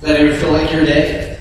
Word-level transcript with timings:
That 0.00 0.20
ever 0.20 0.36
feel 0.36 0.52
like 0.52 0.72
your 0.72 0.84
day? 0.84 1.40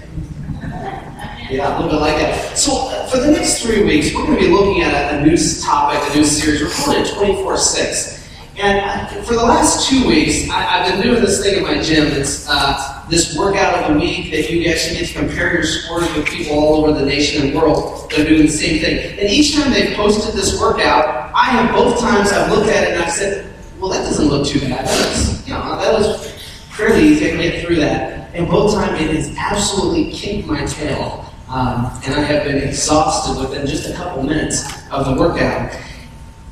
Yeah, 1.50 1.77
a 1.77 1.79
little 1.79 1.92
bit 1.92 2.01
like 2.01 2.17
that. 2.17 2.58
So, 2.58 2.90
uh, 2.90 3.06
for 3.06 3.17
the 3.17 3.32
next 3.32 3.61
three 3.61 3.83
weeks, 3.83 4.14
we're 4.14 4.25
going 4.25 4.40
to 4.40 4.45
be 4.45 4.51
looking 4.51 4.82
at 4.82 5.14
a, 5.14 5.17
a 5.19 5.25
new 5.25 5.37
topic, 5.61 6.01
a 6.11 6.17
new 6.17 6.25
series. 6.25 6.62
We're 6.62 6.72
calling 6.72 7.06
it 7.06 7.14
24 7.14 7.56
6. 7.56 8.30
And 8.57 8.80
uh, 8.80 9.21
for 9.21 9.36
the 9.36 9.43
last 9.43 9.88
two 9.88 10.07
weeks, 10.07 10.50
I, 10.50 10.62
have 10.62 10.91
been 10.91 11.04
doing 11.04 11.23
this 11.23 11.41
thing 11.43 11.57
in 11.57 11.64
my 11.64 11.80
gym. 11.84 12.07
It's 12.07 12.48
uh, 12.50 13.05
this 13.11 13.38
workout 13.38 13.75
of 13.75 13.93
the 13.93 13.99
week 13.99 14.31
that 14.31 14.49
you 14.49 14.67
actually 14.71 14.97
get 14.97 15.07
to 15.09 15.13
compare 15.13 15.53
your 15.53 15.63
scores 15.63 16.11
with 16.15 16.25
people 16.25 16.57
all 16.57 16.83
over 16.83 16.99
the 16.99 17.05
nation 17.05 17.45
and 17.45 17.55
world 17.55 18.09
that 18.09 18.21
are 18.21 18.27
doing 18.27 18.47
the 18.47 18.51
same 18.51 18.81
thing. 18.81 19.19
And 19.19 19.29
each 19.29 19.55
time 19.55 19.71
they've 19.71 19.95
posted 19.95 20.33
this 20.33 20.59
workout, 20.59 21.31
I 21.35 21.45
have 21.45 21.75
both 21.75 21.99
times 21.99 22.31
I've 22.31 22.51
looked 22.51 22.69
at 22.69 22.85
it 22.85 22.93
and 22.95 23.03
I've 23.03 23.13
said, 23.13 23.53
well, 23.79 23.91
that 23.91 24.01
doesn't 24.01 24.27
look 24.27 24.47
too 24.47 24.61
bad. 24.61 24.87
That's, 24.87 25.47
you 25.47 25.53
know, 25.53 25.77
that 25.79 25.93
was 25.93 26.31
fairly 26.71 27.03
easy. 27.03 27.27
I 27.27 27.29
can 27.29 27.41
get 27.41 27.63
through 27.63 27.75
that. 27.75 28.16
And 28.34 28.48
both 28.48 28.73
times 28.73 29.02
it 29.02 29.16
has 29.16 29.36
absolutely 29.38 30.12
kicked 30.12 30.48
my 30.48 30.66
tail. 30.66 31.26
Um, 31.49 31.90
and 32.04 32.13
I 32.16 32.22
have 32.22 32.44
been 32.44 32.58
exhausted 32.58 33.40
within 33.40 33.66
just 33.66 33.90
a 33.90 33.94
couple 33.94 34.23
minutes 34.23 34.63
of 34.91 35.05
the 35.05 35.13
workout. 35.13 35.73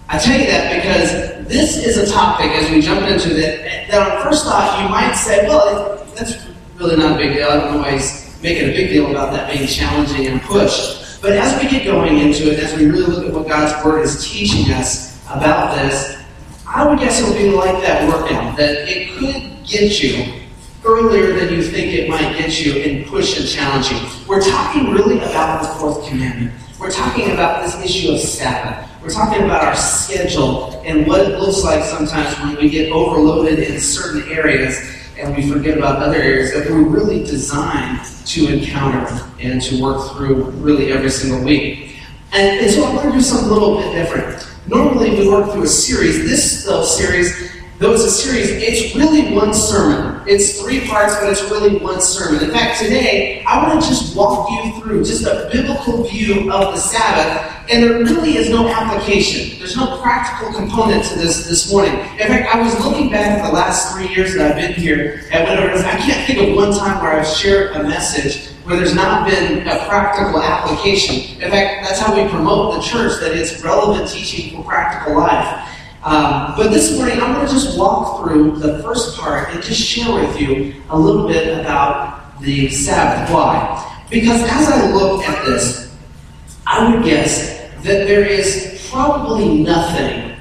I 0.08 0.18
tell 0.18 0.40
you 0.40 0.46
that 0.48 0.82
because 0.82 1.48
this 1.48 1.78
is 1.78 1.98
a 1.98 2.12
topic 2.12 2.52
as 2.52 2.70
we 2.72 2.80
jump 2.80 3.02
into 3.08 3.34
that, 3.34 3.88
that 3.90 4.18
on 4.18 4.24
first 4.24 4.46
thought 4.46 4.82
you 4.82 4.90
might 4.90 5.14
say, 5.14 5.48
well, 5.48 6.06
that's 6.16 6.48
really 6.76 6.96
not 6.96 7.14
a 7.14 7.18
big 7.18 7.34
deal. 7.34 7.50
I 7.50 7.58
don't 7.58 7.74
know 7.74 7.80
why 7.80 7.92
he's 7.92 8.40
making 8.42 8.70
a 8.70 8.72
big 8.72 8.90
deal 8.90 9.12
about 9.12 9.34
that 9.34 9.52
being 9.52 9.68
challenging 9.68 10.28
and 10.28 10.42
push. 10.42 11.20
But 11.22 11.34
as 11.34 11.62
we 11.62 11.70
get 11.70 11.86
going 11.86 12.20
into 12.20 12.52
it, 12.54 12.60
as 12.60 12.78
we 12.78 12.86
really 12.86 13.08
look 13.08 13.26
at 13.26 13.34
what 13.34 13.48
God's 13.48 13.84
Word 13.84 14.04
is 14.04 14.24
teaching 14.24 14.72
us 14.74 15.20
about 15.26 15.76
this, 15.76 16.18
I 16.68 16.88
would 16.88 17.00
guess 17.00 17.20
it 17.20 17.28
would 17.28 17.38
be 17.38 17.50
like 17.50 17.82
that 17.82 18.08
workout, 18.08 18.56
that 18.58 18.88
it 18.88 19.18
could 19.18 19.66
get 19.66 20.02
you 20.04 20.45
earlier 20.86 21.34
than 21.34 21.54
you 21.54 21.64
think 21.64 21.94
it 21.94 22.08
might 22.08 22.38
get 22.38 22.64
you 22.64 22.74
and 22.82 23.08
push 23.08 23.40
and 23.40 23.48
challenge 23.48 23.92
you. 23.92 24.00
We're 24.28 24.42
talking 24.42 24.92
really 24.92 25.18
about 25.18 25.64
the 25.64 25.68
fourth 25.80 26.08
commandment. 26.08 26.52
We're 26.80 26.92
talking 26.92 27.32
about 27.32 27.64
this 27.64 27.84
issue 27.84 28.12
of 28.12 28.20
Sabbath. 28.20 28.90
We're 29.02 29.10
talking 29.10 29.44
about 29.44 29.64
our 29.64 29.76
schedule 29.76 30.82
and 30.86 31.08
what 31.08 31.22
it 31.22 31.40
looks 31.40 31.64
like 31.64 31.84
sometimes 31.84 32.38
when 32.40 32.56
we 32.58 32.70
get 32.70 32.92
overloaded 32.92 33.60
in 33.60 33.80
certain 33.80 34.32
areas 34.32 34.80
and 35.18 35.36
we 35.36 35.50
forget 35.50 35.78
about 35.78 36.02
other 36.02 36.18
areas 36.18 36.54
that 36.54 36.70
we're 36.70 36.84
really 36.84 37.24
designed 37.24 38.06
to 38.26 38.48
encounter 38.48 39.08
and 39.40 39.62
to 39.62 39.82
work 39.82 40.12
through 40.12 40.52
really 40.52 40.92
every 40.92 41.10
single 41.10 41.44
week. 41.44 41.98
And, 42.34 42.60
and 42.60 42.72
so 42.72 42.84
I 42.84 42.94
want 42.94 43.08
to 43.08 43.12
do 43.12 43.22
something 43.22 43.50
a 43.50 43.54
little 43.54 43.78
bit 43.78 43.92
different. 43.94 44.48
Normally 44.68 45.12
we 45.12 45.30
work 45.30 45.52
through 45.52 45.64
a 45.64 45.68
series. 45.68 46.24
This 46.24 46.66
series 46.98 47.45
Though 47.86 47.94
it's 47.94 48.04
a 48.04 48.10
series, 48.10 48.50
it's 48.50 48.96
really 48.96 49.32
one 49.32 49.54
sermon. 49.54 50.24
It's 50.28 50.60
three 50.60 50.88
parts, 50.88 51.14
but 51.20 51.30
it's 51.30 51.44
really 51.52 51.78
one 51.78 52.02
sermon. 52.02 52.44
In 52.44 52.50
fact, 52.50 52.82
today, 52.82 53.44
I 53.46 53.62
want 53.62 53.80
to 53.80 53.88
just 53.88 54.16
walk 54.16 54.50
you 54.50 54.82
through 54.82 55.04
just 55.04 55.24
a 55.28 55.48
biblical 55.54 56.04
view 56.04 56.52
of 56.52 56.74
the 56.74 56.80
Sabbath, 56.80 57.70
and 57.70 57.84
there 57.84 58.00
really 58.00 58.38
is 58.38 58.50
no 58.50 58.68
application. 58.68 59.60
There's 59.60 59.78
no 59.78 60.02
practical 60.02 60.52
component 60.52 61.04
to 61.04 61.20
this 61.20 61.48
this 61.48 61.72
morning. 61.72 61.94
In 61.94 62.28
fact, 62.28 62.56
I 62.56 62.60
was 62.60 62.74
looking 62.84 63.12
back 63.12 63.38
at 63.38 63.46
the 63.46 63.54
last 63.54 63.94
three 63.94 64.08
years 64.08 64.34
that 64.34 64.50
I've 64.50 64.56
been 64.56 64.74
here 64.74 65.22
whatever 65.32 65.78
I 65.78 65.96
can't 65.98 66.26
think 66.26 66.40
of 66.50 66.56
one 66.56 66.76
time 66.76 67.04
where 67.04 67.12
I've 67.12 67.28
shared 67.28 67.76
a 67.76 67.84
message 67.84 68.48
where 68.64 68.78
there's 68.78 68.96
not 68.96 69.30
been 69.30 69.60
a 69.68 69.86
practical 69.88 70.42
application. 70.42 71.40
In 71.40 71.52
fact, 71.52 71.86
that's 71.86 72.00
how 72.00 72.16
we 72.16 72.28
promote 72.32 72.74
the 72.74 72.82
church, 72.82 73.22
that 73.22 73.38
it's 73.38 73.64
relevant 73.64 74.10
teaching 74.10 74.56
for 74.56 74.64
practical 74.64 75.20
life. 75.20 75.70
Um, 76.06 76.54
but 76.56 76.70
this 76.70 76.96
morning, 76.96 77.20
I'm 77.20 77.34
going 77.34 77.48
to 77.48 77.52
just 77.52 77.80
walk 77.80 78.22
through 78.22 78.58
the 78.58 78.78
first 78.84 79.18
part 79.18 79.50
and 79.50 79.64
just 79.64 79.82
share 79.82 80.14
with 80.14 80.40
you 80.40 80.76
a 80.92 81.00
little 81.00 81.28
bit 81.28 81.60
about 81.60 82.40
the 82.42 82.70
Sabbath. 82.70 83.34
Why? 83.34 84.06
Because 84.12 84.44
as 84.44 84.70
I 84.70 84.92
look 84.92 85.24
at 85.24 85.44
this, 85.48 85.92
I 86.68 86.94
would 86.94 87.04
guess 87.04 87.60
that 87.82 88.06
there 88.08 88.24
is 88.24 88.88
probably 88.92 89.64
nothing 89.64 90.38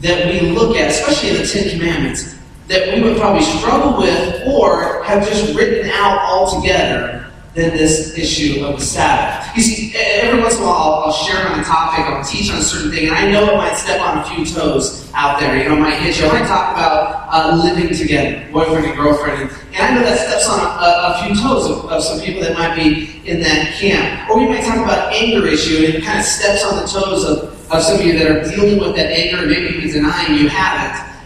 that 0.00 0.26
we 0.26 0.50
look 0.50 0.76
at, 0.76 0.90
especially 0.90 1.30
in 1.30 1.36
the 1.38 1.46
Ten 1.46 1.70
Commandments, 1.70 2.36
that 2.68 2.94
we 2.94 3.02
would 3.02 3.16
probably 3.16 3.42
struggle 3.42 3.96
with 3.96 4.46
or 4.46 5.02
have 5.04 5.26
just 5.26 5.56
written 5.56 5.88
out 5.92 6.18
altogether 6.18 7.25
than 7.56 7.74
this 7.74 8.16
issue 8.18 8.62
of 8.66 8.78
the 8.78 8.84
Sabbath. 8.84 9.56
You 9.56 9.62
see, 9.62 9.96
every 9.96 10.42
once 10.42 10.56
in 10.56 10.62
a 10.62 10.66
while 10.66 10.76
I'll, 10.76 11.04
I'll, 11.04 11.12
share 11.12 11.48
on 11.48 11.58
a 11.58 11.64
topic, 11.64 12.04
I'll 12.04 12.22
teach 12.22 12.52
on 12.52 12.58
a 12.58 12.62
certain 12.62 12.90
thing, 12.90 13.08
and 13.08 13.16
I 13.16 13.32
know 13.32 13.50
it 13.50 13.56
might 13.56 13.74
step 13.76 13.98
on 14.02 14.18
a 14.18 14.24
few 14.24 14.44
toes 14.44 15.10
out 15.14 15.40
there. 15.40 15.56
You 15.56 15.70
know, 15.70 15.76
it 15.76 15.80
might 15.80 15.96
hit 15.96 16.20
you. 16.20 16.26
I 16.26 16.38
might 16.38 16.46
talk 16.46 16.76
about 16.76 17.32
uh, 17.32 17.56
living 17.56 17.88
together, 17.96 18.46
boyfriend 18.52 18.84
and 18.84 18.94
girlfriend, 18.94 19.50
and 19.72 19.76
I 19.76 19.94
know 19.94 20.02
that 20.02 20.18
steps 20.28 20.46
on 20.50 20.60
a, 20.60 21.16
a 21.16 21.24
few 21.24 21.42
toes 21.42 21.64
of, 21.70 21.86
of, 21.86 22.02
some 22.04 22.20
people 22.20 22.42
that 22.42 22.52
might 22.52 22.76
be 22.76 23.22
in 23.24 23.40
that 23.40 23.72
camp. 23.72 24.28
Or 24.28 24.38
we 24.38 24.48
might 24.48 24.62
talk 24.62 24.76
about 24.76 25.14
anger 25.14 25.46
issue, 25.46 25.86
and 25.86 25.94
it 25.94 26.04
kind 26.04 26.18
of 26.18 26.26
steps 26.26 26.62
on 26.62 26.76
the 26.76 26.86
toes 26.86 27.24
of, 27.24 27.72
of 27.72 27.82
some 27.82 28.00
of 28.00 28.04
you 28.04 28.18
that 28.18 28.30
are 28.30 28.44
dealing 28.44 28.78
with 28.78 28.94
that 28.96 29.10
anger, 29.10 29.38
and 29.38 29.50
maybe 29.50 29.78
even 29.78 30.02
denying 30.02 30.38
you 30.38 30.50
have 30.50 30.92
it. 30.92 31.16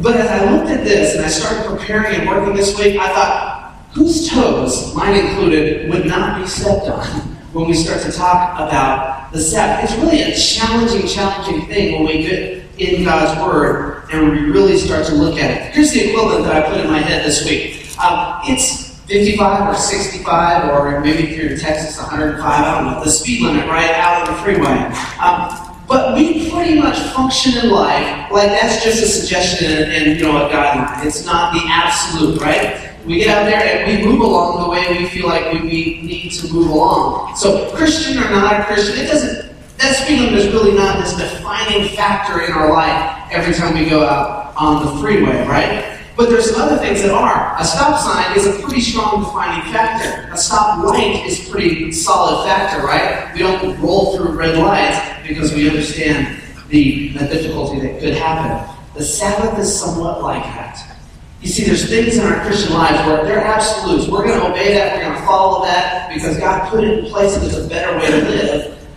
But 0.00 0.16
as 0.16 0.28
I 0.30 0.50
looked 0.50 0.70
at 0.70 0.84
this 0.84 1.14
and 1.14 1.24
I 1.24 1.28
started 1.28 1.68
preparing 1.68 2.20
and 2.20 2.28
working 2.28 2.54
this 2.54 2.78
week, 2.78 2.98
I 2.98 3.08
thought, 3.12 3.55
whose 3.96 4.28
toes, 4.28 4.94
mine 4.94 5.14
included, 5.14 5.88
would 5.88 6.04
not 6.04 6.38
be 6.38 6.46
stepped 6.46 6.86
on 6.86 7.06
when 7.54 7.66
we 7.66 7.72
start 7.72 8.02
to 8.02 8.12
talk 8.12 8.54
about 8.56 9.32
the 9.32 9.40
Sabbath. 9.40 9.90
It's 9.90 9.98
really 10.02 10.20
a 10.20 10.36
challenging, 10.36 11.08
challenging 11.08 11.66
thing 11.66 11.94
when 11.94 12.04
we 12.04 12.22
get 12.22 12.62
in 12.76 13.04
God's 13.04 13.40
Word 13.40 14.04
and 14.12 14.32
we 14.32 14.50
really 14.50 14.76
start 14.76 15.06
to 15.06 15.14
look 15.14 15.38
at 15.38 15.50
it. 15.50 15.74
Here's 15.74 15.92
the 15.92 16.10
equivalent 16.10 16.44
that 16.44 16.62
I 16.62 16.68
put 16.68 16.78
in 16.78 16.90
my 16.90 16.98
head 16.98 17.24
this 17.24 17.46
week. 17.46 17.98
Um, 17.98 18.40
it's 18.44 19.00
55 19.06 19.68
or 19.70 19.74
65, 19.74 20.68
or 20.68 21.00
maybe 21.00 21.32
if 21.32 21.38
you're 21.38 21.52
in 21.52 21.58
Texas, 21.58 21.96
105, 21.96 22.44
I 22.44 22.74
don't 22.74 22.92
know, 22.92 23.02
the 23.02 23.10
speed 23.10 23.40
limit 23.40 23.66
right 23.66 23.92
out 23.92 24.28
on 24.28 24.34
the 24.34 24.42
freeway. 24.42 24.92
Um, 25.18 25.74
but 25.88 26.14
we 26.14 26.50
pretty 26.50 26.78
much 26.78 26.98
function 27.14 27.64
in 27.64 27.70
life 27.70 28.30
like 28.30 28.48
that's 28.48 28.84
just 28.84 29.02
a 29.02 29.06
suggestion 29.06 29.70
and, 29.70 29.92
and 29.92 30.18
you 30.18 30.26
know 30.26 30.46
a 30.46 30.50
guideline. 30.50 31.06
It's 31.06 31.24
not 31.24 31.54
the 31.54 31.62
absolute, 31.64 32.40
right? 32.42 32.95
We 33.06 33.18
get 33.18 33.28
out 33.28 33.44
there 33.44 33.62
and 33.62 34.02
we 34.02 34.04
move 34.04 34.20
along 34.20 34.64
the 34.64 34.68
way 34.68 34.98
we 34.98 35.08
feel 35.08 35.28
like 35.28 35.52
we, 35.52 35.60
we 35.60 36.02
need 36.02 36.30
to 36.30 36.52
move 36.52 36.70
along. 36.70 37.36
So, 37.36 37.70
Christian 37.76 38.18
or 38.18 38.30
not 38.30 38.66
Christian, 38.66 38.98
it 38.98 39.06
doesn't, 39.06 39.54
that 39.78 39.94
speed 39.94 40.32
is 40.32 40.52
really 40.52 40.74
not 40.74 40.98
this 40.98 41.14
defining 41.14 41.88
factor 41.90 42.42
in 42.42 42.52
our 42.52 42.72
life 42.72 43.28
every 43.30 43.54
time 43.54 43.74
we 43.74 43.88
go 43.88 44.04
out 44.04 44.54
on 44.56 44.84
the 44.84 45.00
freeway, 45.00 45.46
right? 45.46 45.96
But 46.16 46.30
there's 46.30 46.50
some 46.50 46.60
other 46.60 46.78
things 46.78 47.02
that 47.02 47.12
are. 47.12 47.54
A 47.60 47.64
stop 47.64 48.00
sign 48.00 48.36
is 48.36 48.46
a 48.46 48.60
pretty 48.62 48.80
strong 48.80 49.22
defining 49.22 49.70
factor. 49.72 50.32
A 50.32 50.36
stop 50.36 50.82
light 50.82 51.26
is 51.26 51.46
a 51.46 51.50
pretty 51.50 51.92
solid 51.92 52.44
factor, 52.44 52.84
right? 52.84 53.32
We 53.34 53.40
don't 53.40 53.78
roll 53.80 54.16
through 54.16 54.32
red 54.32 54.58
lights 54.58 54.98
because 55.28 55.52
we 55.52 55.68
understand 55.68 56.42
the, 56.70 57.10
the 57.10 57.26
difficulty 57.26 57.80
that 57.80 58.00
could 58.00 58.14
happen. 58.14 58.74
The 58.94 59.04
Sabbath 59.04 59.58
is 59.60 59.78
somewhat 59.78 60.22
like 60.22 60.42
that. 60.42 60.95
You 61.42 61.48
see, 61.48 61.64
there's 61.64 61.88
things 61.88 62.16
in 62.16 62.24
our 62.24 62.40
Christian 62.44 62.72
lives 62.72 63.06
where 63.06 63.24
they're 63.24 63.44
absolutes. 63.44 64.08
We're 64.08 64.26
going 64.26 64.40
to 64.40 64.46
obey 64.50 64.72
that, 64.74 64.96
we're 64.96 65.04
going 65.04 65.20
to 65.20 65.26
follow 65.26 65.64
that 65.64 66.12
because 66.12 66.38
God 66.38 66.70
put 66.70 66.82
it 66.82 66.98
in 66.98 67.04
place 67.06 67.36
and 67.36 67.44
it's 67.44 67.56
a 67.56 67.68
better 67.68 67.96
way 67.98 68.10
to 68.10 68.28
live. 68.28 68.88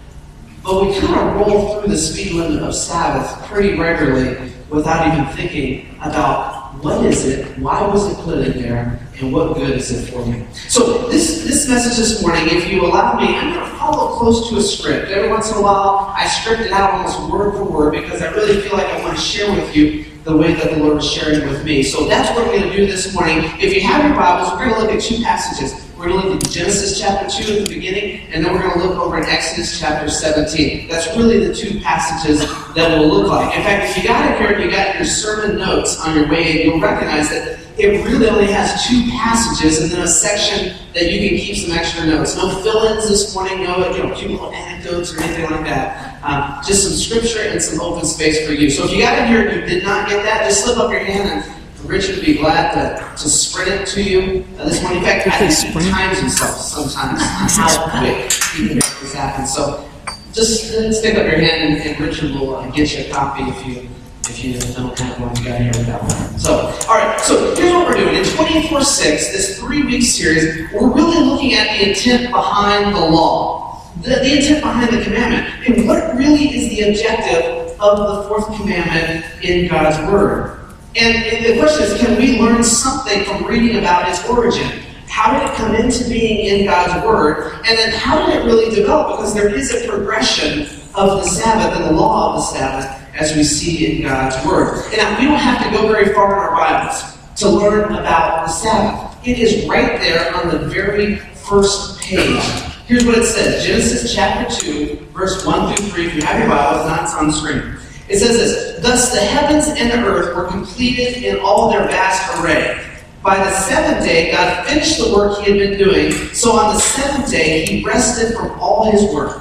But 0.63 0.85
we 0.85 0.99
kind 0.99 1.15
of 1.15 1.35
roll 1.35 1.81
through 1.81 1.89
the 1.89 1.97
speed 1.97 2.33
limit 2.33 2.63
of 2.63 2.73
Sabbath 2.73 3.45
pretty 3.47 3.77
regularly 3.77 4.51
without 4.69 5.07
even 5.11 5.25
thinking 5.35 5.95
about 6.01 6.73
what 6.83 7.05
is 7.05 7.25
it, 7.25 7.57
why 7.59 7.85
was 7.87 8.11
it 8.11 8.23
put 8.23 8.37
in 8.37 8.61
there, 8.61 8.99
and 9.19 9.33
what 9.33 9.55
good 9.55 9.71
is 9.71 9.91
it 9.91 10.11
for 10.11 10.25
me. 10.25 10.45
So 10.53 11.09
this, 11.09 11.43
this 11.43 11.67
message 11.67 11.97
this 11.97 12.21
morning, 12.21 12.43
if 12.47 12.71
you 12.71 12.85
allow 12.85 13.19
me, 13.19 13.35
I'm 13.35 13.53
going 13.53 13.69
to 13.69 13.77
follow 13.77 14.17
close 14.17 14.49
to 14.49 14.57
a 14.57 14.61
script. 14.61 15.11
Every 15.11 15.29
once 15.29 15.51
in 15.51 15.57
a 15.57 15.61
while, 15.61 16.13
I 16.15 16.27
script 16.27 16.61
it 16.61 16.71
out 16.71 16.91
almost 16.93 17.31
word 17.31 17.53
for 17.53 17.63
word 17.63 17.91
because 17.91 18.21
I 18.21 18.31
really 18.31 18.61
feel 18.61 18.73
like 18.73 18.87
I 18.87 19.03
want 19.03 19.17
to 19.17 19.21
share 19.21 19.51
with 19.51 19.75
you 19.75 20.05
the 20.23 20.35
way 20.35 20.53
that 20.53 20.71
the 20.71 20.77
Lord 20.77 20.97
is 20.97 21.09
sharing 21.09 21.47
with 21.47 21.63
me. 21.63 21.83
So 21.83 22.07
that's 22.07 22.29
what 22.35 22.47
we're 22.47 22.59
going 22.59 22.69
to 22.69 22.75
do 22.75 22.85
this 22.85 23.13
morning. 23.13 23.39
If 23.59 23.73
you 23.73 23.81
have 23.81 24.05
your 24.05 24.15
Bibles, 24.15 24.51
we're 24.51 24.65
going 24.65 24.75
to 24.75 24.81
look 24.81 24.91
at 24.91 25.01
two 25.01 25.23
passages. 25.23 25.85
We're 25.97 26.09
going 26.09 26.21
to 26.21 26.29
look 26.29 26.43
at 26.43 26.49
Genesis 26.51 26.99
chapter 26.99 27.29
2 27.43 27.59
at 27.59 27.67
the 27.67 27.73
beginning, 27.73 28.21
and 28.31 28.43
then 28.43 28.53
we're 28.53 28.61
going 28.61 28.79
to 28.79 28.87
look 28.87 28.97
over 28.97 29.17
in 29.17 29.25
Exodus 29.25 29.79
chapter 29.79 30.09
17. 30.09 30.87
That's 30.87 31.07
really 31.17 31.45
the 31.45 31.53
two 31.53 31.79
passages 31.81 32.39
that 32.73 32.97
will 32.97 33.07
look 33.07 33.27
like. 33.27 33.55
In 33.55 33.63
fact, 33.63 33.89
if 33.89 33.97
you 33.97 34.07
got 34.07 34.29
it 34.29 34.39
here, 34.39 34.59
you 34.59 34.71
got 34.71 34.95
your 34.95 35.05
sermon 35.05 35.57
notes 35.57 35.99
on 35.99 36.15
your 36.15 36.29
way, 36.29 36.63
you'll 36.63 36.79
recognize 36.79 37.29
that 37.29 37.59
it 37.77 38.05
really 38.05 38.29
only 38.29 38.47
has 38.47 38.85
two 38.87 39.09
passages 39.11 39.81
and 39.81 39.91
then 39.91 40.01
a 40.01 40.07
section 40.07 40.75
that 40.93 41.11
you 41.11 41.29
can 41.29 41.37
keep 41.37 41.55
some 41.55 41.77
extra 41.77 42.05
notes. 42.05 42.35
No 42.35 42.49
fill-ins 42.61 43.07
this 43.07 43.33
morning, 43.33 43.63
no 43.63 43.89
you 43.91 44.03
know, 44.03 44.13
cute 44.15 44.31
little 44.31 44.51
anecdotes 44.51 45.13
or 45.13 45.21
anything 45.21 45.49
like 45.49 45.65
that. 45.65 46.08
Um, 46.23 46.59
just 46.65 46.83
some 46.83 46.93
scripture 46.93 47.41
and 47.49 47.61
some 47.61 47.79
open 47.79 48.05
space 48.05 48.45
for 48.45 48.53
you. 48.53 48.69
So 48.69 48.85
if 48.85 48.91
you 48.91 49.01
got 49.01 49.19
in 49.19 49.27
here 49.27 49.47
and 49.47 49.61
you 49.61 49.65
did 49.65 49.83
not 49.83 50.09
get 50.09 50.23
that, 50.23 50.43
just 50.43 50.63
slip 50.63 50.77
up 50.77 50.91
your 50.91 50.99
hand 50.99 51.29
and 51.29 51.89
Richard 51.89 52.17
would 52.17 52.25
be 52.25 52.35
glad 52.35 52.73
to, 52.73 53.23
to 53.23 53.29
spread 53.29 53.67
it 53.67 53.87
to 53.87 54.03
you 54.03 54.45
uh, 54.57 54.65
this 54.65 54.81
morning. 54.81 54.99
In 54.99 55.05
fact, 55.05 55.27
I 55.27 55.49
think 55.49 55.83
he 55.83 55.89
times 55.89 56.19
himself 56.19 56.57
sometimes 56.59 57.21
on 57.21 57.47
how 57.47 57.99
quick 57.99 58.31
he 58.53 58.67
can 58.67 58.75
make 58.75 58.99
this 58.99 59.13
happen. 59.13 59.47
So 59.47 59.89
just 60.33 60.73
uh, 60.73 60.91
stick 60.91 61.15
up 61.15 61.25
your 61.25 61.39
hand 61.39 61.73
and, 61.73 61.81
and 61.81 61.99
Richard 61.99 62.31
will 62.31 62.55
uh, 62.55 62.69
get 62.71 62.93
you 62.93 63.05
a 63.05 63.09
copy 63.09 63.43
if 63.43 63.65
you 63.65 63.89
if 64.29 64.43
you 64.43 64.59
don't 64.73 64.97
have 64.99 65.19
one, 65.19 65.35
you 65.37 65.45
got 65.45 65.59
here 65.59 65.71
without 65.75 66.01
one. 66.01 66.39
So, 66.39 66.53
all 66.87 66.97
right, 66.97 67.19
so 67.19 67.55
here's 67.55 67.73
what 67.73 67.87
we're 67.87 67.97
doing. 67.97 68.15
In 68.15 68.23
24 68.23 68.83
6, 68.83 69.31
this 69.31 69.59
three 69.59 69.83
week 69.83 70.03
series, 70.03 70.71
we're 70.71 70.93
really 70.93 71.25
looking 71.25 71.55
at 71.55 71.67
the 71.75 71.89
intent 71.89 72.31
behind 72.31 72.95
the 72.95 72.99
law, 72.99 73.58
the, 74.01 74.09
the 74.09 74.37
intent 74.37 74.61
behind 74.61 74.95
the 74.95 75.03
commandment. 75.03 75.67
And 75.67 75.87
what 75.87 76.15
really 76.15 76.55
is 76.55 76.69
the 76.69 76.89
objective 76.89 77.79
of 77.79 77.97
the 77.97 78.29
fourth 78.29 78.55
commandment 78.57 79.25
in 79.43 79.67
God's 79.67 79.97
Word? 80.11 80.59
And, 80.95 81.45
the 81.45 81.59
question 81.59 81.83
is 81.83 82.01
can 82.01 82.17
we 82.17 82.39
learn 82.39 82.63
something 82.63 83.23
from 83.25 83.45
reading 83.45 83.77
about 83.77 84.09
its 84.09 84.27
origin? 84.27 84.81
How 85.07 85.37
did 85.37 85.49
it 85.49 85.55
come 85.55 85.75
into 85.75 86.07
being 86.09 86.59
in 86.59 86.65
God's 86.65 87.05
Word? 87.05 87.53
And 87.67 87.77
then 87.77 87.91
how 87.91 88.25
did 88.25 88.37
it 88.37 88.45
really 88.45 88.73
develop? 88.73 89.17
Because 89.17 89.33
there 89.33 89.53
is 89.53 89.73
a 89.73 89.87
progression 89.87 90.61
of 90.95 91.21
the 91.21 91.23
Sabbath 91.23 91.77
and 91.77 91.85
the 91.85 91.99
law 91.99 92.29
of 92.29 92.35
the 92.35 92.41
Sabbath 92.41 93.15
as 93.15 93.35
we 93.35 93.43
see 93.43 93.97
in 93.97 94.03
God's 94.03 94.35
Word. 94.45 94.85
And 94.87 94.97
now, 94.97 95.19
we 95.19 95.25
don't 95.25 95.39
have 95.39 95.63
to 95.63 95.71
go 95.71 95.87
very 95.87 96.13
far 96.13 96.33
in 96.33 96.39
our 96.39 96.51
Bibles 96.55 97.17
to 97.37 97.49
learn 97.49 97.93
about 97.93 98.45
the 98.45 98.51
Sabbath. 98.51 99.27
It 99.27 99.39
is 99.39 99.67
right 99.67 99.99
there 99.99 100.35
on 100.35 100.49
the 100.49 100.59
very 100.69 101.17
first 101.17 101.99
page. 101.99 102.68
Here's 102.89 103.05
what 103.05 103.19
it 103.19 103.25
says 103.25 103.63
Genesis 103.63 104.15
chapter 104.15 104.51
2, 104.61 104.95
verse 105.13 105.45
1 105.45 105.75
through 105.75 105.89
3. 105.89 106.07
If 106.07 106.15
you 106.15 106.21
have 106.23 106.39
your 106.39 106.49
Bible, 106.49 106.79
it's 106.79 106.89
not 106.89 107.03
it's 107.03 107.13
on 107.13 107.27
the 107.27 107.33
screen. 107.33 107.77
It 108.09 108.17
says 108.17 108.35
this 108.35 108.81
Thus 108.81 109.13
the 109.13 109.19
heavens 109.19 109.67
and 109.67 109.91
the 109.91 110.07
earth 110.07 110.35
were 110.35 110.47
completed 110.47 111.23
in 111.23 111.37
all 111.39 111.69
their 111.69 111.83
vast 111.83 112.43
array. 112.43 112.83
By 113.21 113.37
the 113.37 113.51
seventh 113.51 114.03
day, 114.03 114.31
God 114.31 114.65
finished 114.65 114.97
the 114.97 115.13
work 115.13 115.37
he 115.37 115.51
had 115.51 115.59
been 115.59 115.77
doing. 115.77 116.11
So 116.33 116.53
on 116.53 116.73
the 116.73 116.79
seventh 116.79 117.29
day, 117.29 117.63
he 117.67 117.83
rested 117.83 118.35
from 118.35 118.59
all 118.59 118.89
his 118.89 119.03
work. 119.13 119.39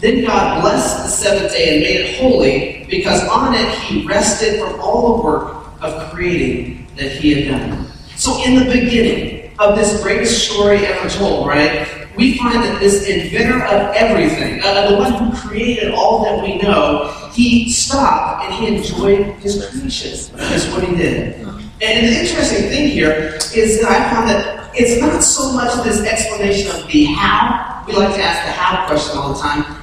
Then 0.00 0.24
God 0.24 0.60
blessed 0.60 1.04
the 1.04 1.08
seventh 1.08 1.52
day 1.52 1.74
and 1.74 1.84
made 1.84 2.00
it 2.00 2.18
holy, 2.18 2.84
because 2.90 3.22
on 3.28 3.54
it 3.54 3.78
he 3.78 4.04
rested 4.06 4.60
from 4.60 4.80
all 4.80 5.18
the 5.18 5.22
work 5.22 5.82
of 5.82 6.12
creating 6.12 6.88
that 6.96 7.12
he 7.12 7.32
had 7.32 7.60
done. 7.60 7.86
So, 8.16 8.42
in 8.42 8.56
the 8.56 8.64
beginning 8.64 9.52
of 9.60 9.76
this 9.76 10.02
greatest 10.02 10.50
story 10.50 10.78
ever 10.84 11.08
told, 11.08 11.46
right, 11.46 11.97
we 12.18 12.36
find 12.36 12.62
that 12.62 12.80
this 12.80 13.08
inventor 13.08 13.64
of 13.64 13.94
everything, 13.94 14.60
uh, 14.62 14.90
the 14.90 14.96
one 14.96 15.12
who 15.14 15.48
created 15.48 15.94
all 15.94 16.24
that 16.24 16.42
we 16.42 16.58
know, 16.58 17.14
he 17.32 17.70
stopped 17.70 18.44
and 18.44 18.54
he 18.54 18.76
enjoyed 18.76 19.34
his 19.36 19.66
creations. 19.70 20.28
That's 20.30 20.66
what 20.70 20.82
he 20.84 20.94
did. 20.94 21.36
And 21.80 22.06
the 22.06 22.20
interesting 22.20 22.68
thing 22.68 22.88
here 22.88 23.38
is 23.54 23.80
that 23.80 23.90
I 23.90 24.10
found 24.10 24.28
that 24.28 24.70
it's 24.74 25.00
not 25.00 25.22
so 25.22 25.52
much 25.52 25.72
this 25.84 26.00
explanation 26.00 26.70
of 26.72 26.86
the 26.90 27.04
how. 27.04 27.84
We 27.86 27.94
like 27.94 28.14
to 28.16 28.22
ask 28.22 28.44
the 28.46 28.52
how 28.52 28.86
question 28.86 29.16
all 29.16 29.32
the 29.32 29.40
time 29.40 29.78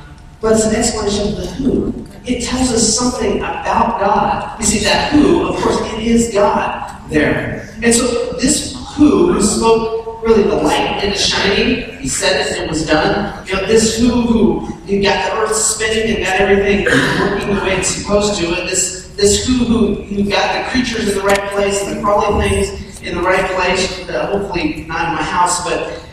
but 0.46 0.54
it's 0.54 0.66
an 0.66 0.76
explanation 0.76 1.30
of 1.30 1.38
the 1.38 1.48
who. 1.48 2.06
It 2.24 2.44
tells 2.44 2.72
us 2.72 2.96
something 2.96 3.38
about 3.40 4.00
God. 4.00 4.60
You 4.60 4.66
see, 4.66 4.84
that 4.84 5.12
who, 5.12 5.48
of 5.48 5.60
course, 5.60 5.80
it 5.94 6.04
is 6.04 6.32
God 6.32 7.10
there. 7.10 7.68
And 7.82 7.94
so 7.94 8.34
this 8.34 8.76
who, 8.96 9.34
who 9.34 9.42
spoke 9.42 9.95
really 10.26 10.44
the 10.44 10.56
light 10.56 11.04
into 11.04 11.18
shining, 11.18 11.98
he 12.00 12.08
said 12.08 12.42
it 12.42 12.54
and 12.54 12.66
it 12.66 12.70
was 12.70 12.86
done. 12.86 13.48
You 13.48 13.54
know, 13.54 13.68
this 13.68 14.00
who 14.00 14.68
you 14.86 15.02
got 15.04 15.30
the 15.30 15.38
earth 15.40 15.56
spinning 15.56 16.16
and 16.16 16.26
got 16.26 16.42
everything 16.42 16.86
working 16.86 17.56
the 17.56 17.62
way 17.62 17.78
it's 17.78 17.90
supposed 17.90 18.40
to, 18.40 18.48
and 18.60 18.68
this 18.68 19.14
this 19.16 19.46
who 19.48 20.04
you 20.04 20.30
got 20.30 20.66
the 20.66 20.72
creatures 20.72 21.10
in 21.10 21.18
the 21.18 21.24
right 21.24 21.52
place 21.52 21.82
and 21.84 21.98
the 21.98 22.02
crawling 22.02 22.50
things 22.50 23.02
in 23.02 23.16
the 23.16 23.22
right 23.22 23.50
place. 23.52 24.10
Uh, 24.10 24.28
hopefully 24.28 24.84
not 24.88 25.10
in 25.10 25.16
my 25.16 25.24
house, 25.24 25.64
but 25.64 26.04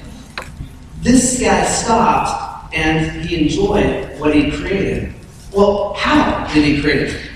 this 1.00 1.40
guy 1.40 1.64
stopped 1.64 2.74
and 2.74 3.24
he 3.24 3.42
enjoyed 3.42 4.20
what 4.20 4.34
he 4.34 4.50
created. 4.50 5.12
Well, 5.52 5.94
how 5.94 6.46
did 6.52 6.64
he 6.64 6.80
create 6.80 7.08
it? 7.08 7.30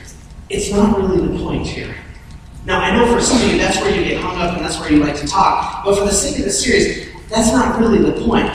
It's 0.48 0.70
not 0.70 0.96
really 0.96 1.26
the 1.26 1.42
point 1.42 1.66
here. 1.66 1.94
Now, 2.66 2.80
I 2.80 2.90
know 2.96 3.06
for 3.14 3.20
some 3.20 3.40
of 3.40 3.52
you 3.52 3.58
that's 3.58 3.80
where 3.80 3.94
you 3.94 4.02
get 4.02 4.20
hung 4.20 4.36
up 4.38 4.56
and 4.56 4.64
that's 4.64 4.80
where 4.80 4.90
you 4.90 4.98
like 4.98 5.14
to 5.20 5.26
talk, 5.26 5.84
but 5.84 5.96
for 5.96 6.04
the 6.04 6.12
sake 6.12 6.40
of 6.40 6.46
the 6.46 6.50
series, 6.50 7.08
that's 7.28 7.52
not 7.52 7.78
really 7.78 7.98
the 7.98 8.20
point. 8.26 8.52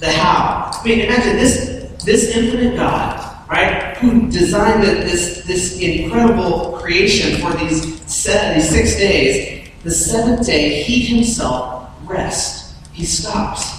The 0.00 0.12
how. 0.12 0.70
I 0.70 0.82
mean, 0.84 1.00
imagine 1.00 1.36
this, 1.36 2.04
this 2.04 2.36
infinite 2.36 2.76
God, 2.76 3.48
right, 3.48 3.96
who 3.96 4.30
designed 4.30 4.82
this, 4.82 5.46
this 5.46 5.80
incredible 5.80 6.72
creation 6.72 7.40
for 7.40 7.54
these, 7.54 8.02
seven, 8.02 8.58
these 8.58 8.68
six 8.68 8.96
days, 8.96 9.70
the 9.82 9.92
seventh 9.92 10.44
day, 10.44 10.82
he 10.82 11.06
himself 11.06 11.90
rests. 12.04 12.74
He 12.92 13.06
stops. 13.06 13.77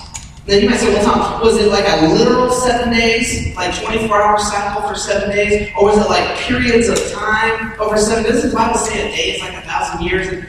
Then 0.50 0.64
you 0.64 0.70
might 0.72 0.80
say, 0.80 0.92
well, 0.92 1.06
Tom, 1.06 1.42
was 1.42 1.58
it 1.58 1.70
like 1.70 1.86
a 1.88 2.08
literal 2.08 2.50
seven 2.50 2.92
days, 2.92 3.56
like 3.56 3.72
24 3.84 4.20
hour 4.20 4.40
cycle 4.40 4.82
for 4.90 4.96
seven 4.96 5.30
days? 5.30 5.72
Or 5.78 5.86
was 5.86 6.00
it 6.00 6.10
like 6.10 6.40
periods 6.40 6.90
of 6.90 6.98
time 7.12 7.80
over 7.80 7.98
seven 7.98 8.24
days? 8.24 8.34
Doesn't 8.34 8.50
the 8.50 8.56
Bible 8.56 8.80
say 8.80 9.08
a 9.08 9.16
day 9.16 9.36
is 9.36 9.42
like 9.42 9.54
a 9.54 9.62
thousand 9.62 10.08
years? 10.08 10.44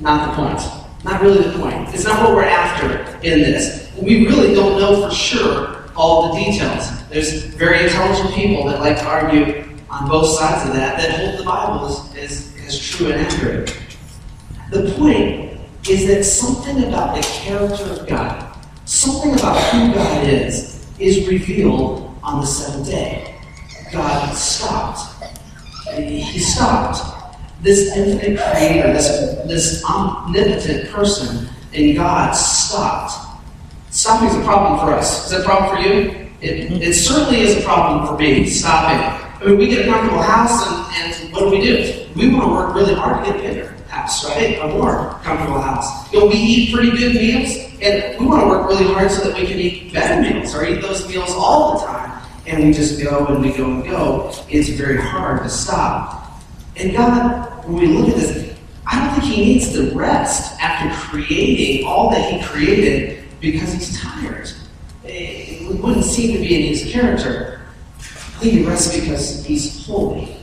Not 0.00 0.30
the 0.30 0.42
point. 0.42 1.04
Not 1.04 1.22
really 1.22 1.48
the 1.48 1.56
point. 1.60 1.94
It's 1.94 2.04
not 2.04 2.20
what 2.24 2.34
we're 2.34 2.42
after 2.42 3.04
in 3.24 3.38
this. 3.38 3.92
We 4.02 4.26
really 4.26 4.52
don't 4.52 4.80
know 4.80 5.08
for 5.08 5.14
sure 5.14 5.84
all 5.94 6.34
the 6.34 6.44
details. 6.44 6.90
There's 7.08 7.44
very 7.54 7.84
intelligent 7.84 8.34
people 8.34 8.64
that 8.66 8.80
like 8.80 8.98
to 8.98 9.04
argue 9.04 9.62
on 9.90 10.08
both 10.08 10.26
sides 10.26 10.68
of 10.68 10.74
that 10.74 10.98
that 10.98 11.12
hold 11.12 11.38
the 11.38 11.44
Bible 11.44 11.86
as, 11.86 12.16
as, 12.16 12.56
as 12.66 12.80
true 12.80 13.12
and 13.12 13.24
accurate. 13.24 13.78
The 14.72 14.92
point 14.98 15.56
is 15.88 16.08
that 16.08 16.24
something 16.24 16.82
about 16.82 17.14
the 17.14 17.22
character 17.22 17.84
of 17.84 18.08
God 18.08 18.49
something 18.90 19.32
about 19.34 19.56
who 19.70 19.94
God 19.94 20.26
is 20.26 20.84
is 20.98 21.28
revealed 21.28 22.12
on 22.24 22.40
the 22.40 22.46
seventh 22.46 22.88
day. 22.88 23.40
God 23.92 24.34
stopped. 24.34 25.24
He 25.94 26.38
stopped. 26.40 27.00
This 27.62 27.96
infinite 27.96 28.40
creator, 28.40 28.92
this, 28.92 29.08
this 29.46 29.84
omnipotent 29.84 30.90
person 30.90 31.48
in 31.72 31.94
God 31.94 32.32
stopped. 32.32 33.12
Stopping 33.90 34.28
is 34.28 34.36
a 34.36 34.42
problem 34.42 34.80
for 34.80 34.92
us. 34.92 35.26
Is 35.26 35.30
that 35.30 35.42
a 35.42 35.44
problem 35.44 35.76
for 35.76 35.82
you? 35.82 36.28
It, 36.40 36.82
it 36.82 36.94
certainly 36.94 37.40
is 37.40 37.58
a 37.58 37.62
problem 37.62 38.08
for 38.08 38.18
me, 38.18 38.46
stopping. 38.46 38.98
I 38.98 39.44
mean, 39.44 39.58
we 39.58 39.68
get 39.68 39.86
a 39.86 39.90
comfortable 39.90 40.22
house, 40.22 40.66
and, 40.66 41.14
and 41.14 41.32
what 41.32 41.40
do 41.40 41.50
we 41.50 41.60
do? 41.60 42.06
We 42.16 42.34
want 42.34 42.44
to 42.44 42.48
work 42.48 42.74
really 42.74 42.94
hard 42.94 43.24
to 43.24 43.30
get 43.30 43.40
a 43.40 43.42
bigger 43.42 43.68
house, 43.88 44.24
right? 44.24 44.58
A 44.58 44.68
more 44.68 45.20
comfortable 45.22 45.60
house. 45.60 46.12
You 46.12 46.20
know, 46.20 46.26
we 46.26 46.34
eat 46.34 46.74
pretty 46.74 46.90
good 46.90 47.14
meals, 47.14 47.69
and 47.82 48.20
we 48.20 48.26
want 48.26 48.42
to 48.42 48.48
work 48.48 48.68
really 48.68 48.84
hard 48.84 49.10
so 49.10 49.24
that 49.24 49.38
we 49.38 49.46
can 49.46 49.58
eat 49.58 49.92
better 49.92 50.20
meals 50.20 50.54
or 50.54 50.66
eat 50.66 50.82
those 50.82 51.08
meals 51.08 51.30
all 51.30 51.78
the 51.78 51.86
time. 51.86 52.22
And 52.46 52.64
we 52.64 52.72
just 52.72 53.02
go 53.02 53.26
and 53.26 53.42
we 53.42 53.52
go 53.52 53.64
and 53.64 53.84
go. 53.84 54.32
It's 54.48 54.68
very 54.70 55.00
hard 55.00 55.42
to 55.44 55.48
stop. 55.48 56.42
And 56.76 56.92
God, 56.92 57.64
when 57.66 57.76
we 57.76 57.86
look 57.86 58.08
at 58.08 58.16
this, 58.16 58.56
I 58.86 58.98
don't 58.98 59.20
think 59.20 59.32
He 59.32 59.44
needs 59.44 59.72
to 59.72 59.92
rest 59.92 60.60
after 60.60 60.94
creating 61.08 61.86
all 61.86 62.10
that 62.10 62.32
He 62.32 62.42
created 62.44 63.24
because 63.40 63.72
He's 63.72 64.00
tired. 64.00 64.50
Eh, 65.04 65.58
it 65.60 65.80
wouldn't 65.80 66.04
seem 66.04 66.34
to 66.34 66.38
be 66.40 66.56
in 66.56 66.74
His 66.74 66.90
character. 66.92 67.62
I 67.98 68.02
think 68.40 68.52
He 68.54 68.64
rests 68.64 68.98
because 68.98 69.44
He's 69.44 69.86
holy. 69.86 70.36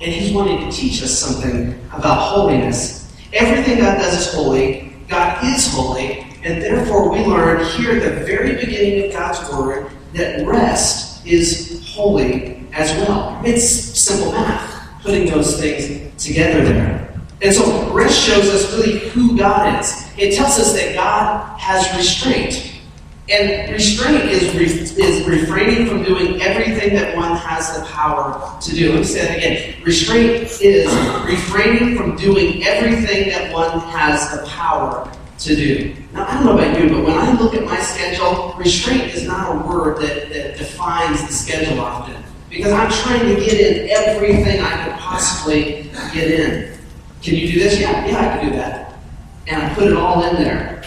And 0.00 0.12
He's 0.12 0.32
wanting 0.32 0.68
to 0.68 0.76
teach 0.76 1.02
us 1.02 1.16
something 1.16 1.72
about 1.92 2.16
holiness. 2.16 3.12
Everything 3.32 3.78
God 3.78 3.98
does 3.98 4.26
is 4.26 4.34
holy. 4.34 4.92
God 5.08 5.44
is 5.44 5.72
holy. 5.72 6.29
And 6.42 6.62
therefore, 6.62 7.10
we 7.10 7.24
learn 7.24 7.64
here 7.72 7.92
at 7.92 8.02
the 8.02 8.24
very 8.24 8.54
beginning 8.64 9.04
of 9.04 9.12
God's 9.12 9.52
Word 9.52 9.90
that 10.14 10.46
rest 10.46 11.26
is 11.26 11.86
holy 11.86 12.66
as 12.72 12.90
well. 12.92 13.38
It's 13.44 13.68
simple 13.68 14.32
math, 14.32 15.02
putting 15.02 15.30
those 15.30 15.60
things 15.60 16.22
together 16.22 16.64
there. 16.64 17.20
And 17.42 17.54
so, 17.54 17.92
rest 17.92 18.18
shows 18.18 18.48
us 18.48 18.72
really 18.72 19.00
who 19.10 19.36
God 19.36 19.80
is. 19.80 20.08
It 20.16 20.34
tells 20.34 20.58
us 20.58 20.72
that 20.74 20.94
God 20.94 21.58
has 21.58 21.94
restraint. 21.94 22.72
And 23.28 23.72
restraint 23.72 24.24
is, 24.24 24.54
re- 24.54 25.04
is 25.04 25.26
refraining 25.26 25.86
from 25.86 26.02
doing 26.02 26.40
everything 26.40 26.94
that 26.94 27.14
one 27.16 27.36
has 27.36 27.78
the 27.78 27.84
power 27.84 28.58
to 28.60 28.74
do. 28.74 28.92
Let 28.92 28.98
me 28.98 29.04
say 29.04 29.20
that 29.26 29.36
again. 29.36 29.82
Restraint 29.84 30.60
is 30.60 30.92
refraining 31.24 31.96
from 31.96 32.16
doing 32.16 32.64
everything 32.64 33.28
that 33.28 33.52
one 33.52 33.78
has 33.90 34.32
the 34.32 34.46
power 34.48 35.10
to 35.40 35.56
do. 35.56 35.94
Now, 36.12 36.26
I 36.26 36.34
don't 36.34 36.44
know 36.44 36.58
about 36.58 36.78
you, 36.78 36.90
but 36.90 37.04
when 37.04 37.16
I 37.16 37.32
look 37.32 37.54
at 37.54 37.64
my 37.64 37.80
schedule, 37.80 38.54
restraint 38.58 39.14
is 39.14 39.26
not 39.26 39.56
a 39.56 39.68
word 39.68 40.00
that, 40.02 40.28
that 40.30 40.58
defines 40.58 41.26
the 41.26 41.32
schedule 41.32 41.80
often. 41.80 42.22
Because 42.50 42.72
I'm 42.72 42.90
trying 42.90 43.34
to 43.34 43.40
get 43.40 43.54
in 43.54 43.90
everything 43.90 44.60
I 44.60 44.84
could 44.84 44.94
possibly 44.94 45.90
get 46.12 46.30
in. 46.30 46.78
Can 47.22 47.36
you 47.36 47.52
do 47.52 47.60
this? 47.60 47.80
Yeah, 47.80 48.06
yeah, 48.06 48.18
I 48.18 48.38
can 48.38 48.50
do 48.50 48.56
that. 48.56 48.94
And 49.46 49.62
I 49.62 49.74
put 49.74 49.84
it 49.84 49.96
all 49.96 50.22
in 50.24 50.34
there. 50.34 50.82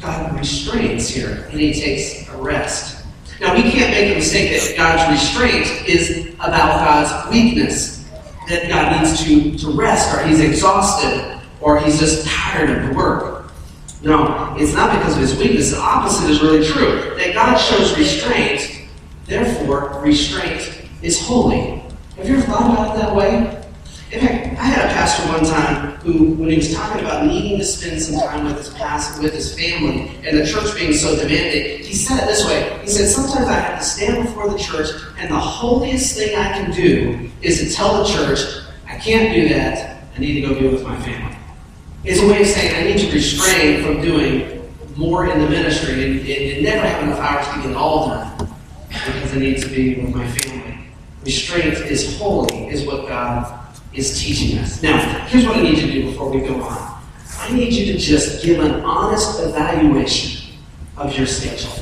God 0.00 0.36
restrains 0.38 1.08
here, 1.08 1.46
and 1.50 1.60
he 1.60 1.72
takes 1.72 2.28
a 2.28 2.36
rest. 2.36 3.04
Now, 3.40 3.54
we 3.54 3.62
can't 3.62 3.90
make 3.90 4.12
a 4.12 4.14
mistake 4.16 4.50
that 4.50 4.76
God's 4.76 5.12
restraint 5.12 5.88
is 5.88 6.34
about 6.36 6.84
God's 6.84 7.30
weakness, 7.30 8.08
that 8.48 8.68
God 8.68 9.02
needs 9.02 9.22
to, 9.24 9.58
to 9.58 9.76
rest, 9.76 10.14
or 10.14 10.26
he's 10.26 10.40
exhausted, 10.40 11.38
or 11.60 11.78
he's 11.78 11.98
just 11.98 12.26
tired 12.26 12.70
of 12.70 12.88
the 12.88 12.94
work. 12.94 13.35
No, 14.02 14.54
it's 14.58 14.74
not 14.74 14.96
because 14.98 15.14
of 15.14 15.20
his 15.20 15.36
weakness. 15.38 15.70
The 15.70 15.78
opposite 15.78 16.30
is 16.30 16.42
really 16.42 16.64
true. 16.66 17.14
That 17.16 17.34
God 17.34 17.56
shows 17.56 17.96
restraint, 17.96 18.88
therefore, 19.24 20.00
restraint 20.02 20.82
is 21.02 21.20
holy. 21.26 21.82
Have 22.16 22.28
you 22.28 22.36
ever 22.36 22.46
thought 22.46 22.72
about 22.72 22.96
it 22.96 23.00
that 23.00 23.14
way? 23.14 23.62
In 24.12 24.20
fact, 24.20 24.46
I 24.58 24.64
had 24.64 24.90
a 24.90 24.94
pastor 24.94 25.26
one 25.32 25.44
time 25.44 25.96
who, 25.96 26.34
when 26.34 26.50
he 26.50 26.56
was 26.56 26.72
talking 26.72 27.04
about 27.04 27.26
needing 27.26 27.58
to 27.58 27.64
spend 27.64 28.00
some 28.00 28.20
time 28.20 28.44
with 28.44 28.56
his 28.56 28.68
past, 28.74 29.20
with 29.20 29.34
his 29.34 29.58
family, 29.58 30.12
and 30.24 30.38
the 30.38 30.46
church 30.46 30.74
being 30.76 30.92
so 30.92 31.16
demanding, 31.16 31.84
he 31.84 31.92
said 31.92 32.22
it 32.22 32.26
this 32.26 32.46
way. 32.46 32.78
He 32.82 32.88
said, 32.88 33.08
Sometimes 33.08 33.48
I 33.48 33.54
have 33.54 33.80
to 33.80 33.84
stand 33.84 34.24
before 34.24 34.48
the 34.48 34.58
church, 34.58 34.88
and 35.18 35.30
the 35.30 35.38
holiest 35.38 36.16
thing 36.16 36.36
I 36.36 36.52
can 36.52 36.70
do 36.70 37.28
is 37.42 37.58
to 37.60 37.74
tell 37.74 38.04
the 38.04 38.08
church, 38.08 38.38
I 38.86 38.96
can't 38.96 39.34
do 39.34 39.48
that. 39.48 40.04
I 40.14 40.18
need 40.20 40.40
to 40.40 40.48
go 40.48 40.58
be 40.58 40.68
with 40.68 40.84
my 40.84 40.98
family. 41.02 41.36
It's 42.06 42.22
a 42.22 42.28
way 42.28 42.40
of 42.40 42.46
saying 42.46 42.72
I 42.72 42.88
need 42.88 43.04
to 43.04 43.12
restrain 43.12 43.82
from 43.82 44.00
doing 44.00 44.62
more 44.94 45.26
in 45.26 45.40
the 45.40 45.48
ministry 45.48 46.04
and, 46.04 46.20
and, 46.20 46.28
and 46.28 46.62
never 46.62 46.86
have 46.86 47.02
enough 47.02 47.18
hours 47.18 47.46
to 47.48 47.68
get 47.68 47.76
all 47.76 48.06
done 48.06 48.48
because 48.88 49.34
I 49.34 49.38
need 49.38 49.60
to 49.60 49.68
be 49.68 49.96
with 49.96 50.14
my 50.14 50.30
family. 50.30 50.86
Restraint 51.24 51.74
is 51.74 52.16
holy, 52.16 52.68
is 52.68 52.86
what 52.86 53.08
God 53.08 53.76
is 53.92 54.20
teaching 54.20 54.56
us. 54.58 54.80
Now, 54.84 55.26
here's 55.26 55.44
what 55.46 55.56
I 55.56 55.62
need 55.62 55.78
you 55.78 55.86
to 55.88 55.92
do 55.94 56.10
before 56.12 56.30
we 56.30 56.42
go 56.42 56.62
on. 56.62 57.02
I 57.40 57.52
need 57.52 57.72
you 57.72 57.92
to 57.92 57.98
just 57.98 58.44
give 58.44 58.60
an 58.60 58.84
honest 58.84 59.40
evaluation 59.40 60.54
of 60.96 61.12
your 61.18 61.26
schedule. 61.26 61.74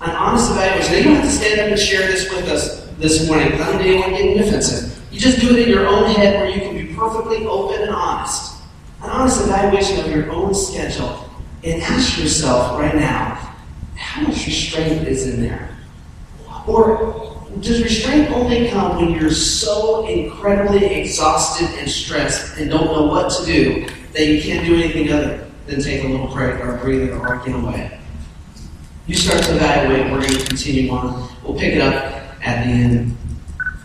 An 0.00 0.16
honest 0.16 0.52
evaluation. 0.52 0.92
Now, 0.92 0.98
you 0.98 1.04
don't 1.04 1.14
have 1.16 1.24
to 1.24 1.30
stand 1.30 1.60
up 1.60 1.66
and 1.66 1.78
share 1.78 2.06
this 2.06 2.30
with 2.30 2.48
us 2.48 2.86
this 2.96 3.28
morning 3.28 3.50
because 3.50 3.74
I 3.74 3.82
don't 3.82 4.00
want 4.00 4.16
getting 4.16 4.38
defensive. 4.38 4.98
You 5.12 5.20
just 5.20 5.38
do 5.38 5.50
it 5.50 5.58
in 5.58 5.68
your 5.68 5.86
own 5.86 6.14
head 6.14 6.40
where 6.40 6.48
you 6.48 6.62
can 6.62 6.74
be 6.74 6.94
perfectly 6.94 7.44
open 7.44 7.82
and 7.82 7.90
honest. 7.90 8.49
An 9.02 9.10
honest 9.10 9.42
evaluation 9.42 10.04
of 10.04 10.10
your 10.10 10.30
own 10.30 10.54
schedule. 10.54 11.28
And 11.62 11.82
ask 11.82 12.18
yourself 12.18 12.78
right 12.78 12.94
now, 12.94 13.34
how 13.96 14.22
much 14.22 14.46
restraint 14.46 15.06
is 15.06 15.26
in 15.26 15.42
there? 15.42 15.76
Or 16.66 17.36
does 17.60 17.82
restraint 17.82 18.30
only 18.30 18.68
come 18.68 18.96
when 18.96 19.10
you're 19.10 19.30
so 19.30 20.06
incredibly 20.06 20.86
exhausted 20.86 21.68
and 21.78 21.90
stressed 21.90 22.58
and 22.58 22.70
don't 22.70 22.86
know 22.86 23.06
what 23.06 23.30
to 23.32 23.44
do 23.44 23.86
that 24.12 24.26
you 24.26 24.40
can't 24.40 24.64
do 24.64 24.74
anything 24.74 25.12
other 25.12 25.50
than 25.66 25.82
take 25.82 26.04
a 26.04 26.08
little 26.08 26.28
break 26.28 26.60
or 26.60 26.78
breathe 26.78 27.10
or 27.12 27.42
get 27.44 27.54
away? 27.54 27.98
You 29.06 29.14
start 29.16 29.42
to 29.44 29.56
evaluate. 29.56 30.12
We're 30.12 30.20
going 30.20 30.34
to 30.34 30.46
continue 30.46 30.90
on. 30.92 31.28
We'll 31.42 31.58
pick 31.58 31.74
it 31.74 31.82
up 31.82 31.94
at 32.46 32.64
the 32.64 32.70
end. 32.70 33.16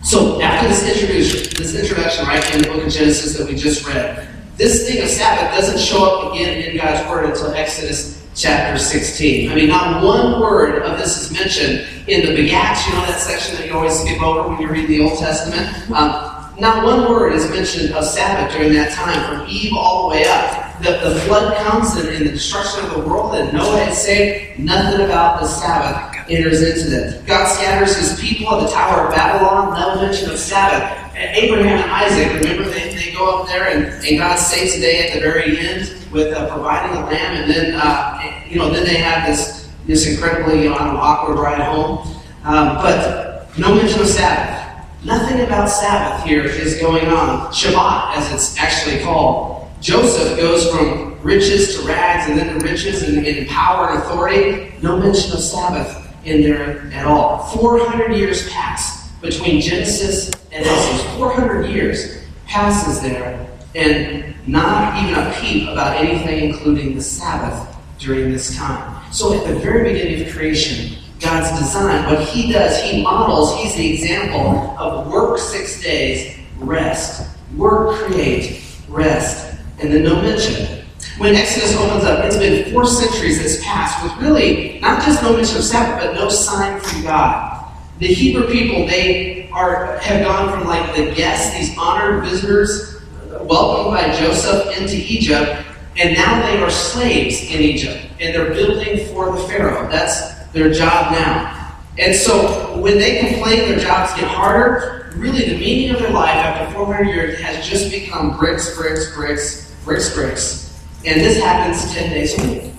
So 0.04 0.40
after 0.42 0.68
this 0.68 0.84
introduction, 0.88 1.58
this 1.58 1.74
introduction 1.74 2.26
right 2.26 2.54
in 2.54 2.62
the 2.62 2.68
book 2.68 2.86
of 2.86 2.94
Genesis 2.94 3.38
that 3.38 3.48
we 3.48 3.56
just 3.56 3.88
read, 3.88 4.28
this 4.58 4.88
thing 4.88 5.04
of 5.04 5.10
Sabbath 5.10 5.58
doesn't 5.58 5.80
show 5.80 6.06
up 6.06 6.34
again 6.34 6.70
in 6.70 6.78
God's 6.78 7.08
Word 7.10 7.30
until 7.30 7.54
Exodus 7.54 8.24
chapter 8.36 8.78
16. 8.78 9.52
I 9.52 9.56
mean, 9.56 9.70
not 9.70 10.04
one 10.04 10.40
word 10.40 10.82
of 10.84 10.98
this 10.98 11.18
is 11.22 11.32
mentioned 11.32 11.88
in 12.08 12.22
the 12.22 12.36
begats, 12.36 12.88
you 12.88 12.94
know 12.94 13.06
that 13.06 13.20
section 13.20 13.56
that 13.58 13.68
you 13.68 13.74
always 13.74 14.00
skip 14.00 14.22
over 14.22 14.50
when 14.50 14.62
you 14.62 14.68
read 14.70 14.88
the 14.88 15.02
Old 15.02 15.18
Testament? 15.20 15.68
Um, 15.92 16.54
not 16.60 16.86
one 16.86 17.10
word 17.10 17.34
is 17.34 17.50
mentioned 17.50 17.94
of 17.94 18.06
Sabbath 18.06 18.56
during 18.56 18.74
that 18.74 18.94
time, 18.94 19.40
from 19.40 19.50
Eve 19.50 19.74
all 19.76 20.10
the 20.10 20.16
way 20.16 20.26
up. 20.26 20.82
The, 20.82 21.10
the 21.10 21.20
flood 21.22 21.56
comes 21.58 21.96
and, 21.96 22.10
and 22.10 22.26
the 22.26 22.32
destruction 22.32 22.86
of 22.86 22.92
the 22.92 23.00
world, 23.00 23.36
and 23.36 23.54
Noah 23.54 23.90
is 23.90 23.98
saved. 23.98 24.60
Nothing 24.60 25.06
about 25.06 25.42
the 25.42 25.48
Sabbath 25.48 26.15
enters 26.30 26.62
into 26.62 26.90
that. 26.90 27.26
God 27.26 27.48
scatters 27.48 27.96
his 27.98 28.20
people 28.20 28.54
at 28.56 28.66
the 28.66 28.72
Tower 28.74 29.08
of 29.08 29.16
Babylon, 29.16 29.80
no 29.80 30.02
mention 30.02 30.30
of 30.30 30.38
Sabbath. 30.38 31.02
Abraham 31.16 31.80
and 31.80 31.92
Isaac, 31.92 32.42
remember 32.42 32.70
they, 32.70 32.94
they 32.94 33.14
go 33.14 33.40
up 33.40 33.48
there 33.48 33.70
and, 33.70 33.86
and 34.06 34.18
God 34.18 34.38
saves 34.38 34.76
the 34.76 34.82
day 34.82 35.08
at 35.08 35.14
the 35.14 35.22
very 35.22 35.58
end 35.58 35.96
with 36.12 36.34
uh, 36.34 36.50
providing 36.54 36.98
a 36.98 37.06
lamb, 37.06 37.42
and 37.42 37.52
then 37.52 37.76
uh, 37.76 38.42
you 38.48 38.58
know 38.58 38.70
then 38.70 38.86
they 38.86 38.98
have 38.98 39.28
this 39.28 39.70
this 39.86 40.08
incredibly 40.08 40.64
you 40.64 40.70
know, 40.70 40.76
awkward 40.76 41.40
ride 41.40 41.62
home. 41.62 42.00
Um, 42.44 42.76
but 42.76 43.48
no 43.58 43.74
mention 43.76 44.02
of 44.02 44.08
Sabbath. 44.08 44.86
Nothing 45.04 45.42
about 45.42 45.70
Sabbath 45.70 46.26
here 46.26 46.44
is 46.44 46.80
going 46.80 47.08
on. 47.08 47.52
Shabbat, 47.54 48.18
as 48.18 48.34
it's 48.34 48.58
actually 48.58 49.04
called. 49.04 49.68
Joseph 49.82 50.38
goes 50.38 50.70
from 50.70 51.22
riches 51.22 51.78
to 51.78 51.88
rags 51.88 52.30
and 52.30 52.40
then 52.40 52.60
to 52.60 52.66
riches 52.66 53.04
and, 53.04 53.26
and 53.26 53.48
power 53.48 53.90
and 53.90 54.00
authority. 54.00 54.74
No 54.82 54.98
mention 54.98 55.32
of 55.34 55.40
Sabbath 55.40 56.05
in 56.26 56.42
there 56.42 56.92
at 56.92 57.06
all. 57.06 57.46
400 57.46 58.16
years 58.16 58.50
pass 58.50 59.12
between 59.22 59.62
Genesis 59.62 60.32
and 60.52 60.66
Exodus. 60.66 61.16
400 61.16 61.70
years 61.70 62.24
passes 62.48 63.02
there, 63.02 63.48
and 63.74 64.36
not 64.48 65.02
even 65.04 65.16
a 65.16 65.34
peep 65.34 65.70
about 65.70 65.98
anything, 65.98 66.50
including 66.50 66.96
the 66.96 67.02
Sabbath, 67.02 67.76
during 68.00 68.32
this 68.32 68.56
time. 68.56 69.12
So, 69.12 69.34
at 69.34 69.48
the 69.48 69.60
very 69.60 69.94
beginning 69.94 70.28
of 70.28 70.34
creation, 70.34 70.98
God's 71.20 71.58
design, 71.60 72.06
what 72.06 72.28
He 72.28 72.52
does, 72.52 72.82
He 72.84 73.02
models, 73.02 73.56
He's 73.58 73.76
the 73.76 73.94
example 73.94 74.76
of 74.78 75.08
work 75.08 75.38
six 75.38 75.82
days, 75.82 76.38
rest. 76.58 77.30
Work, 77.56 77.96
create, 77.96 78.62
rest. 78.90 79.56
And 79.80 79.92
then 79.94 80.04
no 80.04 80.22
mention. 80.22 80.75
When 81.18 81.34
Exodus 81.34 81.74
opens 81.78 82.04
up, 82.04 82.26
it's 82.26 82.36
been 82.36 82.74
four 82.74 82.86
centuries 82.86 83.40
that's 83.40 83.64
passed 83.64 84.04
with 84.04 84.22
really 84.22 84.80
not 84.80 85.02
just 85.02 85.24
no 85.24 85.34
mention 85.34 85.58
of 85.58 85.64
Sabbath, 85.64 86.06
but 86.06 86.14
no 86.14 86.28
sign 86.28 86.78
from 86.82 87.04
God. 87.04 87.72
The 88.00 88.08
Hebrew 88.08 88.52
people, 88.52 88.86
they 88.86 89.50
are 89.52 89.98
have 90.00 90.26
gone 90.26 90.52
from 90.52 90.68
like 90.68 90.94
the 90.94 91.16
guests, 91.16 91.58
these 91.58 91.78
honored 91.78 92.26
visitors, 92.26 93.02
welcomed 93.44 93.96
by 93.96 94.14
Joseph 94.14 94.78
into 94.78 94.98
Egypt, 94.98 95.66
and 95.96 96.16
now 96.16 96.46
they 96.46 96.62
are 96.62 96.70
slaves 96.70 97.44
in 97.44 97.62
Egypt, 97.62 98.06
and 98.20 98.36
they're 98.36 98.54
building 98.54 99.08
for 99.08 99.32
the 99.32 99.48
Pharaoh. 99.48 99.90
That's 99.90 100.36
their 100.48 100.70
job 100.70 101.14
now. 101.14 101.78
And 101.98 102.14
so 102.14 102.78
when 102.78 102.98
they 102.98 103.20
complain 103.20 103.70
their 103.70 103.80
jobs 103.80 104.14
get 104.20 104.28
harder, 104.28 105.14
really 105.16 105.48
the 105.48 105.58
meaning 105.58 105.92
of 105.92 106.02
their 106.02 106.12
life 106.12 106.36
after 106.36 106.74
400 106.74 107.08
years 107.08 107.40
has 107.40 107.66
just 107.66 107.90
become 107.90 108.38
bricks, 108.38 108.76
bricks, 108.76 109.16
bricks, 109.16 109.74
bricks, 109.86 110.14
bricks. 110.14 110.65
And 111.06 111.22
this 111.22 111.42
happens 111.42 111.94
10 111.94 112.10
days 112.10 112.40
a 112.40 112.48
week. 112.48 112.74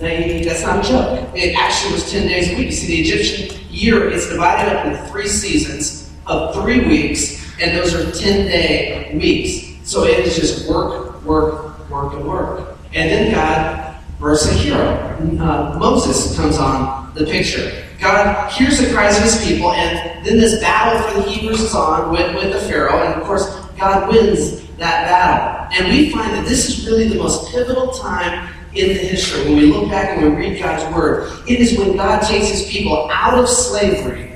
Now, 0.00 0.44
that's 0.44 0.62
not 0.62 0.84
a 0.84 0.88
joke. 0.88 1.36
It 1.36 1.56
actually 1.56 1.92
was 1.92 2.10
10 2.10 2.26
days 2.26 2.52
a 2.52 2.56
week. 2.56 2.66
You 2.66 2.72
see, 2.72 2.86
the 2.88 3.08
Egyptian 3.08 3.66
year 3.70 4.10
is 4.10 4.28
divided 4.28 4.74
up 4.74 4.86
into 4.86 5.06
three 5.10 5.28
seasons 5.28 6.12
of 6.26 6.54
three 6.54 6.86
weeks, 6.86 7.44
and 7.60 7.76
those 7.76 7.94
are 7.94 8.10
10 8.10 8.46
day 8.46 9.16
weeks. 9.16 9.88
So 9.88 10.04
it 10.04 10.20
is 10.20 10.36
just 10.36 10.68
work, 10.68 11.24
work, 11.24 11.88
work, 11.88 12.14
and 12.14 12.28
work. 12.28 12.78
And 12.94 13.10
then 13.10 13.32
God 13.32 13.96
births 14.18 14.46
a 14.46 14.54
hero. 14.54 14.94
Uh, 15.40 15.76
Moses 15.78 16.36
comes 16.36 16.58
on 16.58 17.14
the 17.14 17.24
picture. 17.24 17.84
God 18.00 18.50
hears 18.52 18.78
the 18.78 18.92
cries 18.92 19.16
of 19.16 19.22
his 19.24 19.44
people, 19.44 19.72
and 19.72 20.24
then 20.24 20.36
this 20.36 20.60
battle 20.60 21.00
for 21.02 21.22
the 21.22 21.30
Hebrews 21.30 21.60
is 21.60 21.74
on 21.74 22.10
with, 22.10 22.34
with 22.34 22.52
the 22.52 22.60
Pharaoh, 22.60 23.02
and 23.02 23.20
of 23.20 23.26
course, 23.26 23.48
God 23.76 24.08
wins 24.08 24.67
that 24.78 25.06
battle. 25.06 25.78
And 25.78 25.92
we 25.92 26.10
find 26.10 26.32
that 26.32 26.46
this 26.46 26.68
is 26.68 26.86
really 26.86 27.08
the 27.08 27.16
most 27.16 27.50
pivotal 27.50 27.90
time 27.92 28.52
in 28.74 28.88
the 28.88 28.94
history. 28.94 29.44
When 29.44 29.56
we 29.56 29.72
look 29.72 29.90
back 29.90 30.16
and 30.16 30.22
we 30.22 30.36
read 30.36 30.62
God's 30.62 30.94
Word, 30.94 31.30
it 31.48 31.60
is 31.60 31.78
when 31.78 31.96
God 31.96 32.22
takes 32.22 32.48
his 32.48 32.68
people 32.68 33.08
out 33.10 33.38
of 33.38 33.48
slavery 33.48 34.32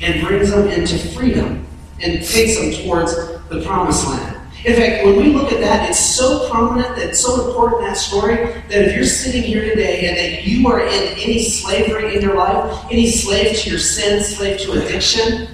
and 0.00 0.26
brings 0.26 0.50
them 0.50 0.68
into 0.68 0.98
freedom 1.14 1.66
and 2.00 2.24
takes 2.24 2.58
them 2.58 2.72
towards 2.84 3.14
the 3.48 3.62
promised 3.64 4.06
land. 4.06 4.34
In 4.64 4.74
fact, 4.74 5.04
when 5.04 5.16
we 5.16 5.24
look 5.24 5.52
at 5.52 5.60
that, 5.60 5.90
it's 5.90 6.00
so 6.00 6.48
prominent, 6.48 6.96
that's 6.96 7.20
so 7.20 7.46
important, 7.46 7.82
that 7.82 7.98
story, 7.98 8.36
that 8.36 8.70
if 8.70 8.96
you're 8.96 9.04
sitting 9.04 9.42
here 9.42 9.62
today 9.62 10.08
and 10.08 10.16
that 10.16 10.44
you 10.44 10.66
are 10.68 10.80
in 10.80 11.18
any 11.18 11.42
slavery 11.44 12.16
in 12.16 12.22
your 12.22 12.34
life, 12.34 12.84
any 12.90 13.10
slave 13.10 13.58
to 13.58 13.70
your 13.70 13.78
sin, 13.78 14.22
slave 14.22 14.58
to 14.60 14.72
addiction, 14.72 15.48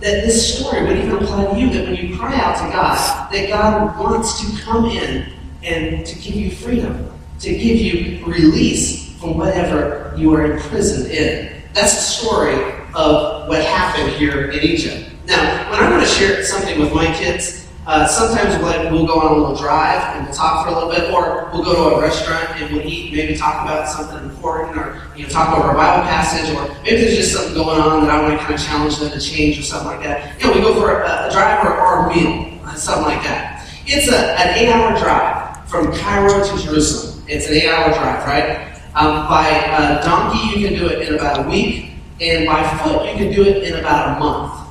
that 0.00 0.24
this 0.24 0.58
story 0.58 0.82
would 0.82 0.96
even 0.96 1.16
apply 1.16 1.52
to 1.52 1.58
you, 1.58 1.70
that 1.70 1.86
when 1.86 1.96
you 1.96 2.16
cry 2.16 2.34
out 2.36 2.56
to 2.56 2.72
God, 2.72 3.32
that 3.32 3.48
God 3.48 3.98
wants 3.98 4.40
to 4.40 4.62
come 4.62 4.86
in 4.86 5.32
and 5.62 6.06
to 6.06 6.18
give 6.18 6.34
you 6.34 6.50
freedom, 6.50 7.12
to 7.40 7.50
give 7.50 7.78
you 7.78 8.24
release 8.24 9.12
from 9.18 9.36
whatever 9.36 10.14
you 10.16 10.32
are 10.34 10.52
imprisoned 10.52 11.10
in. 11.10 11.62
That's 11.74 11.94
the 11.94 12.00
story 12.00 12.54
of 12.94 13.48
what 13.48 13.62
happened 13.64 14.10
here 14.16 14.50
in 14.50 14.60
Egypt. 14.60 15.10
Now, 15.26 15.70
when 15.70 15.80
I 15.80 15.90
want 15.90 16.02
to 16.02 16.08
share 16.08 16.42
something 16.44 16.78
with 16.80 16.92
my 16.94 17.12
kids, 17.14 17.67
uh, 17.88 18.06
sometimes 18.06 18.54
we'll, 18.92 19.06
go 19.06 19.18
on 19.18 19.32
a 19.32 19.34
little 19.34 19.56
drive 19.56 20.14
and 20.14 20.26
we'll 20.26 20.34
talk 20.34 20.62
for 20.62 20.70
a 20.70 20.74
little 20.74 20.90
bit, 20.90 21.10
or 21.10 21.48
we'll 21.54 21.64
go 21.64 21.72
to 21.72 21.96
a 21.96 22.00
restaurant 22.02 22.46
and 22.60 22.70
we'll 22.70 22.86
eat, 22.86 23.14
maybe 23.14 23.34
talk 23.34 23.64
about 23.64 23.88
something 23.88 24.28
important, 24.28 24.76
or 24.76 25.00
you 25.16 25.22
know, 25.22 25.28
talk 25.30 25.56
over 25.56 25.70
a 25.70 25.74
Bible 25.74 26.04
passage, 26.04 26.54
or 26.54 26.68
maybe 26.82 27.00
there's 27.00 27.16
just 27.16 27.32
something 27.32 27.54
going 27.54 27.80
on 27.80 28.04
that 28.04 28.10
I 28.10 28.20
want 28.20 28.38
to 28.38 28.44
kind 28.44 28.52
of 28.52 28.60
challenge 28.60 28.98
them 28.98 29.10
to 29.10 29.18
change 29.18 29.58
or 29.58 29.62
something 29.62 29.88
like 29.88 30.02
that. 30.02 30.38
You 30.38 30.48
know, 30.48 30.54
we 30.56 30.60
go 30.60 30.78
for 30.78 31.00
a, 31.00 31.28
a 31.28 31.32
drive 31.32 31.64
or, 31.64 31.80
or 31.80 32.10
a 32.10 32.14
meal, 32.14 32.60
uh, 32.64 32.74
something 32.74 33.08
like 33.08 33.22
that. 33.22 33.66
It's 33.86 34.12
a, 34.12 34.38
an 34.38 34.58
eight-hour 34.58 34.98
drive 34.98 35.66
from 35.70 35.90
Cairo 35.94 36.44
to 36.44 36.62
Jerusalem. 36.62 37.24
It's 37.26 37.48
an 37.48 37.54
eight-hour 37.54 37.94
drive, 37.94 38.26
right? 38.26 38.82
Um, 38.96 39.26
by 39.28 39.48
uh, 39.48 40.04
donkey, 40.04 40.60
you 40.60 40.68
can 40.68 40.78
do 40.78 40.88
it 40.88 41.08
in 41.08 41.14
about 41.14 41.46
a 41.46 41.48
week, 41.48 41.92
and 42.20 42.44
by 42.44 42.68
foot, 42.84 43.10
you 43.10 43.16
can 43.16 43.32
do 43.32 43.44
it 43.44 43.62
in 43.62 43.78
about 43.78 44.18
a 44.18 44.20
month. 44.20 44.67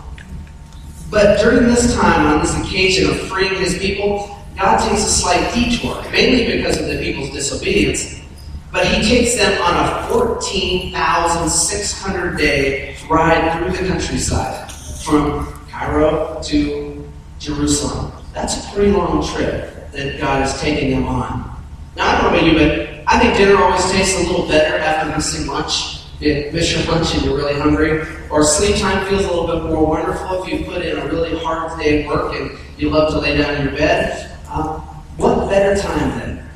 But 1.10 1.40
during 1.40 1.68
this 1.68 1.96
time, 1.96 2.26
on 2.26 2.42
this 2.42 2.54
occasion 2.58 3.10
of 3.10 3.18
freeing 3.28 3.56
his 3.56 3.78
people, 3.78 4.38
God 4.58 4.78
takes 4.88 5.04
a 5.04 5.10
slight 5.10 5.54
detour, 5.54 6.02
mainly 6.12 6.58
because 6.58 6.78
of 6.78 6.88
the 6.88 6.98
people's 6.98 7.30
disobedience. 7.30 8.20
But 8.72 8.88
he 8.88 9.02
takes 9.02 9.36
them 9.36 9.62
on 9.62 9.76
a 9.76 10.08
14,600 10.08 12.38
day 12.38 12.96
ride 13.10 13.58
through 13.58 13.72
the 13.72 13.78
countryside 13.88 14.72
from 15.04 15.48
Cairo 15.70 16.40
to 16.44 17.10
Jerusalem. 17.40 18.12
That's 18.34 18.58
a 18.58 18.62
pretty 18.74 18.92
long 18.92 19.26
trip 19.26 19.90
that 19.92 20.20
God 20.20 20.46
is 20.46 20.60
taking 20.60 20.92
them 20.92 21.08
on. 21.08 21.50
Now, 21.96 22.10
I 22.10 22.22
don't 22.22 22.34
know 22.34 22.38
about 22.38 22.46
you, 22.46 22.54
but 22.54 22.90
I 23.08 23.18
think 23.20 23.38
dinner 23.38 23.56
always 23.58 23.90
tastes 23.92 24.20
a 24.20 24.24
little 24.28 24.48
better 24.48 24.78
after 24.78 25.16
missing 25.16 25.48
lunch. 25.48 25.97
You 26.20 26.50
miss 26.52 26.76
your 26.76 26.84
lunch 26.92 27.14
and 27.14 27.24
you're 27.26 27.38
really 27.38 27.60
hungry, 27.60 28.02
or 28.32 28.44
sleep 28.44 28.78
time 28.78 29.06
feels 29.08 29.26
a 29.26 29.28
little 29.28 29.46
bit 29.46 29.64
more 29.72 29.86
wonderful 29.86 30.44
if 30.44 30.50
you 30.52 30.66
put 30.66 30.82
in 30.82 30.98
a 30.98 31.06
really 31.06 31.38
hard 31.38 31.80
day 31.80 32.04
of 32.04 32.08
work 32.08 32.34
and 32.34 32.58
you 32.76 32.90
love 32.90 33.12
to 33.12 33.20
lay 33.20 33.38
down 33.38 33.54
in 33.54 33.68
your 33.68 33.78
bed. 33.78 34.36
Um, 34.50 34.80
what 35.18 35.48
better 35.48 35.80
time 35.80 36.20
than 36.20 36.50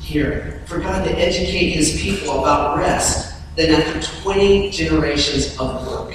here 0.00 0.62
for 0.66 0.80
God 0.80 1.04
to 1.04 1.18
educate 1.18 1.70
His 1.70 1.98
people 1.98 2.40
about 2.40 2.76
rest 2.76 3.34
than 3.56 3.70
after 3.70 4.02
20 4.22 4.70
generations 4.70 5.58
of 5.58 5.86
work, 5.86 6.14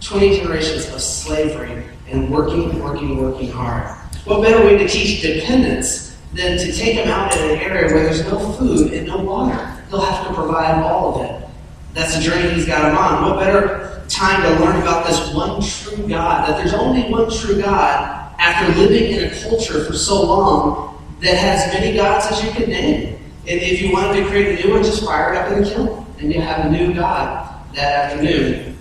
20 0.00 0.38
generations 0.38 0.88
of 0.88 1.02
slavery 1.02 1.84
and 2.08 2.30
working, 2.30 2.82
working, 2.82 3.18
working 3.18 3.50
hard? 3.50 3.94
What 4.24 4.42
better 4.42 4.64
way 4.64 4.78
to 4.78 4.88
teach 4.88 5.20
dependence 5.20 6.16
than 6.32 6.56
to 6.56 6.72
take 6.72 6.96
them 6.96 7.08
out 7.08 7.36
in 7.36 7.50
an 7.50 7.58
area 7.58 7.92
where 7.92 8.04
there's 8.04 8.24
no 8.24 8.38
food 8.52 8.94
and 8.94 9.06
no 9.06 9.18
water? 9.18 9.54
He'll 9.90 10.00
have 10.00 10.28
to 10.28 10.32
provide 10.32 10.82
all 10.82 11.20
of 11.20 11.30
it. 11.30 11.47
That's 11.98 12.14
the 12.14 12.22
journey 12.22 12.54
he's 12.54 12.64
got 12.64 12.88
him 12.88 12.96
on. 12.96 13.28
What 13.28 13.40
better 13.40 14.04
time 14.08 14.40
to 14.42 14.64
learn 14.64 14.80
about 14.80 15.04
this 15.04 15.34
one 15.34 15.60
true 15.60 16.08
God, 16.08 16.48
that 16.48 16.56
there's 16.56 16.72
only 16.72 17.10
one 17.10 17.28
true 17.28 17.60
God 17.60 18.32
after 18.38 18.72
living 18.80 19.14
in 19.14 19.24
a 19.24 19.42
culture 19.42 19.84
for 19.84 19.94
so 19.94 20.24
long 20.24 21.04
that 21.22 21.36
has 21.36 21.74
many 21.74 21.96
gods 21.96 22.26
as 22.30 22.44
you 22.44 22.52
can 22.52 22.70
name. 22.70 23.16
And 23.48 23.60
if 23.60 23.82
you 23.82 23.90
wanted 23.92 24.22
to 24.22 24.28
create 24.28 24.60
a 24.60 24.64
new 24.64 24.74
one, 24.74 24.84
just 24.84 25.04
fire 25.04 25.34
it 25.34 25.38
up 25.38 25.50
in 25.50 25.64
the 25.64 25.68
kiln, 25.68 26.06
and 26.20 26.32
you 26.32 26.40
have 26.40 26.66
a 26.66 26.70
new 26.70 26.94
God 26.94 27.66
that 27.74 28.12
afternoon. 28.12 28.78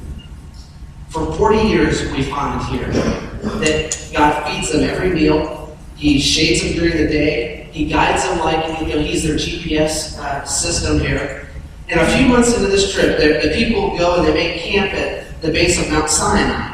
For 1.10 1.34
40 1.38 1.58
years, 1.70 2.12
we 2.12 2.22
find 2.22 2.64
here 2.66 2.92
that 2.92 4.10
God 4.14 4.48
feeds 4.48 4.72
them 4.72 4.84
every 4.84 5.10
meal. 5.10 5.76
He 5.96 6.20
shades 6.20 6.62
them 6.62 6.74
during 6.74 6.98
the 6.98 7.08
day. 7.12 7.68
He 7.72 7.88
guides 7.88 8.26
them 8.26 8.38
like 8.38 8.80
you 8.80 8.94
know, 8.94 9.02
He's 9.02 9.24
their 9.24 9.38
GPS 9.38 10.20
uh, 10.20 10.46
system 10.46 11.00
here. 11.00 11.47
And 11.90 12.02
a 12.02 12.18
few 12.18 12.28
months 12.28 12.54
into 12.54 12.68
this 12.68 12.94
trip, 12.94 13.18
the, 13.18 13.48
the 13.48 13.56
people 13.56 13.98
go 13.98 14.18
and 14.18 14.28
they 14.28 14.34
make 14.34 14.62
camp 14.62 14.94
at 14.94 15.42
the 15.42 15.52
base 15.52 15.82
of 15.82 15.90
Mount 15.90 16.10
Sinai. 16.10 16.74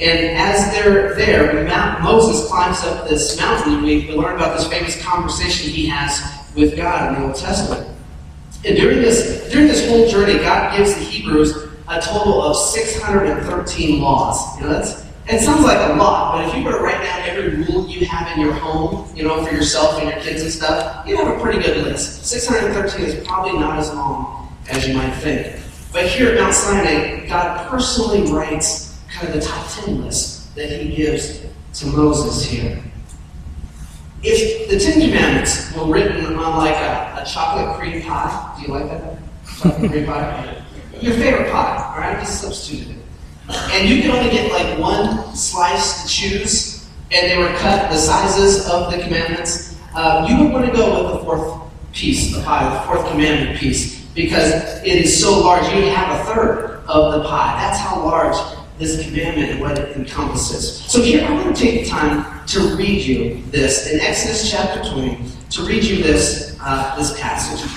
And 0.00 0.36
as 0.36 0.70
they're 0.72 1.14
there, 1.14 1.64
Mount, 1.64 2.02
Moses 2.02 2.46
climbs 2.48 2.82
up 2.84 3.08
this 3.08 3.38
mountain, 3.38 3.74
and 3.74 3.82
we, 3.82 4.10
learn 4.12 4.36
about 4.36 4.56
this 4.56 4.68
famous 4.68 5.02
conversation 5.02 5.70
he 5.70 5.86
has 5.86 6.22
with 6.54 6.76
God 6.76 7.08
in 7.14 7.20
the 7.20 7.26
Old 7.28 7.36
Testament. 7.36 7.86
And 8.64 8.76
during 8.76 9.00
this, 9.00 9.50
during 9.50 9.66
this 9.66 9.88
whole 9.88 10.08
journey, 10.08 10.38
God 10.38 10.76
gives 10.76 10.94
the 10.94 11.04
Hebrews 11.04 11.54
a 11.88 12.00
total 12.00 12.42
of 12.42 12.56
613 12.56 14.00
laws. 14.00 14.56
You 14.56 14.66
know, 14.66 14.72
that's 14.72 15.06
it 15.28 15.40
sounds 15.40 15.64
like 15.64 15.78
a 15.90 15.94
lot, 15.94 16.34
but 16.34 16.48
if 16.48 16.56
you 16.56 16.64
were 16.64 16.72
to 16.72 16.82
write 16.82 17.00
down 17.02 17.20
every 17.28 17.62
rule 17.62 17.88
you 17.88 18.04
have 18.06 18.36
in 18.36 18.42
your 18.42 18.52
home, 18.52 19.08
you 19.14 19.22
know, 19.22 19.44
for 19.44 19.54
yourself 19.54 20.00
and 20.00 20.10
your 20.10 20.20
kids 20.20 20.42
and 20.42 20.50
stuff, 20.50 21.06
you'd 21.06 21.18
have 21.18 21.38
a 21.38 21.40
pretty 21.40 21.62
good 21.62 21.84
list. 21.84 22.26
613 22.26 23.06
is 23.06 23.26
probably 23.26 23.58
not 23.58 23.78
as 23.78 23.92
long 23.94 24.39
as 24.70 24.88
you 24.88 24.94
might 24.94 25.10
think. 25.10 25.60
But 25.92 26.06
here 26.06 26.30
at 26.30 26.40
Mount 26.40 26.54
Sinai, 26.54 27.26
God 27.26 27.68
personally 27.68 28.30
writes 28.30 28.98
kind 29.12 29.28
of 29.28 29.34
the 29.34 29.40
top 29.40 29.68
10 29.68 30.04
list 30.04 30.54
that 30.54 30.70
he 30.70 30.94
gives 30.94 31.44
to 31.74 31.86
Moses 31.86 32.44
here. 32.44 32.82
If 34.22 34.68
the 34.68 34.78
Ten 34.78 35.00
Commandments 35.00 35.74
were 35.74 35.86
written 35.86 36.26
on 36.36 36.58
like 36.58 36.76
a, 36.76 37.22
a 37.22 37.24
chocolate 37.26 37.76
cream 37.78 38.02
pie, 38.02 38.54
do 38.56 38.62
you 38.62 38.78
like 38.78 38.88
that? 38.88 39.18
Chocolate 39.58 39.90
cream 39.90 40.06
pie? 40.06 40.62
Your 41.00 41.14
favorite 41.14 41.50
pie, 41.50 41.92
all 41.94 41.98
right? 41.98 42.20
Just 42.20 42.42
substitute 42.42 42.96
it. 42.96 42.96
And 43.72 43.88
you 43.88 44.02
could 44.02 44.10
only 44.10 44.30
get 44.30 44.52
like 44.52 44.78
one 44.78 45.34
slice 45.34 46.02
to 46.02 46.08
choose, 46.08 46.88
and 47.10 47.30
they 47.30 47.38
were 47.38 47.48
cut 47.58 47.90
the 47.90 47.96
sizes 47.96 48.68
of 48.68 48.92
the 48.92 48.98
commandments. 49.02 49.76
Uh, 49.94 50.26
you 50.28 50.38
would 50.38 50.52
want 50.52 50.66
to 50.66 50.72
go 50.72 51.02
with 51.02 51.14
the 51.14 51.24
fourth 51.24 51.72
piece, 51.92 52.36
the 52.36 52.42
pie, 52.42 52.72
the 52.74 52.80
fourth 52.86 53.10
commandment 53.10 53.58
piece, 53.58 53.99
because 54.14 54.52
it 54.82 54.96
is 55.04 55.20
so 55.20 55.40
large. 55.40 55.64
You 55.72 55.90
have 55.90 56.20
a 56.20 56.24
third 56.24 56.82
of 56.88 57.12
the 57.12 57.28
pie. 57.28 57.56
That's 57.60 57.78
how 57.78 58.04
large 58.04 58.36
this 58.78 59.04
commandment 59.04 59.50
and 59.52 59.60
what 59.60 59.78
it 59.78 59.96
encompasses. 59.96 60.84
So 60.90 61.02
here, 61.02 61.24
I 61.24 61.32
want 61.32 61.54
to 61.54 61.62
take 61.62 61.84
the 61.84 61.90
time 61.90 62.46
to 62.46 62.76
read 62.76 63.02
you 63.02 63.42
this 63.50 63.92
in 63.92 64.00
Exodus 64.00 64.50
chapter 64.50 64.82
20, 64.90 65.22
to 65.50 65.62
read 65.62 65.84
you 65.84 66.02
this, 66.02 66.56
uh, 66.60 66.96
this 66.96 67.18
passage. 67.20 67.70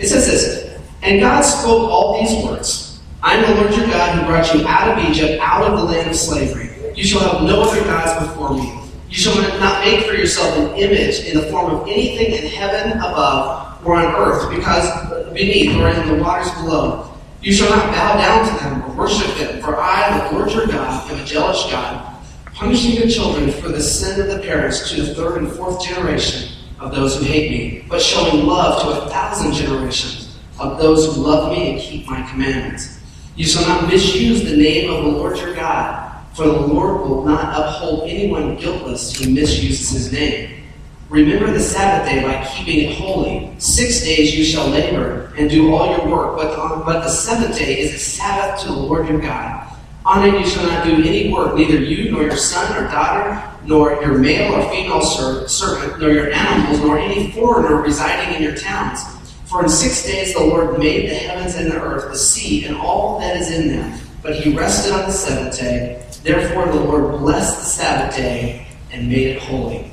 It 0.00 0.08
says 0.08 0.26
this, 0.26 0.80
And 1.02 1.20
God 1.20 1.42
spoke 1.42 1.90
all 1.90 2.20
these 2.20 2.44
words. 2.44 3.00
I 3.22 3.34
am 3.34 3.54
the 3.54 3.60
Lord 3.60 3.76
your 3.76 3.86
God 3.86 4.18
who 4.18 4.26
brought 4.26 4.54
you 4.54 4.66
out 4.66 4.98
of 4.98 5.10
Egypt, 5.10 5.40
out 5.42 5.62
of 5.62 5.78
the 5.78 5.84
land 5.84 6.10
of 6.10 6.16
slavery. 6.16 6.70
You 6.94 7.04
shall 7.04 7.20
have 7.20 7.42
no 7.42 7.62
other 7.62 7.84
gods 7.84 8.26
before 8.26 8.54
me. 8.54 8.80
You 9.08 9.16
shall 9.16 9.36
not 9.60 9.84
make 9.84 10.06
for 10.06 10.14
yourself 10.14 10.56
an 10.56 10.76
image 10.76 11.20
in 11.26 11.38
the 11.38 11.46
form 11.46 11.74
of 11.74 11.82
anything 11.88 12.32
in 12.32 12.50
heaven 12.50 12.98
above 12.98 13.65
or 13.86 13.96
on 13.96 14.14
earth, 14.16 14.54
because 14.54 15.32
beneath 15.32 15.76
or 15.76 15.88
in 15.88 16.08
the 16.08 16.22
waters 16.22 16.50
below. 16.54 17.12
You 17.40 17.52
shall 17.52 17.70
not 17.70 17.92
bow 17.92 18.16
down 18.16 18.48
to 18.48 18.64
them 18.64 18.82
or 18.82 18.96
worship 18.96 19.36
them, 19.36 19.62
for 19.62 19.76
I, 19.76 20.28
the 20.28 20.36
Lord 20.36 20.50
your 20.50 20.66
God, 20.66 21.10
am 21.10 21.20
a 21.20 21.24
jealous 21.24 21.70
God, 21.70 22.16
punishing 22.46 22.96
your 22.96 23.08
children 23.08 23.52
for 23.52 23.68
the 23.68 23.80
sin 23.80 24.20
of 24.20 24.26
the 24.26 24.42
parents 24.42 24.90
to 24.90 25.02
the 25.02 25.14
third 25.14 25.38
and 25.38 25.52
fourth 25.52 25.84
generation 25.86 26.50
of 26.80 26.94
those 26.94 27.16
who 27.16 27.24
hate 27.24 27.50
me, 27.50 27.84
but 27.88 28.02
showing 28.02 28.44
love 28.44 28.82
to 28.82 29.02
a 29.02 29.08
thousand 29.08 29.52
generations 29.52 30.36
of 30.58 30.78
those 30.78 31.06
who 31.06 31.22
love 31.22 31.52
me 31.52 31.72
and 31.72 31.80
keep 31.80 32.06
my 32.06 32.22
commandments. 32.30 32.98
You 33.36 33.44
shall 33.44 33.66
not 33.68 33.88
misuse 33.88 34.42
the 34.42 34.56
name 34.56 34.90
of 34.90 35.04
the 35.04 35.10
Lord 35.10 35.38
your 35.38 35.54
God, 35.54 36.24
for 36.34 36.46
the 36.46 36.52
Lord 36.52 37.02
will 37.02 37.24
not 37.24 37.58
uphold 37.58 38.08
anyone 38.08 38.56
guiltless 38.56 39.16
who 39.16 39.30
misuses 39.30 39.90
his 39.90 40.12
name. 40.12 40.65
Remember 41.08 41.52
the 41.52 41.60
Sabbath 41.60 42.08
day 42.08 42.22
by 42.22 42.44
keeping 42.46 42.90
it 42.90 42.98
holy. 42.98 43.54
Six 43.58 44.02
days 44.02 44.36
you 44.36 44.44
shall 44.44 44.68
labor 44.68 45.32
and 45.36 45.48
do 45.48 45.74
all 45.74 45.96
your 45.96 46.08
work, 46.08 46.36
but, 46.36 46.84
but 46.84 47.04
the 47.04 47.08
seventh 47.08 47.58
day 47.58 47.80
is 47.80 47.94
a 47.94 47.98
Sabbath 47.98 48.62
to 48.62 48.68
the 48.68 48.74
Lord 48.74 49.08
your 49.08 49.20
God. 49.20 49.68
On 50.04 50.26
it 50.26 50.38
you 50.38 50.46
shall 50.46 50.66
not 50.66 50.84
do 50.84 50.94
any 50.94 51.32
work, 51.32 51.54
neither 51.54 51.76
you 51.76 52.10
nor 52.10 52.22
your 52.22 52.36
son 52.36 52.76
or 52.76 52.88
daughter, 52.90 53.42
nor 53.64 54.00
your 54.02 54.18
male 54.18 54.54
or 54.54 54.70
female 54.70 55.02
servant, 55.02 56.00
nor 56.00 56.10
your 56.10 56.32
animals, 56.32 56.80
nor 56.80 56.98
any 56.98 57.30
foreigner 57.32 57.76
residing 57.82 58.36
in 58.36 58.42
your 58.42 58.56
towns 58.56 59.00
for 59.46 59.62
in 59.62 59.68
six 59.68 60.04
days 60.04 60.34
the 60.34 60.40
Lord 60.40 60.78
made 60.78 61.08
the 61.08 61.14
heavens 61.14 61.54
and 61.54 61.70
the 61.70 61.80
earth, 61.80 62.10
the 62.10 62.18
sea, 62.18 62.64
and 62.64 62.76
all 62.76 63.20
that 63.20 63.36
is 63.36 63.50
in 63.52 63.68
them. 63.68 63.98
But 64.20 64.34
he 64.36 64.52
rested 64.52 64.92
on 64.92 65.06
the 65.06 65.12
seventh 65.12 65.58
day. 65.58 66.04
Therefore 66.24 66.66
the 66.66 66.80
Lord 66.80 67.20
blessed 67.20 67.60
the 67.60 67.64
Sabbath 67.64 68.16
day 68.16 68.66
and 68.90 69.08
made 69.08 69.28
it 69.28 69.42
holy. 69.42 69.92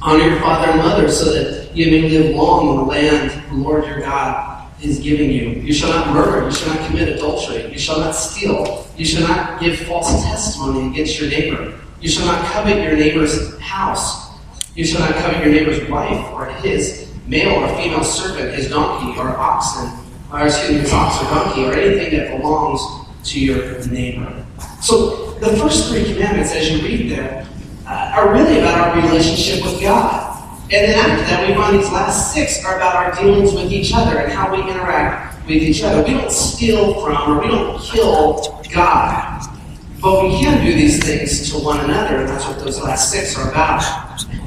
Honor 0.00 0.28
your 0.28 0.40
father 0.40 0.70
and 0.70 0.78
mother 0.78 1.10
so 1.10 1.32
that 1.32 1.76
you 1.76 1.90
may 1.90 2.08
live 2.08 2.34
long 2.34 2.70
in 2.70 2.76
the 2.76 2.82
land 2.82 3.30
the 3.50 3.54
Lord 3.56 3.84
your 3.84 4.00
God 4.00 4.70
is 4.80 5.00
giving 5.00 5.30
you. 5.30 5.60
You 5.60 5.72
shall 5.72 5.90
not 5.90 6.14
murder. 6.14 6.46
You 6.46 6.52
shall 6.52 6.74
not 6.74 6.86
commit 6.86 7.08
adultery. 7.08 7.70
You 7.72 7.78
shall 7.78 7.98
not 7.98 8.12
steal. 8.12 8.86
You 8.96 9.04
shall 9.04 9.26
not 9.26 9.60
give 9.60 9.78
false 9.80 10.22
testimony 10.22 10.90
against 10.90 11.20
your 11.20 11.30
neighbor. 11.30 11.78
You 12.00 12.08
shall 12.08 12.26
not 12.26 12.44
covet 12.46 12.82
your 12.82 12.96
neighbor's 12.96 13.58
house. 13.58 14.28
You 14.76 14.84
shall 14.84 15.00
not 15.00 15.16
covet 15.16 15.44
your 15.44 15.52
neighbor's 15.52 15.88
wife 15.88 16.32
or 16.32 16.46
his 16.46 17.12
male 17.26 17.64
or 17.64 17.76
female 17.76 18.04
servant, 18.04 18.54
his 18.54 18.70
donkey 18.70 19.18
or 19.18 19.36
oxen, 19.36 19.90
or 20.32 20.46
excuse 20.46 20.70
me, 20.70 20.78
his 20.78 20.92
ox 20.92 21.20
or 21.20 21.34
donkey, 21.34 21.64
or 21.64 21.72
anything 21.72 22.16
that 22.16 22.36
belongs 22.36 22.80
to 23.24 23.40
your 23.40 23.84
neighbor. 23.88 24.46
So 24.80 25.32
the 25.40 25.56
first 25.56 25.88
three 25.90 26.04
commandments, 26.04 26.52
as 26.52 26.70
you 26.70 26.86
read 26.86 27.10
them, 27.10 27.46
uh, 27.46 27.57
are 27.88 28.32
really 28.32 28.58
about 28.58 28.88
our 28.88 29.02
relationship 29.02 29.64
with 29.64 29.80
God. 29.80 30.24
And 30.70 30.86
then 30.86 30.98
after 30.98 31.24
that, 31.24 31.48
we 31.48 31.54
find 31.54 31.78
these 31.78 31.90
last 31.90 32.34
six 32.34 32.64
are 32.64 32.76
about 32.76 32.94
our 32.94 33.14
dealings 33.14 33.54
with 33.54 33.72
each 33.72 33.92
other 33.94 34.18
and 34.18 34.30
how 34.30 34.54
we 34.54 34.60
interact 34.70 35.46
with 35.46 35.62
each 35.62 35.82
other. 35.82 36.02
We 36.02 36.12
don't 36.12 36.30
steal 36.30 37.00
from 37.00 37.38
or 37.38 37.40
we 37.40 37.48
don't 37.48 37.80
kill 37.80 38.62
God. 38.72 39.42
But 40.00 40.24
we 40.24 40.30
can 40.38 40.64
do 40.64 40.74
these 40.74 41.02
things 41.02 41.50
to 41.50 41.58
one 41.58 41.80
another, 41.80 42.18
and 42.18 42.28
that's 42.28 42.44
what 42.44 42.58
those 42.60 42.80
last 42.80 43.10
six 43.10 43.36
are 43.36 43.50
about. 43.50 43.82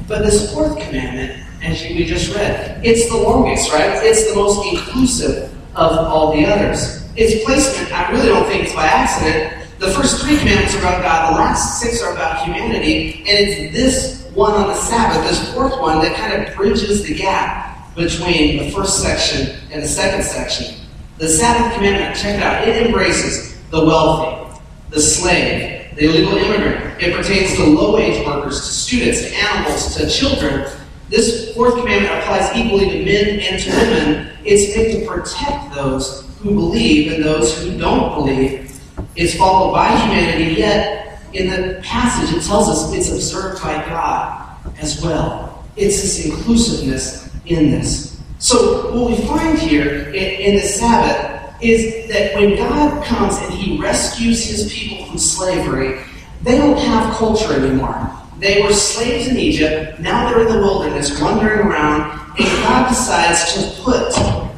But 0.08 0.22
this 0.22 0.52
fourth 0.54 0.78
commandment 0.78 1.42
as 1.62 1.82
we 1.82 2.04
just 2.04 2.34
read. 2.34 2.84
It's 2.84 3.08
the 3.08 3.16
longest, 3.16 3.72
right? 3.72 4.04
It's 4.04 4.28
the 4.28 4.34
most 4.34 4.66
inclusive 4.72 5.52
of 5.74 5.92
all 5.92 6.34
the 6.34 6.44
others. 6.46 7.08
Its 7.16 7.44
placement, 7.44 7.92
I 7.92 8.10
really 8.10 8.28
don't 8.28 8.46
think 8.46 8.64
it's 8.64 8.74
by 8.74 8.86
accident. 8.86 9.51
The 9.82 9.90
first 9.90 10.22
three 10.22 10.38
commandments 10.38 10.76
are 10.76 10.78
about 10.78 11.02
God, 11.02 11.32
the 11.32 11.38
last 11.40 11.80
six 11.80 12.00
are 12.02 12.12
about 12.12 12.44
humanity, 12.44 13.24
and 13.26 13.30
it's 13.30 13.74
this 13.74 14.30
one 14.32 14.52
on 14.52 14.68
the 14.68 14.76
Sabbath, 14.76 15.28
this 15.28 15.52
fourth 15.52 15.76
one, 15.80 16.00
that 16.02 16.14
kind 16.14 16.40
of 16.40 16.54
bridges 16.54 17.02
the 17.02 17.12
gap 17.12 17.92
between 17.96 18.58
the 18.58 18.70
first 18.70 19.02
section 19.02 19.58
and 19.72 19.82
the 19.82 19.88
second 19.88 20.22
section. 20.22 20.76
The 21.18 21.28
Sabbath 21.28 21.74
commandment, 21.74 22.16
check 22.16 22.36
it 22.36 22.42
out, 22.44 22.68
it 22.68 22.86
embraces 22.86 23.60
the 23.70 23.84
wealthy, 23.84 24.60
the 24.90 25.00
slave, 25.00 25.96
the 25.96 26.04
illegal 26.04 26.36
immigrant. 26.36 27.02
It 27.02 27.16
pertains 27.16 27.56
to 27.56 27.64
low 27.64 27.96
wage 27.96 28.24
workers, 28.24 28.60
to 28.60 28.72
students, 28.72 29.22
to 29.22 29.34
animals, 29.34 29.96
to 29.96 30.08
children, 30.08 30.70
this 31.08 31.52
fourth 31.54 31.74
commandment 31.74 32.14
applies 32.20 32.56
equally 32.56 32.88
to 32.88 33.04
men 33.04 33.40
and 33.40 33.60
to 33.60 33.70
women. 33.70 34.30
It's 34.44 34.76
meant 34.76 34.92
to 34.92 35.06
protect 35.06 35.74
those 35.74 36.24
who 36.38 36.54
believe 36.54 37.12
and 37.12 37.24
those 37.24 37.58
who 37.58 37.76
don't 37.76 38.14
believe. 38.14 38.71
It's 39.16 39.36
followed 39.36 39.72
by 39.72 39.88
humanity, 39.88 40.54
yet 40.54 41.20
in 41.32 41.50
the 41.50 41.80
passage 41.82 42.36
it 42.36 42.42
tells 42.46 42.68
us 42.68 42.92
it's 42.92 43.10
observed 43.10 43.62
by 43.62 43.74
God. 43.86 44.42
as 44.80 45.02
well. 45.02 45.64
It's 45.76 46.02
this 46.02 46.26
inclusiveness 46.26 47.30
in 47.46 47.70
this. 47.70 48.20
So, 48.38 48.92
what 48.94 49.10
we 49.10 49.26
find 49.26 49.58
here 49.58 50.08
in, 50.08 50.14
in 50.14 50.54
the 50.56 50.62
Sabbath 50.62 51.54
is 51.62 52.08
that 52.08 52.34
when 52.34 52.56
God 52.56 53.04
comes 53.04 53.38
and 53.38 53.52
He 53.52 53.80
rescues 53.80 54.44
His 54.44 54.72
people 54.72 55.06
from 55.06 55.18
slavery, 55.18 56.00
they 56.42 56.58
don't 56.58 56.78
have 56.78 57.14
culture 57.14 57.54
anymore. 57.54 58.10
They 58.38 58.62
were 58.62 58.72
slaves 58.72 59.28
in 59.28 59.36
Egypt, 59.36 60.00
now 60.00 60.28
they're 60.28 60.42
in 60.46 60.52
the 60.52 60.58
wilderness 60.58 61.20
wandering 61.20 61.60
around, 61.60 62.20
and 62.38 62.46
God 62.64 62.88
decides 62.88 63.54
to 63.54 63.82
put 63.82 64.12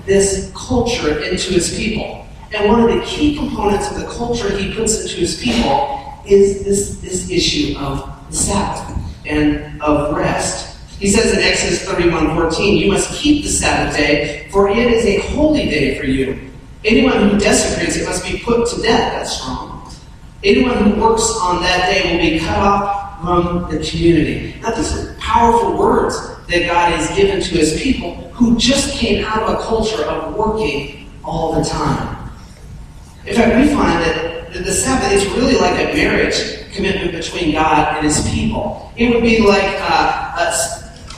this 0.06 0.50
culture 0.56 1.22
into 1.22 1.52
His 1.52 1.76
people. 1.76 2.23
And 2.54 2.68
one 2.68 2.88
of 2.88 2.88
the 2.88 3.04
key 3.04 3.36
components 3.36 3.90
of 3.90 4.00
the 4.00 4.06
culture 4.06 4.56
He 4.56 4.72
puts 4.72 5.00
into 5.00 5.16
His 5.16 5.42
people 5.42 6.22
is 6.24 6.64
this, 6.64 7.00
this 7.00 7.28
issue 7.28 7.76
of 7.78 8.08
the 8.30 8.36
Sabbath 8.36 8.96
and 9.26 9.82
of 9.82 10.16
rest. 10.16 10.78
He 11.00 11.08
says 11.10 11.32
in 11.32 11.40
Exodus 11.40 11.84
31 11.84 12.36
14, 12.36 12.78
You 12.78 12.92
must 12.92 13.12
keep 13.20 13.42
the 13.42 13.50
Sabbath 13.50 13.96
day, 13.96 14.48
for 14.52 14.68
it 14.68 14.78
is 14.78 15.04
a 15.04 15.18
holy 15.32 15.68
day 15.68 15.98
for 15.98 16.06
you. 16.06 16.48
Anyone 16.84 17.28
who 17.28 17.38
desecrates 17.38 17.96
it 17.96 18.06
must 18.06 18.24
be 18.24 18.38
put 18.38 18.68
to 18.68 18.82
death. 18.82 19.12
That's 19.12 19.36
strong. 19.40 19.92
Anyone 20.44 20.76
who 20.76 21.00
works 21.00 21.36
on 21.40 21.60
that 21.62 21.90
day 21.90 22.12
will 22.12 22.20
be 22.20 22.38
cut 22.38 22.58
off 22.58 23.20
from 23.22 23.70
the 23.70 23.84
community. 23.84 24.54
Now, 24.60 24.70
these 24.70 24.94
are 24.94 25.14
powerful 25.14 25.76
words 25.76 26.16
that 26.48 26.66
God 26.66 26.92
has 26.92 27.16
given 27.16 27.40
to 27.40 27.56
his 27.56 27.82
people 27.82 28.14
who 28.32 28.56
just 28.58 28.94
came 28.94 29.24
out 29.24 29.42
of 29.42 29.58
a 29.58 29.62
culture 29.62 30.04
of 30.04 30.36
working 30.36 31.10
all 31.24 31.54
the 31.54 31.68
time. 31.68 32.13
In 33.26 33.34
fact, 33.34 33.56
we 33.56 33.74
find 33.74 34.02
that 34.02 34.52
the 34.52 34.72
Sabbath 34.72 35.12
is 35.12 35.26
really 35.32 35.56
like 35.56 35.74
a 35.80 35.94
marriage 35.94 36.70
commitment 36.72 37.12
between 37.12 37.52
God 37.52 37.96
and 37.96 38.04
his 38.04 38.28
people. 38.30 38.92
It 38.96 39.12
would 39.12 39.22
be 39.22 39.40
like 39.40 39.76
uh, 39.80 40.24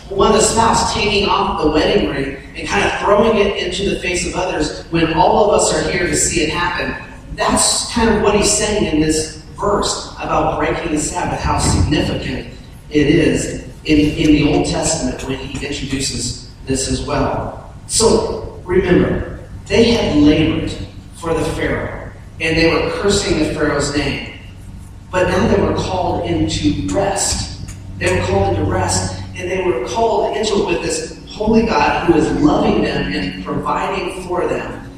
one 0.08 0.28
of 0.28 0.34
the 0.34 0.42
spouse 0.42 0.94
taking 0.94 1.28
off 1.28 1.62
the 1.62 1.70
wedding 1.70 2.08
ring 2.10 2.36
and 2.56 2.68
kind 2.68 2.84
of 2.84 2.98
throwing 3.00 3.38
it 3.38 3.56
into 3.56 3.90
the 3.90 3.98
face 4.00 4.26
of 4.26 4.34
others 4.36 4.84
when 4.86 5.12
all 5.14 5.50
of 5.50 5.60
us 5.60 5.74
are 5.74 5.90
here 5.90 6.06
to 6.06 6.16
see 6.16 6.42
it 6.42 6.50
happen. 6.50 6.94
That's 7.34 7.92
kind 7.92 8.10
of 8.10 8.22
what 8.22 8.34
he's 8.36 8.50
saying 8.50 8.94
in 8.94 9.00
this 9.00 9.36
verse 9.60 10.14
about 10.20 10.58
breaking 10.58 10.92
the 10.92 11.00
Sabbath, 11.00 11.40
how 11.40 11.58
significant 11.58 12.54
it 12.90 13.06
is 13.08 13.64
in, 13.84 13.98
in 13.98 14.32
the 14.32 14.54
Old 14.54 14.66
Testament 14.66 15.22
when 15.24 15.38
he 15.38 15.66
introduces 15.66 16.50
this 16.66 16.88
as 16.88 17.04
well. 17.04 17.74
So 17.88 18.62
remember, 18.64 19.40
they 19.66 19.90
had 19.90 20.16
labored 20.16 20.72
for 21.16 21.34
the 21.34 21.44
Pharaoh, 21.52 22.12
and 22.40 22.56
they 22.56 22.72
were 22.72 22.90
cursing 22.92 23.38
the 23.38 23.54
Pharaoh's 23.54 23.96
name. 23.96 24.38
But 25.10 25.28
now 25.28 25.48
they 25.48 25.62
were 25.62 25.74
called 25.76 26.26
into 26.26 26.86
rest. 26.94 27.60
They 27.98 28.14
were 28.14 28.26
called 28.26 28.56
into 28.56 28.70
rest, 28.70 29.22
and 29.36 29.50
they 29.50 29.62
were 29.64 29.86
called 29.88 30.36
into 30.36 30.54
it 30.54 30.66
with 30.66 30.82
this 30.82 31.24
holy 31.28 31.66
God 31.66 32.06
who 32.06 32.14
is 32.14 32.30
loving 32.42 32.82
them 32.82 33.12
and 33.12 33.44
providing 33.44 34.22
for 34.24 34.46
them, 34.46 34.90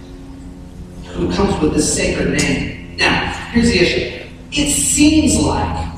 who 1.05 1.33
comes 1.33 1.61
with 1.63 1.75
this 1.75 1.95
sacred 1.95 2.31
name. 2.31 2.97
Now, 2.97 3.33
here's 3.53 3.71
the 3.71 3.79
issue. 3.79 4.29
It 4.51 4.73
seems 4.73 5.37
like 5.37 5.89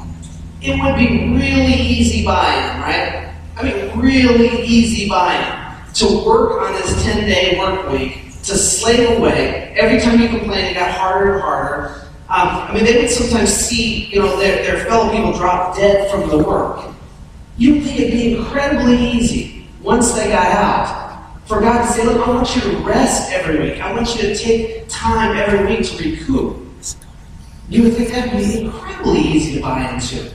it 0.63 0.83
would 0.83 0.97
be 0.97 1.29
really 1.29 1.75
easy 1.75 2.25
buying, 2.25 2.81
right? 2.81 3.35
I 3.57 3.63
mean, 3.63 3.99
really 3.99 4.63
easy 4.63 5.09
buying 5.09 5.61
to 5.95 6.25
work 6.25 6.61
on 6.61 6.73
this 6.73 7.03
10 7.05 7.27
day 7.27 7.59
work 7.59 7.91
week, 7.91 8.30
to 8.45 8.57
slave 8.57 9.19
away. 9.19 9.75
Every 9.77 10.01
time 10.01 10.21
you 10.21 10.29
complain, 10.29 10.65
it 10.65 10.75
got 10.75 10.93
harder 10.93 11.35
and 11.35 11.43
harder. 11.43 11.95
Um, 12.29 12.49
I 12.49 12.75
mean, 12.75 12.85
they 12.85 13.01
would 13.01 13.11
sometimes 13.11 13.51
see, 13.51 14.07
you 14.07 14.21
know, 14.21 14.39
their, 14.39 14.63
their 14.63 14.85
fellow 14.85 15.11
people 15.11 15.33
drop 15.33 15.77
dead 15.77 16.11
from 16.11 16.29
the 16.29 16.39
work. 16.39 16.87
You 17.57 17.75
would 17.75 17.83
think 17.83 18.01
it'd 18.01 18.13
be 18.13 18.37
incredibly 18.37 18.97
easy 18.97 19.67
once 19.83 20.13
they 20.13 20.29
got 20.29 20.47
out 20.47 21.11
for 21.47 21.61
God 21.61 21.85
to 21.85 21.93
say, 21.93 22.05
look, 22.05 22.27
I 22.27 22.31
want 22.31 22.55
you 22.55 22.63
to 22.63 22.77
rest 22.79 23.33
every 23.33 23.59
week. 23.59 23.81
I 23.81 23.93
want 23.93 24.15
you 24.15 24.23
to 24.23 24.37
take 24.37 24.85
time 24.89 25.37
every 25.37 25.67
week 25.67 25.85
to 25.87 25.97
recoup. 25.99 26.57
You 27.69 27.83
would 27.83 27.95
think 27.95 28.11
that 28.11 28.33
would 28.33 28.45
be 28.45 28.61
incredibly 28.61 29.21
easy 29.21 29.57
to 29.57 29.61
buy 29.61 29.93
into. 29.93 30.33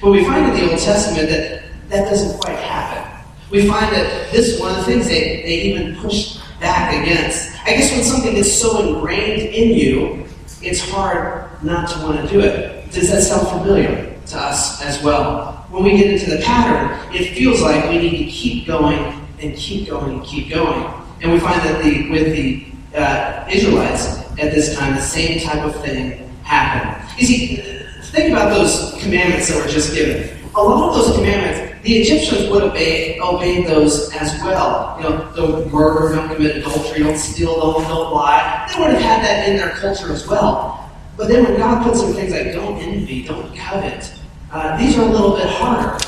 But 0.00 0.12
we 0.12 0.24
find 0.24 0.46
in 0.46 0.54
the 0.54 0.70
Old 0.70 0.80
Testament 0.80 1.28
that 1.28 1.64
that 1.88 2.08
doesn't 2.08 2.40
quite 2.40 2.58
happen. 2.58 3.24
We 3.50 3.66
find 3.68 3.92
that 3.92 4.30
this 4.30 4.48
is 4.48 4.60
one 4.60 4.70
of 4.70 4.76
the 4.78 4.84
things 4.84 5.06
they, 5.06 5.42
they 5.42 5.62
even 5.62 5.96
push 5.96 6.38
back 6.64 6.94
against. 7.02 7.52
I 7.66 7.74
guess 7.74 7.92
when 7.92 8.02
something 8.02 8.34
is 8.36 8.48
so 8.60 8.68
ingrained 8.88 9.42
in 9.42 9.76
you, 9.76 10.26
it's 10.62 10.80
hard 10.80 11.62
not 11.62 11.90
to 11.90 11.98
want 12.02 12.20
to 12.20 12.26
do 12.32 12.40
it. 12.40 12.90
Does 12.90 13.10
that 13.10 13.22
sound 13.22 13.46
familiar 13.48 14.16
to 14.26 14.38
us 14.38 14.82
as 14.82 15.02
well? 15.02 15.66
When 15.70 15.84
we 15.84 15.96
get 15.96 16.10
into 16.10 16.30
the 16.30 16.42
pattern, 16.42 17.14
it 17.14 17.34
feels 17.34 17.60
like 17.60 17.88
we 17.90 17.98
need 17.98 18.24
to 18.24 18.30
keep 18.30 18.66
going 18.66 18.98
and 19.40 19.54
keep 19.56 19.88
going 19.88 20.14
and 20.14 20.24
keep 20.24 20.48
going. 20.48 20.84
And 21.20 21.32
we 21.32 21.38
find 21.38 21.60
that 21.60 21.82
the, 21.82 22.10
with 22.10 22.32
the 22.32 22.66
uh, 22.96 23.46
Israelites 23.50 24.20
at 24.38 24.52
this 24.54 24.74
time, 24.76 24.94
the 24.94 25.02
same 25.02 25.40
type 25.40 25.62
of 25.64 25.74
thing 25.84 26.30
happened. 26.44 27.04
You 27.18 27.26
see, 27.26 27.74
Think 28.14 28.30
about 28.30 28.50
those 28.50 28.94
commandments 29.02 29.48
that 29.48 29.60
were 29.60 29.68
just 29.68 29.92
given. 29.92 30.38
A 30.54 30.62
lot 30.62 30.90
of 30.90 30.94
those 30.94 31.16
commandments, 31.16 31.73
the 31.84 31.98
Egyptians 31.98 32.50
would 32.50 32.62
obey 32.62 33.20
obeyed 33.20 33.66
those 33.66 34.10
as 34.14 34.32
well. 34.42 34.96
You 34.98 35.08
know, 35.08 35.32
don't 35.36 35.72
murder, 35.72 36.14
don't 36.14 36.34
commit 36.34 36.56
adultery, 36.56 37.02
don't 37.02 37.16
steal, 37.16 37.60
don't, 37.60 37.82
don't 37.82 38.12
lie. 38.12 38.66
They 38.72 38.80
would 38.80 38.90
have 38.92 39.02
had 39.02 39.22
that 39.22 39.48
in 39.48 39.56
their 39.56 39.70
culture 39.70 40.10
as 40.10 40.26
well. 40.26 40.90
But 41.18 41.28
then 41.28 41.44
when 41.44 41.58
God 41.58 41.84
puts 41.84 42.00
some 42.00 42.14
things 42.14 42.32
like 42.32 42.52
don't 42.54 42.78
envy, 42.78 43.24
don't 43.24 43.54
covet, 43.54 44.12
uh, 44.50 44.78
these 44.78 44.96
are 44.96 45.02
a 45.02 45.10
little 45.10 45.36
bit 45.36 45.46
harder. 45.46 46.02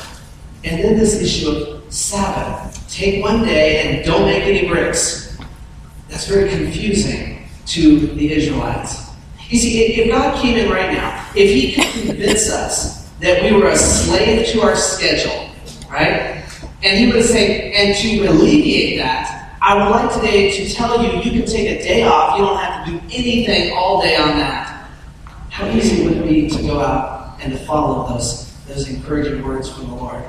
And 0.63 0.83
then 0.83 0.97
this 0.97 1.21
issue 1.21 1.49
of 1.49 1.93
Sabbath. 1.93 2.73
Take 2.89 3.23
one 3.23 3.43
day 3.43 3.81
and 3.81 4.05
don't 4.05 4.25
make 4.25 4.43
any 4.43 4.67
bricks. 4.67 5.37
That's 6.09 6.27
very 6.27 6.49
confusing 6.49 7.47
to 7.67 7.99
the 8.07 8.33
Israelites. 8.33 9.11
You 9.49 9.59
see, 9.59 9.93
if 9.93 10.09
God 10.09 10.41
came 10.41 10.57
in 10.57 10.71
right 10.71 10.91
now, 10.91 11.29
if 11.35 11.51
He 11.51 11.73
could 11.73 12.07
convince 12.07 12.49
us 12.49 13.09
that 13.19 13.43
we 13.43 13.51
were 13.51 13.69
a 13.69 13.77
slave 13.77 14.47
to 14.47 14.61
our 14.61 14.75
schedule, 14.75 15.46
right? 15.97 16.43
And 16.83 16.97
He 16.97 17.11
would 17.11 17.25
say, 17.25 17.73
and 17.73 17.95
to 17.97 18.27
alleviate 18.31 18.99
that, 18.99 19.57
I 19.61 19.75
would 19.75 19.89
like 19.89 20.13
today 20.13 20.51
to 20.51 20.73
tell 20.73 21.03
you 21.03 21.19
you 21.21 21.31
can 21.31 21.49
take 21.49 21.79
a 21.79 21.83
day 21.83 22.03
off. 22.03 22.37
You 22.37 22.45
don't 22.45 22.57
have 22.57 22.85
to 22.85 22.91
do 22.91 22.97
anything 23.11 23.73
all 23.75 24.01
day 24.01 24.15
on 24.15 24.37
that. 24.37 24.89
How 25.49 25.67
easy 25.69 26.03
would 26.03 26.17
it 26.17 26.23
be 26.23 26.49
to 26.49 26.61
go 26.61 26.79
out 26.79 27.39
and 27.41 27.51
to 27.51 27.59
follow 27.65 28.07
those, 28.07 28.53
those 28.65 28.87
encouraging 28.87 29.43
words 29.43 29.69
from 29.69 29.87
the 29.87 29.95
Lord? 29.95 30.23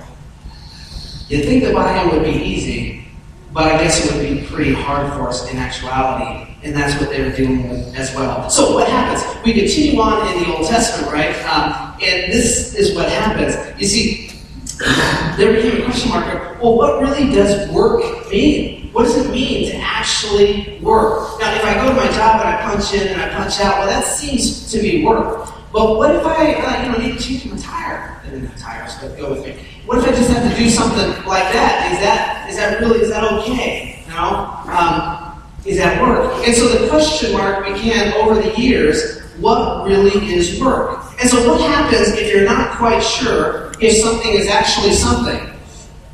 You'd 1.29 1.45
think 1.45 1.63
that 1.65 1.75
Him 1.75 2.17
would 2.17 2.25
be 2.25 2.41
easy, 2.41 3.07
but 3.53 3.71
I 3.71 3.83
guess 3.83 4.05
it 4.05 4.17
would 4.17 4.41
be 4.41 4.47
pretty 4.47 4.73
hard 4.73 5.13
for 5.13 5.29
us 5.29 5.51
in 5.51 5.59
actuality. 5.59 6.57
And 6.63 6.75
that's 6.75 6.99
what 7.01 7.11
they 7.11 7.23
were 7.23 7.31
dealing 7.37 7.69
with 7.69 7.95
as 7.95 8.13
well. 8.17 8.51
So 8.51 8.75
what 8.75 8.89
happens? 8.89 9.23
We 9.45 9.53
continue 9.53 10.01
on 10.01 10.27
in 10.35 10.43
the 10.43 10.57
Old 10.57 10.67
Testament, 10.67 11.13
right? 11.13 11.37
Um, 11.45 11.95
and 12.03 12.33
this 12.33 12.75
is 12.75 12.97
what 12.97 13.09
happens. 13.09 13.55
You 13.81 13.87
see, 13.87 14.38
there 15.37 15.55
became 15.55 15.83
a 15.83 15.85
question 15.85 16.11
mark 16.11 16.33
of, 16.33 16.61
well, 16.61 16.77
what 16.77 17.01
really 17.01 17.33
does 17.33 17.69
work 17.71 18.31
mean? 18.31 18.91
What 18.93 19.05
does 19.05 19.17
it 19.17 19.31
mean 19.33 19.71
to 19.73 19.77
actually 19.77 20.79
work? 20.81 21.41
Now, 21.41 21.53
if 21.55 21.65
I 21.65 21.75
go 21.75 21.89
to 21.89 21.95
my 21.95 22.07
job 22.13 22.41
and 22.41 22.49
I 22.49 22.63
punch 22.63 22.95
in 22.95 23.09
and 23.09 23.21
I 23.21 23.29
punch 23.35 23.61
out, 23.61 23.79
well, 23.79 23.89
that 23.89 24.05
seems 24.05 24.71
to 24.71 24.81
be 24.81 25.05
work. 25.05 25.49
But 25.73 25.97
what 25.97 26.15
if 26.15 26.25
I, 26.25 26.55
uh, 26.55 26.83
you 26.85 26.93
know, 26.93 26.99
need 26.99 27.19
to 27.19 27.25
change 27.25 27.45
my 27.47 27.57
tire? 27.57 28.21
Didn't 28.25 28.47
have 28.47 28.59
tires, 28.59 28.95
but 29.01 29.17
go 29.17 29.31
with 29.33 29.45
me. 29.45 29.57
What 29.85 29.99
if 29.99 30.05
I 30.05 30.11
just 30.11 30.31
have 30.31 30.49
to 30.49 30.57
do 30.57 30.71
something 30.71 31.09
like 31.27 31.53
that? 31.53 31.93
Is 31.93 31.99
that 32.01 32.49
is 32.49 32.57
that 32.57 32.81
really 32.81 33.01
is 33.01 33.09
that 33.11 33.25
okay? 33.33 34.05
You 34.07 34.15
know, 34.15 34.63
um, 34.69 35.43
is 35.65 35.77
that 35.79 36.01
work. 36.03 36.47
And 36.47 36.55
so 36.55 36.69
the 36.69 36.89
question 36.89 37.33
mark 37.33 37.67
began 37.67 38.13
over 38.15 38.41
the 38.41 38.59
years 38.61 39.23
what 39.41 39.87
really 39.87 40.33
is 40.33 40.61
work? 40.61 41.05
And 41.21 41.29
so 41.29 41.49
what 41.49 41.61
happens 41.61 42.09
if 42.09 42.33
you're 42.33 42.45
not 42.45 42.77
quite 42.77 43.01
sure 43.01 43.68
if 43.81 43.97
something 43.97 44.33
is 44.33 44.49
actually 44.49 44.93
something? 44.93 45.51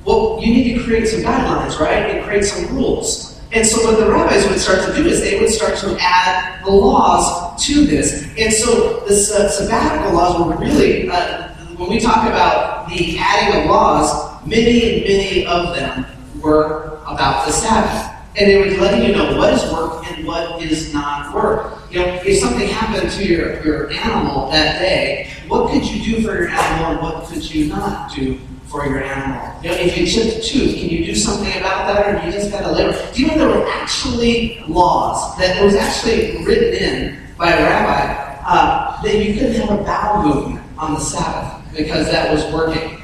Well, 0.04 0.38
you 0.40 0.52
need 0.52 0.74
to 0.76 0.84
create 0.84 1.08
some 1.08 1.20
guidelines, 1.20 1.78
right? 1.78 2.10
And 2.10 2.24
create 2.24 2.44
some 2.44 2.74
rules. 2.76 3.40
And 3.52 3.64
so 3.64 3.84
what 3.86 3.98
the 3.98 4.10
rabbis 4.10 4.48
would 4.48 4.58
start 4.58 4.84
to 4.86 4.94
do 4.94 5.08
is 5.08 5.20
they 5.20 5.38
would 5.38 5.48
start 5.48 5.76
to 5.78 5.96
add 6.00 6.64
the 6.64 6.70
laws 6.70 7.64
to 7.66 7.86
this. 7.86 8.26
And 8.36 8.52
so 8.52 9.00
the 9.06 9.14
uh, 9.14 9.48
sabbatical 9.48 10.12
laws 10.12 10.44
were 10.44 10.56
really, 10.56 11.08
uh, 11.08 11.54
when 11.76 11.88
we 11.88 12.00
talk 12.00 12.26
about 12.26 12.88
the 12.88 13.16
adding 13.18 13.62
of 13.62 13.70
laws, 13.70 14.44
many 14.44 14.94
and 14.94 15.02
many 15.04 15.46
of 15.46 15.76
them 15.76 16.04
were 16.40 16.98
about 17.06 17.46
the 17.46 17.52
Sabbath. 17.52 18.10
And 18.36 18.50
they 18.50 18.58
were 18.58 18.76
letting 18.82 19.08
you 19.08 19.14
know 19.14 19.36
what 19.38 19.54
is 19.54 19.62
work 19.72 20.04
and 20.10 20.26
what 20.26 20.60
is 20.60 20.92
not 20.92 21.32
work. 21.32 21.83
You 21.94 22.00
know, 22.00 22.20
if 22.26 22.40
something 22.40 22.66
happened 22.66 23.08
to 23.08 23.24
your, 23.24 23.64
your 23.64 23.92
animal 23.92 24.50
that 24.50 24.80
day, 24.80 25.30
what 25.46 25.70
could 25.70 25.86
you 25.86 26.02
do 26.02 26.26
for 26.26 26.34
your 26.34 26.48
animal 26.48 26.90
and 26.90 27.00
what 27.00 27.24
could 27.28 27.48
you 27.48 27.68
not 27.68 28.12
do 28.12 28.40
for 28.66 28.84
your 28.84 29.04
animal? 29.04 29.62
You 29.62 29.68
know, 29.68 29.76
if 29.76 29.96
you 29.96 30.04
chipped 30.04 30.38
a 30.38 30.42
tooth, 30.42 30.74
can 30.74 30.88
you 30.88 31.04
do 31.04 31.14
something 31.14 31.52
about 31.52 31.86
that 31.86 32.08
or 32.08 32.18
do 32.18 32.26
you 32.26 32.32
just 32.32 32.50
got 32.50 32.62
to 32.62 32.72
live? 32.72 33.14
Do 33.14 33.22
you 33.22 33.28
know 33.28 33.38
there 33.38 33.48
were 33.48 33.68
actually 33.68 34.58
laws 34.66 35.38
that 35.38 35.62
was 35.62 35.76
actually 35.76 36.44
written 36.44 36.74
in 36.74 37.36
by 37.38 37.52
a 37.52 37.62
rabbi 37.62 38.40
uh, 38.44 39.00
that 39.00 39.24
you 39.24 39.34
couldn't 39.34 39.54
have 39.54 39.78
a 39.78 39.84
bowel 39.84 40.24
movement 40.24 40.66
on 40.76 40.94
the 40.94 41.00
Sabbath 41.00 41.76
because 41.76 42.10
that 42.10 42.28
was 42.34 42.42
working? 42.52 43.00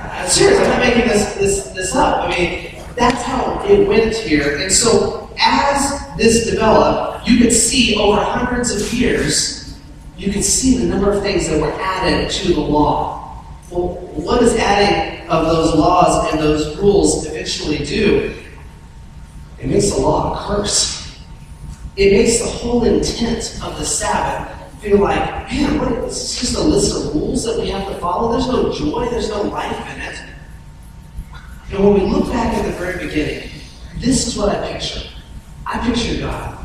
I'm 0.00 0.28
serious. 0.28 0.58
I'm 0.58 0.68
not 0.68 0.80
making 0.80 1.06
this, 1.06 1.34
this, 1.34 1.68
this 1.68 1.94
up. 1.94 2.24
I 2.24 2.36
mean, 2.36 2.74
that's 2.96 3.22
how 3.22 3.64
it 3.64 3.86
went 3.86 4.16
here. 4.16 4.58
And 4.58 4.72
so, 4.72 5.17
as 5.38 6.16
this 6.16 6.50
developed, 6.50 7.28
you 7.28 7.38
could 7.38 7.52
see 7.52 7.96
over 7.96 8.20
hundreds 8.20 8.70
of 8.70 8.92
years, 8.92 9.78
you 10.16 10.32
could 10.32 10.44
see 10.44 10.78
the 10.78 10.86
number 10.86 11.12
of 11.12 11.22
things 11.22 11.48
that 11.48 11.60
were 11.60 11.72
added 11.72 12.30
to 12.30 12.54
the 12.54 12.60
law. 12.60 13.44
Well, 13.70 13.94
what 14.14 14.40
does 14.40 14.56
adding 14.56 15.28
of 15.28 15.46
those 15.46 15.74
laws 15.74 16.32
and 16.32 16.40
those 16.40 16.76
rules 16.78 17.26
eventually 17.26 17.84
do? 17.84 18.34
It 19.60 19.66
makes 19.66 19.90
the 19.90 20.00
law 20.00 20.34
a 20.34 20.46
curse. 20.46 21.18
It 21.96 22.12
makes 22.12 22.40
the 22.40 22.46
whole 22.46 22.84
intent 22.84 23.60
of 23.62 23.78
the 23.78 23.84
Sabbath 23.84 24.54
feel 24.80 24.98
like, 24.98 25.18
man, 25.50 25.78
what 25.78 25.92
is 25.92 26.14
this 26.14 26.40
just 26.40 26.56
a 26.56 26.60
list 26.60 26.96
of 26.96 27.14
rules 27.14 27.44
that 27.44 27.58
we 27.58 27.68
have 27.68 27.86
to 27.88 27.94
follow? 27.98 28.32
There's 28.32 28.46
no 28.46 28.72
joy, 28.72 29.08
there's 29.10 29.28
no 29.28 29.42
life 29.42 29.94
in 29.94 30.00
it. 30.00 30.22
And 31.70 31.84
when 31.84 31.94
we 31.94 32.00
look 32.00 32.30
back 32.30 32.54
at 32.54 32.64
the 32.64 32.72
very 32.72 33.04
beginning, 33.06 33.50
this 33.98 34.26
is 34.26 34.36
what 34.36 34.48
I 34.48 34.72
picture. 34.72 35.08
I 35.70 35.86
picture 35.86 36.18
God 36.20 36.58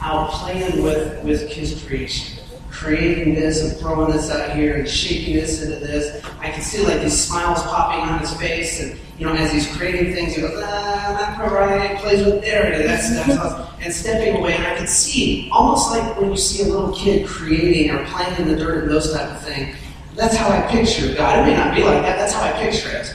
out 0.00 0.30
playing 0.30 0.82
with, 0.82 1.22
with 1.22 1.48
his 1.48 1.80
creation, 1.84 2.42
creating 2.72 3.36
this 3.36 3.62
and 3.62 3.80
throwing 3.80 4.10
this 4.10 4.32
out 4.32 4.56
here 4.56 4.74
and 4.74 4.88
shaking 4.88 5.36
this 5.36 5.62
into 5.62 5.76
this. 5.78 6.24
I 6.40 6.50
can 6.50 6.60
see 6.60 6.84
like 6.84 7.00
these 7.00 7.16
smiles 7.16 7.62
popping 7.62 8.00
on 8.00 8.18
his 8.18 8.34
face 8.34 8.80
and 8.82 8.98
you 9.16 9.26
know, 9.26 9.34
as 9.34 9.52
he's 9.52 9.76
creating 9.76 10.12
things, 10.12 10.34
he 10.34 10.42
goes, 10.42 10.60
ah, 10.62 11.16
not 11.20 11.36
quite 11.36 11.52
right, 11.52 11.98
plays 11.98 12.24
with 12.24 12.40
there, 12.40 12.72
and 12.72 12.84
that's, 12.84 13.10
that's 13.10 13.36
awesome. 13.36 13.66
and 13.80 13.92
stepping 13.92 14.36
away. 14.36 14.54
And 14.54 14.64
I 14.64 14.76
can 14.76 14.86
see, 14.86 15.48
almost 15.52 15.90
like 15.90 16.16
when 16.16 16.30
you 16.30 16.36
see 16.36 16.62
a 16.62 16.72
little 16.72 16.94
kid 16.94 17.26
creating 17.26 17.90
or 17.90 18.04
playing 18.06 18.40
in 18.40 18.48
the 18.48 18.56
dirt 18.56 18.84
and 18.84 18.92
those 18.92 19.12
type 19.12 19.28
of 19.28 19.40
things. 19.42 19.76
That's 20.14 20.36
how 20.36 20.48
I 20.48 20.62
picture 20.70 21.12
God. 21.14 21.40
It 21.40 21.50
may 21.50 21.56
not 21.56 21.74
be 21.74 21.82
like 21.82 22.02
that, 22.02 22.16
that's 22.16 22.32
how 22.32 22.42
I 22.42 22.52
picture 22.52 22.90
it. 22.90 23.12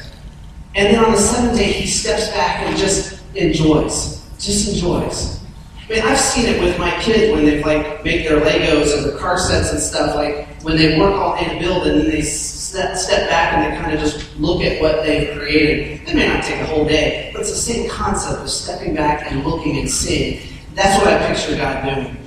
And 0.76 0.94
then 0.94 1.06
on 1.06 1.14
the 1.14 1.18
seventh 1.18 1.58
day, 1.58 1.72
he 1.72 1.88
steps 1.88 2.30
back 2.32 2.66
and 2.66 2.78
just 2.78 3.22
enjoys. 3.36 4.23
Just 4.44 4.74
enjoys. 4.74 5.40
I 5.78 5.94
mean, 5.94 6.02
I've 6.02 6.20
seen 6.20 6.54
it 6.54 6.62
with 6.62 6.78
my 6.78 6.92
kids 7.00 7.34
when 7.34 7.46
they 7.46 7.64
like 7.64 8.04
make 8.04 8.28
their 8.28 8.42
Legos 8.42 8.98
and 8.98 9.06
their 9.06 9.18
car 9.18 9.38
sets 9.38 9.72
and 9.72 9.80
stuff. 9.80 10.16
Like 10.16 10.48
when 10.64 10.76
they 10.76 11.00
work 11.00 11.14
all 11.14 11.38
day 11.38 11.54
to 11.54 11.60
build 11.60 11.88
and 11.88 12.02
they 12.12 12.22
step, 12.22 12.98
step 12.98 13.30
back 13.30 13.54
and 13.54 13.72
they 13.72 13.78
kind 13.80 13.94
of 13.94 14.02
just 14.02 14.38
look 14.38 14.62
at 14.62 14.82
what 14.82 15.04
they've 15.04 15.38
created. 15.38 16.06
They 16.06 16.14
may 16.14 16.28
not 16.28 16.44
take 16.44 16.60
a 16.60 16.66
whole 16.66 16.86
day, 16.86 17.30
but 17.32 17.42
it's 17.42 17.52
the 17.52 17.56
same 17.56 17.90
concept 17.90 18.42
of 18.42 18.50
stepping 18.50 18.94
back 18.94 19.32
and 19.32 19.46
looking 19.46 19.78
and 19.78 19.90
seeing. 19.90 20.42
That's 20.74 21.02
what 21.02 21.14
I 21.14 21.26
picture 21.34 21.56
God 21.56 21.86
doing. 21.86 22.18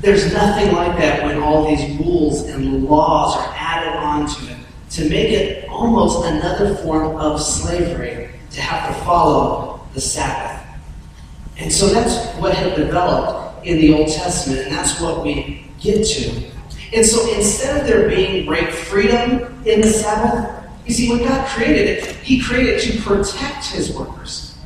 There's 0.00 0.30
nothing 0.34 0.74
like 0.74 0.98
that 0.98 1.24
when 1.24 1.38
all 1.38 1.74
these 1.74 1.98
rules 1.98 2.42
and 2.48 2.84
laws 2.84 3.34
are 3.36 3.54
added 3.56 3.96
onto 3.96 4.46
it 4.46 4.58
to 4.90 5.08
make 5.08 5.30
it 5.30 5.66
almost 5.70 6.26
another 6.26 6.74
form 6.76 7.16
of 7.16 7.40
slavery 7.40 8.28
to 8.50 8.60
have 8.60 8.94
to 8.94 9.04
follow 9.04 9.80
the 9.94 10.00
Sabbath. 10.02 10.53
And 11.58 11.72
so 11.72 11.88
that's 11.88 12.36
what 12.38 12.54
had 12.54 12.74
developed 12.74 13.66
in 13.66 13.78
the 13.78 13.94
Old 13.94 14.08
Testament, 14.08 14.60
and 14.60 14.72
that's 14.72 15.00
what 15.00 15.22
we 15.22 15.66
get 15.80 16.04
to 16.06 16.54
and 16.94 17.04
so 17.04 17.28
instead 17.34 17.80
of 17.80 17.86
there 17.88 18.08
being 18.08 18.46
great 18.46 18.72
freedom 18.72 19.62
in 19.66 19.80
the 19.80 19.88
Sabbath, 19.88 20.64
you 20.86 20.94
see, 20.94 21.10
when 21.10 21.18
God 21.18 21.46
created 21.48 21.88
it, 21.88 22.06
He 22.16 22.40
created 22.40 22.76
it 22.76 22.80
to 22.82 23.02
protect 23.02 23.66
His 23.66 23.92
workers. 23.92 24.56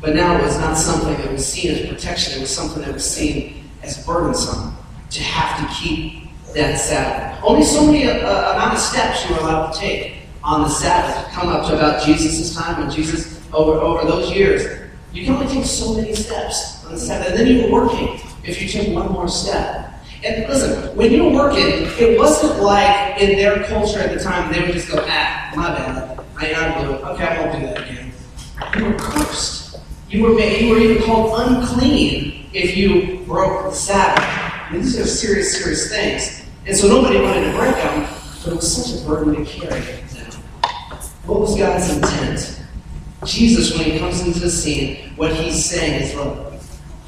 But 0.00 0.14
now 0.14 0.38
it 0.38 0.44
was 0.44 0.58
not 0.58 0.76
something 0.76 1.14
that 1.14 1.32
was 1.32 1.44
seen 1.44 1.72
as 1.72 1.88
protection, 1.88 2.38
it 2.38 2.40
was 2.40 2.54
something 2.54 2.82
that 2.82 2.94
was 2.94 3.08
seen 3.08 3.68
as 3.82 4.06
burdensome 4.06 4.76
to 5.10 5.22
have 5.22 5.58
to 5.60 5.74
keep 5.74 6.28
that 6.54 6.78
Sabbath. 6.78 7.42
Only 7.42 7.64
so 7.64 7.84
many 7.84 8.08
uh, 8.08 8.18
uh 8.18 8.52
amount 8.54 8.74
of 8.74 8.78
steps 8.78 9.28
you 9.28 9.34
were 9.34 9.40
allowed 9.40 9.72
to 9.72 9.78
take 9.80 10.14
on 10.44 10.62
the 10.62 10.68
Sabbath. 10.68 11.32
Come 11.32 11.48
up 11.48 11.66
to 11.66 11.74
about 11.74 12.04
Jesus' 12.04 12.54
time 12.54 12.80
and 12.80 12.92
Jesus, 12.92 13.40
over, 13.52 13.72
over 13.72 14.04
those 14.06 14.30
years, 14.30 14.81
you 15.12 15.24
can 15.24 15.34
only 15.34 15.46
take 15.46 15.64
so 15.64 15.94
many 15.94 16.14
steps 16.14 16.84
on 16.84 16.92
the 16.92 16.98
Sabbath. 16.98 17.28
And 17.28 17.38
then 17.38 17.46
you 17.46 17.64
were 17.64 17.70
working 17.70 18.20
if 18.44 18.62
you 18.62 18.68
took 18.68 18.94
one 18.94 19.12
more 19.12 19.28
step. 19.28 19.92
And 20.24 20.48
listen, 20.48 20.96
when 20.96 21.12
you're 21.12 21.32
working, 21.32 21.66
it 21.98 22.18
wasn't 22.18 22.62
like 22.62 23.20
in 23.20 23.36
their 23.36 23.64
culture 23.64 23.98
at 23.98 24.16
the 24.16 24.22
time 24.22 24.52
they 24.52 24.60
would 24.60 24.72
just 24.72 24.90
go, 24.90 25.04
ah, 25.06 25.52
my 25.56 25.68
bad. 25.74 26.20
I 26.38 26.46
am 26.46 26.84
doing 26.84 26.96
it. 26.96 27.04
Okay, 27.04 27.24
I 27.24 27.40
won't 27.40 27.60
do 27.60 27.66
that 27.66 27.90
again. 27.90 28.12
You 28.76 28.84
were 28.86 28.98
cursed. 28.98 29.78
You 30.08 30.22
were 30.22 30.34
made, 30.34 30.62
you 30.62 30.70
were 30.70 30.78
even 30.78 31.02
called 31.02 31.40
unclean 31.40 32.46
if 32.52 32.76
you 32.76 33.18
broke 33.26 33.70
the 33.70 33.76
Sabbath. 33.76 34.24
I 34.24 34.68
mean, 34.72 34.82
these 34.82 34.98
are 34.98 35.06
serious, 35.06 35.58
serious 35.58 35.90
things. 35.90 36.42
And 36.66 36.76
so 36.76 36.88
nobody 36.88 37.20
wanted 37.20 37.50
to 37.50 37.56
break 37.56 37.74
them, 37.74 38.08
but 38.44 38.52
it 38.52 38.56
was 38.56 38.76
such 38.76 39.02
a 39.02 39.06
burden 39.06 39.44
to 39.44 39.50
carry. 39.50 39.80
What 41.24 41.40
was 41.40 41.56
God's 41.56 41.96
intent? 41.96 42.61
Jesus, 43.24 43.76
when 43.76 43.90
he 43.90 43.98
comes 43.98 44.20
into 44.20 44.40
the 44.40 44.50
scene, 44.50 45.12
what 45.16 45.32
he's 45.34 45.64
saying 45.64 46.02
is, 46.02 46.14
look, 46.14 46.52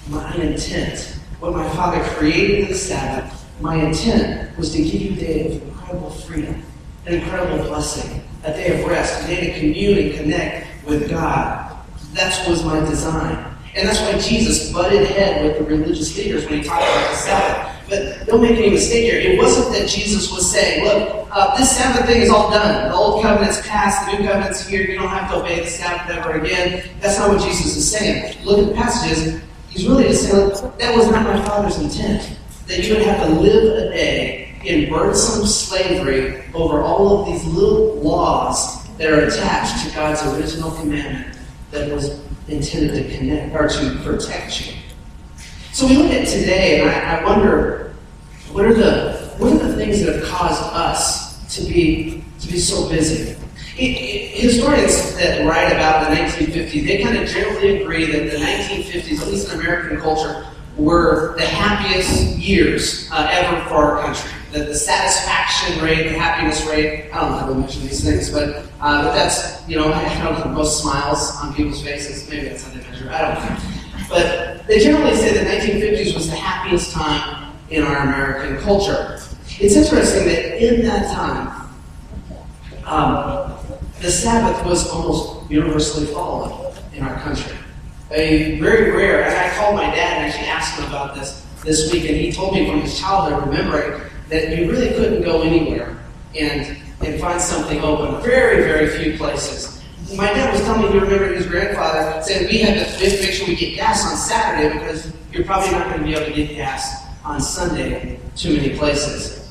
my 0.09 0.35
intent 0.35 1.14
what 1.44 1.53
my 1.53 1.68
Father 1.77 2.03
created 2.14 2.61
in 2.61 2.68
the 2.68 2.74
Sabbath, 2.74 3.44
my 3.61 3.77
intent 3.77 4.57
was 4.57 4.72
to 4.72 4.83
give 4.83 4.94
you 4.94 5.12
a 5.12 5.16
day 5.16 5.46
of 5.46 5.62
incredible 5.62 6.09
freedom, 6.11 6.62
an 7.05 7.14
incredible 7.14 7.62
blessing, 7.66 8.27
a 8.44 8.53
day 8.53 8.81
of 8.81 8.88
rest, 8.88 9.24
a 9.24 9.27
day 9.27 9.53
to 9.53 9.61
commune 9.61 9.98
and 9.98 10.14
connect 10.14 10.66
with 10.87 11.11
God. 11.11 11.77
That 12.14 12.48
was 12.48 12.64
my 12.64 12.81
design. 12.81 13.44
And 13.74 13.87
that's 13.87 14.00
why 14.00 14.18
Jesus 14.18 14.72
butted 14.72 15.07
head 15.07 15.44
with 15.44 15.59
the 15.59 15.64
religious 15.64 16.16
leaders 16.16 16.46
when 16.46 16.62
he 16.62 16.64
talked 16.64 16.83
about 16.83 17.11
the 17.11 17.16
Sabbath. 17.16 17.73
But 17.88 18.27
don't 18.27 18.40
make 18.40 18.57
any 18.57 18.70
mistake 18.70 19.05
here. 19.05 19.20
It 19.20 19.38
wasn't 19.38 19.75
that 19.75 19.88
Jesus 19.88 20.33
was 20.33 20.51
saying, 20.51 20.85
look, 20.85 21.29
uh, 21.31 21.57
this 21.59 21.77
Sabbath 21.77 22.07
thing 22.07 22.23
is 22.23 22.31
all 22.31 22.51
done. 22.51 22.90
The 22.90 22.94
old 22.94 23.23
covenant's 23.23 23.61
passed, 23.66 24.11
the 24.11 24.16
new 24.16 24.27
covenant's 24.27 24.66
here. 24.66 24.83
You 24.83 24.99
don't 24.99 25.09
have 25.09 25.31
to 25.31 25.40
obey 25.40 25.61
the 25.61 25.66
Sabbath 25.66 26.16
ever 26.16 26.38
again. 26.40 26.88
That's 27.01 27.18
not 27.18 27.31
what 27.31 27.42
Jesus 27.42 27.77
is 27.77 27.90
saying. 27.90 28.42
Look 28.44 28.59
at 28.59 28.68
the 28.68 28.75
passages. 28.75 29.42
He's 29.68 29.87
really 29.87 30.05
just 30.05 30.31
saying, 30.31 30.73
that 30.79 30.97
was 30.97 31.11
not 31.11 31.25
my 31.25 31.44
father's 31.44 31.79
intent. 31.79 32.38
That 32.66 32.87
you 32.87 32.94
would 32.94 33.03
have 33.03 33.27
to 33.27 33.35
live 33.35 33.77
a 33.77 33.90
day 33.90 34.59
in 34.64 34.88
burdensome 34.90 35.47
slavery 35.47 36.42
over 36.55 36.81
all 36.81 37.20
of 37.20 37.27
these 37.27 37.44
little 37.44 37.97
laws 37.97 38.88
that 38.97 39.11
are 39.11 39.27
attached 39.27 39.87
to 39.87 39.94
God's 39.94 40.23
original 40.35 40.70
commandment 40.70 41.37
that 41.70 41.90
was 41.90 42.20
intended 42.49 42.94
to 42.94 43.16
connect 43.16 43.55
or 43.55 43.68
to 43.68 44.01
protect 44.03 44.66
you. 44.66 44.75
So 45.74 45.88
we 45.88 45.96
look 45.96 46.12
at 46.12 46.28
today, 46.28 46.80
and 46.80 46.88
I, 46.88 47.18
I 47.18 47.24
wonder 47.24 47.96
what 48.52 48.64
are 48.64 48.74
the 48.74 49.34
what 49.38 49.52
are 49.54 49.58
the 49.58 49.74
things 49.74 50.04
that 50.04 50.14
have 50.14 50.24
caused 50.24 50.62
us 50.72 51.52
to 51.56 51.64
be 51.64 52.22
to 52.38 52.46
be 52.46 52.58
so 52.58 52.88
busy? 52.88 53.37
historians 53.76 55.16
that 55.16 55.44
write 55.44 55.72
about 55.72 56.08
the 56.08 56.14
1950s, 56.14 56.87
they 56.87 57.02
kind 57.02 57.18
of 57.18 57.28
generally 57.28 57.82
agree 57.82 58.06
that 58.06 58.30
the 58.30 58.37
1950s, 58.37 59.20
at 59.20 59.26
least 59.26 59.52
in 59.52 59.58
American 59.58 60.00
culture, 60.00 60.46
were 60.76 61.34
the 61.38 61.44
happiest 61.44 62.37
years 62.37 63.10
uh, 63.10 63.26
ever 63.32 63.68
for 63.68 63.74
our 63.74 64.00
country. 64.00 64.30
The, 64.52 64.60
the, 64.60 64.74
satisfaction 64.76 65.82
rate, 65.84 66.04
the 66.04 66.16
happiness 66.16 66.64
rate, 66.66 67.10
I 67.12 67.20
don't 67.20 67.32
know 67.32 67.38
how 67.38 67.46
to 67.48 67.54
mention 67.56 67.82
these 67.82 68.04
things, 68.04 68.30
but, 68.30 68.64
uh, 68.80 69.02
but 69.02 69.12
that's, 69.12 69.68
you 69.68 69.76
know, 69.76 69.92
I 69.92 70.22
don't 70.22 70.38
know, 70.38 70.52
most 70.52 70.80
smiles 70.80 71.34
on 71.42 71.52
people's 71.52 71.82
faces. 71.82 72.30
Maybe 72.30 72.46
that's 72.46 72.62
how 72.62 72.72
they 72.72 72.88
measure 72.88 73.10
I 73.10 73.34
don't 73.34 73.64
know. 73.64 73.73
But 74.09 74.67
they 74.67 74.79
generally 74.79 75.17
say 75.17 75.33
the 75.33 75.51
1950s 75.51 76.14
was 76.14 76.29
the 76.29 76.37
happiest 76.37 76.93
time 76.93 77.53
in 77.71 77.83
our 77.83 77.97
American 77.99 78.59
culture. 78.59 79.21
It's 79.61 79.77
interesting 79.77 80.27
that 80.27 80.62
in 80.62 80.85
that 80.85 81.12
time, 81.14 81.71
um, 82.87 83.55
the 84.01 84.11
Sabbath 84.11 84.64
was 84.67 84.88
almost 84.90 85.51
universally 85.51 86.07
followed 86.07 86.75
in 86.93 87.03
our 87.03 87.19
country. 87.21 87.57
A 88.11 88.59
very 88.61 88.90
rare, 88.90 89.25
and 89.25 89.35
I 89.35 89.57
called 89.57 89.77
my 89.77 89.87
dad 89.87 90.19
and 90.19 90.27
actually 90.27 90.49
asked 90.49 90.79
him 90.79 90.87
about 90.87 91.14
this 91.14 91.45
this 91.64 91.90
week, 91.90 92.05
and 92.05 92.17
he 92.17 92.31
told 92.31 92.55
me 92.55 92.69
from 92.69 92.83
his 92.83 92.99
childhood, 92.99 93.49
remembering 93.49 94.03
that 94.29 94.57
you 94.57 94.71
really 94.71 94.88
couldn't 94.90 95.23
go 95.23 95.43
anywhere 95.43 95.97
and 96.38 96.77
and 97.01 97.21
find 97.21 97.40
something 97.40 97.81
open. 97.81 98.23
Very, 98.23 98.62
very 98.64 98.88
few 98.88 99.17
places. 99.17 99.83
My 100.12 100.27
dad 100.27 100.53
was 100.53 100.61
telling 100.62 100.83
me 100.83 100.93
he 100.93 100.99
remembered 100.99 101.35
his 101.35 101.47
grandfather 101.47 102.23
said 102.23 102.49
we 102.51 102.59
had 102.59 102.87
to 102.87 103.01
make 103.01 103.33
sure 103.33 103.49
we 103.49 103.57
get 103.57 103.75
gas 103.75 104.05
on 104.05 104.17
Saturday 104.17 104.79
because 104.79 105.12
you're 105.33 105.45
probably 105.45 105.73
not 105.73 105.88
going 105.88 106.01
to 106.01 106.05
be 106.05 106.14
able 106.14 106.27
to 106.27 106.33
get 106.33 106.55
gas 106.55 107.07
on 107.25 107.40
Sunday 107.40 108.03
in 108.03 108.21
too 108.37 108.57
many 108.57 108.77
places. 108.77 109.51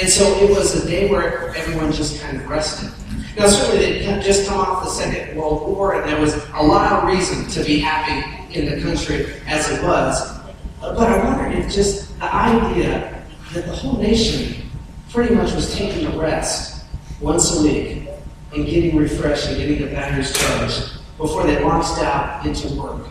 And 0.00 0.08
so 0.08 0.24
it 0.42 0.48
was 0.48 0.82
a 0.82 0.88
day 0.88 1.10
where 1.10 1.54
everyone 1.54 1.92
just 1.92 2.22
kind 2.22 2.38
of 2.38 2.48
rested. 2.48 2.90
Now, 3.36 3.46
certainly 3.46 3.98
they 3.98 4.02
had 4.02 4.22
just 4.22 4.48
come 4.48 4.58
off 4.58 4.82
the 4.82 4.90
Second 4.90 5.36
World 5.36 5.68
War, 5.68 5.94
and 6.00 6.10
there 6.10 6.20
was 6.20 6.34
a 6.54 6.62
lot 6.62 6.92
of 6.92 7.04
reason 7.04 7.46
to 7.48 7.62
be 7.62 7.78
happy 7.78 8.58
in 8.58 8.74
the 8.74 8.82
country 8.82 9.26
as 9.46 9.70
it 9.70 9.82
was. 9.82 10.38
But 10.80 10.98
I 10.98 11.22
wonder 11.22 11.58
if 11.58 11.72
just 11.72 12.18
the 12.18 12.34
idea 12.34 13.22
that 13.52 13.66
the 13.66 13.72
whole 13.72 13.98
nation 13.98 14.70
pretty 15.10 15.34
much 15.34 15.52
was 15.52 15.74
taking 15.74 16.06
a 16.06 16.18
rest 16.18 16.84
once 17.20 17.58
a 17.58 17.62
week 17.62 18.01
and 18.54 18.66
getting 18.66 18.96
refreshed 18.96 19.48
and 19.48 19.56
getting 19.56 19.80
the 19.80 19.86
batteries 19.86 20.32
charged 20.32 20.92
before 21.16 21.44
they 21.44 21.62
launched 21.62 21.98
out 22.02 22.44
into 22.44 22.68
work. 22.74 23.06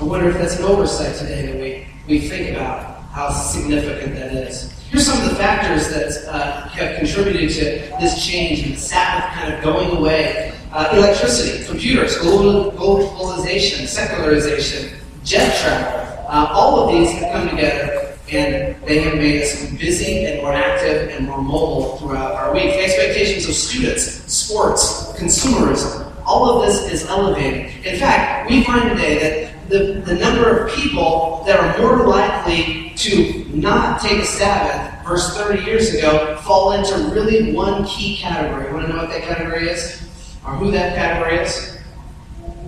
I 0.00 0.04
wonder 0.04 0.28
if 0.28 0.36
that's 0.36 0.58
an 0.58 0.64
oversight 0.64 1.16
today 1.16 1.46
that 1.46 1.60
we, 1.60 1.86
we 2.06 2.28
think 2.28 2.54
about 2.54 3.02
how 3.12 3.30
significant 3.30 4.14
that 4.16 4.34
is. 4.34 4.72
Here's 4.90 5.06
some 5.06 5.22
of 5.22 5.30
the 5.30 5.36
factors 5.36 5.88
that 5.88 6.32
uh, 6.32 6.68
have 6.68 6.98
contributed 6.98 7.50
to 7.50 7.64
this 8.00 8.24
change 8.24 8.62
and 8.62 8.74
the 8.74 8.78
Sabbath 8.78 9.32
kind 9.34 9.54
of 9.54 9.62
going 9.62 9.96
away. 9.96 10.52
Uh, 10.72 10.90
electricity, 10.92 11.64
computers, 11.64 12.18
global, 12.18 12.70
globalization, 12.72 13.86
secularization, 13.86 14.98
jet 15.24 15.56
travel. 15.62 16.26
Uh, 16.28 16.50
all 16.52 16.80
of 16.80 16.92
these 16.92 17.10
have 17.12 17.32
come 17.32 17.48
together 17.48 18.05
and 18.30 18.76
they 18.84 19.00
have 19.00 19.14
made 19.14 19.42
us 19.42 19.70
busy 19.72 20.24
and 20.26 20.42
more 20.42 20.52
active 20.52 21.10
and 21.10 21.26
more 21.26 21.40
mobile 21.40 21.96
throughout 21.98 22.32
our 22.32 22.52
week. 22.52 22.64
The 22.64 22.84
expectations 22.84 23.48
of 23.48 23.54
students, 23.54 24.04
sports, 24.32 25.12
consumerism, 25.12 26.12
all 26.24 26.50
of 26.50 26.66
this 26.66 26.92
is 26.92 27.08
elevated. 27.08 27.86
In 27.86 27.98
fact, 27.98 28.50
we 28.50 28.64
find 28.64 28.90
today 28.90 29.18
that 29.18 29.68
the, 29.68 30.00
the 30.00 30.14
number 30.14 30.58
of 30.58 30.72
people 30.74 31.44
that 31.46 31.58
are 31.58 31.78
more 31.80 32.06
likely 32.06 32.92
to 32.96 33.44
not 33.54 34.00
take 34.00 34.22
a 34.22 34.24
Sabbath 34.24 35.06
versus 35.06 35.36
30 35.36 35.64
years 35.64 35.94
ago 35.94 36.36
fall 36.38 36.72
into 36.72 37.14
really 37.14 37.52
one 37.52 37.84
key 37.86 38.16
category. 38.16 38.72
Want 38.72 38.86
to 38.86 38.92
know 38.92 38.98
what 38.98 39.10
that 39.10 39.22
category 39.22 39.68
is? 39.68 40.02
Or 40.44 40.52
who 40.52 40.70
that 40.72 40.96
category 40.96 41.38
is? 41.38 41.78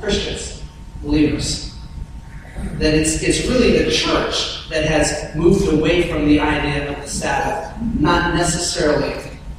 Christians, 0.01 0.63
believers. 1.03 1.68
That 2.79 2.95
it's, 2.95 3.23
it's 3.23 3.47
really 3.49 3.83
the 3.83 3.91
church 3.91 4.69
that 4.69 4.85
has 4.85 5.35
moved 5.35 5.73
away 5.73 6.11
from 6.11 6.27
the 6.27 6.41
idea 6.41 6.91
of 6.91 7.03
the 7.03 7.09
Sabbath, 7.09 7.77
not 7.99 8.35
necessarily 8.35 9.15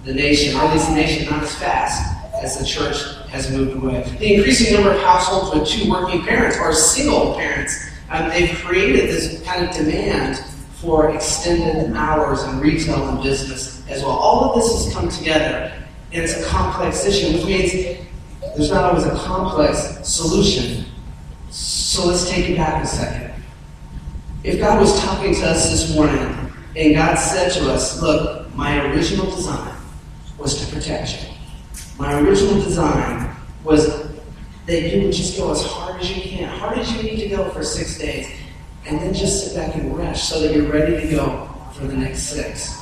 the 0.06 0.14
nation, 0.14 0.56
or 0.56 0.64
at 0.64 0.74
least 0.74 0.88
the 0.90 0.96
nation 0.96 1.30
not 1.30 1.44
as 1.44 1.56
fast 1.56 2.16
as 2.42 2.58
the 2.58 2.66
church 2.66 2.96
has 3.30 3.52
moved 3.52 3.76
away. 3.76 4.04
The 4.20 4.36
increasing 4.36 4.74
number 4.74 4.92
of 4.92 5.02
households 5.02 5.54
with 5.54 5.68
two 5.68 5.90
working 5.90 6.24
parents 6.24 6.58
or 6.58 6.74
single 6.74 7.36
parents, 7.36 7.90
um, 8.10 8.30
they've 8.30 8.58
created 8.58 9.10
this 9.10 9.44
kind 9.44 9.66
of 9.66 9.76
demand 9.76 10.38
for 10.76 11.14
extended 11.14 11.94
hours 11.96 12.44
in 12.44 12.60
retail 12.60 13.10
and 13.10 13.22
business 13.22 13.84
as 13.90 14.02
well. 14.02 14.12
All 14.12 14.50
of 14.50 14.56
this 14.56 14.86
has 14.86 14.94
come 14.94 15.10
together, 15.10 15.74
and 16.14 16.24
it's 16.24 16.42
a 16.42 16.46
complex 16.46 17.06
issue, 17.06 17.34
which 17.34 17.46
means 17.46 18.08
there's 18.56 18.72
not 18.72 18.86
always 18.86 19.06
a 19.06 19.16
complex 19.16 20.08
solution. 20.08 20.86
So 21.50 22.08
let's 22.08 22.30
take 22.30 22.50
it 22.50 22.58
back 22.58 22.84
a 22.84 22.88
second. 22.88 23.34
If 24.44 24.60
God 24.60 24.80
was 24.80 25.00
talking 25.02 25.34
to 25.36 25.48
us 25.48 25.70
this 25.70 25.96
morning, 25.96 26.52
and 26.76 26.94
God 26.94 27.16
said 27.16 27.52
to 27.54 27.72
us, 27.72 28.02
Look, 28.02 28.54
my 28.56 28.86
original 28.92 29.26
design 29.26 29.76
was 30.38 30.66
to 30.66 30.74
protect 30.74 31.22
you. 31.22 31.30
My 31.98 32.20
original 32.20 32.62
design 32.62 33.36
was 33.64 34.08
that 34.66 34.82
you 34.82 35.04
would 35.04 35.14
just 35.14 35.38
go 35.38 35.52
as 35.52 35.64
hard 35.64 36.00
as 36.00 36.16
you 36.16 36.22
can, 36.22 36.48
hard 36.48 36.78
as 36.78 36.92
you 36.94 37.04
need 37.04 37.18
to 37.18 37.30
go 37.30 37.50
for 37.50 37.64
six 37.64 37.98
days, 37.98 38.30
and 38.86 39.00
then 39.00 39.14
just 39.14 39.48
sit 39.48 39.56
back 39.56 39.76
and 39.76 39.98
rest 39.98 40.30
so 40.30 40.40
that 40.42 40.56
you're 40.56 40.72
ready 40.72 41.02
to 41.02 41.16
go 41.16 41.50
for 41.74 41.86
the 41.88 41.98
next 41.98 42.24
six. 42.24 42.78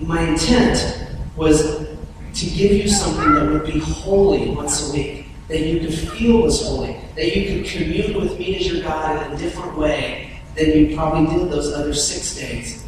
My 0.00 0.22
intent 0.22 1.08
was 1.36 1.86
to 2.34 2.46
give 2.46 2.72
you 2.72 2.88
something 2.88 3.34
that 3.34 3.52
would 3.52 3.64
be 3.64 3.78
holy 3.78 4.50
once 4.50 4.90
a 4.90 4.92
week, 4.92 5.23
that 5.48 5.60
you 5.60 5.80
could 5.80 5.94
feel 5.94 6.42
was 6.42 6.62
holy, 6.62 6.96
that 7.16 7.36
you 7.36 7.62
could 7.62 7.70
commune 7.70 8.20
with 8.20 8.38
me 8.38 8.56
as 8.56 8.66
your 8.66 8.82
God 8.82 9.26
in 9.26 9.32
a 9.32 9.38
different 9.38 9.76
way 9.76 10.40
than 10.56 10.70
you 10.70 10.96
probably 10.96 11.26
did 11.36 11.50
those 11.50 11.72
other 11.72 11.92
six 11.92 12.36
days. 12.36 12.86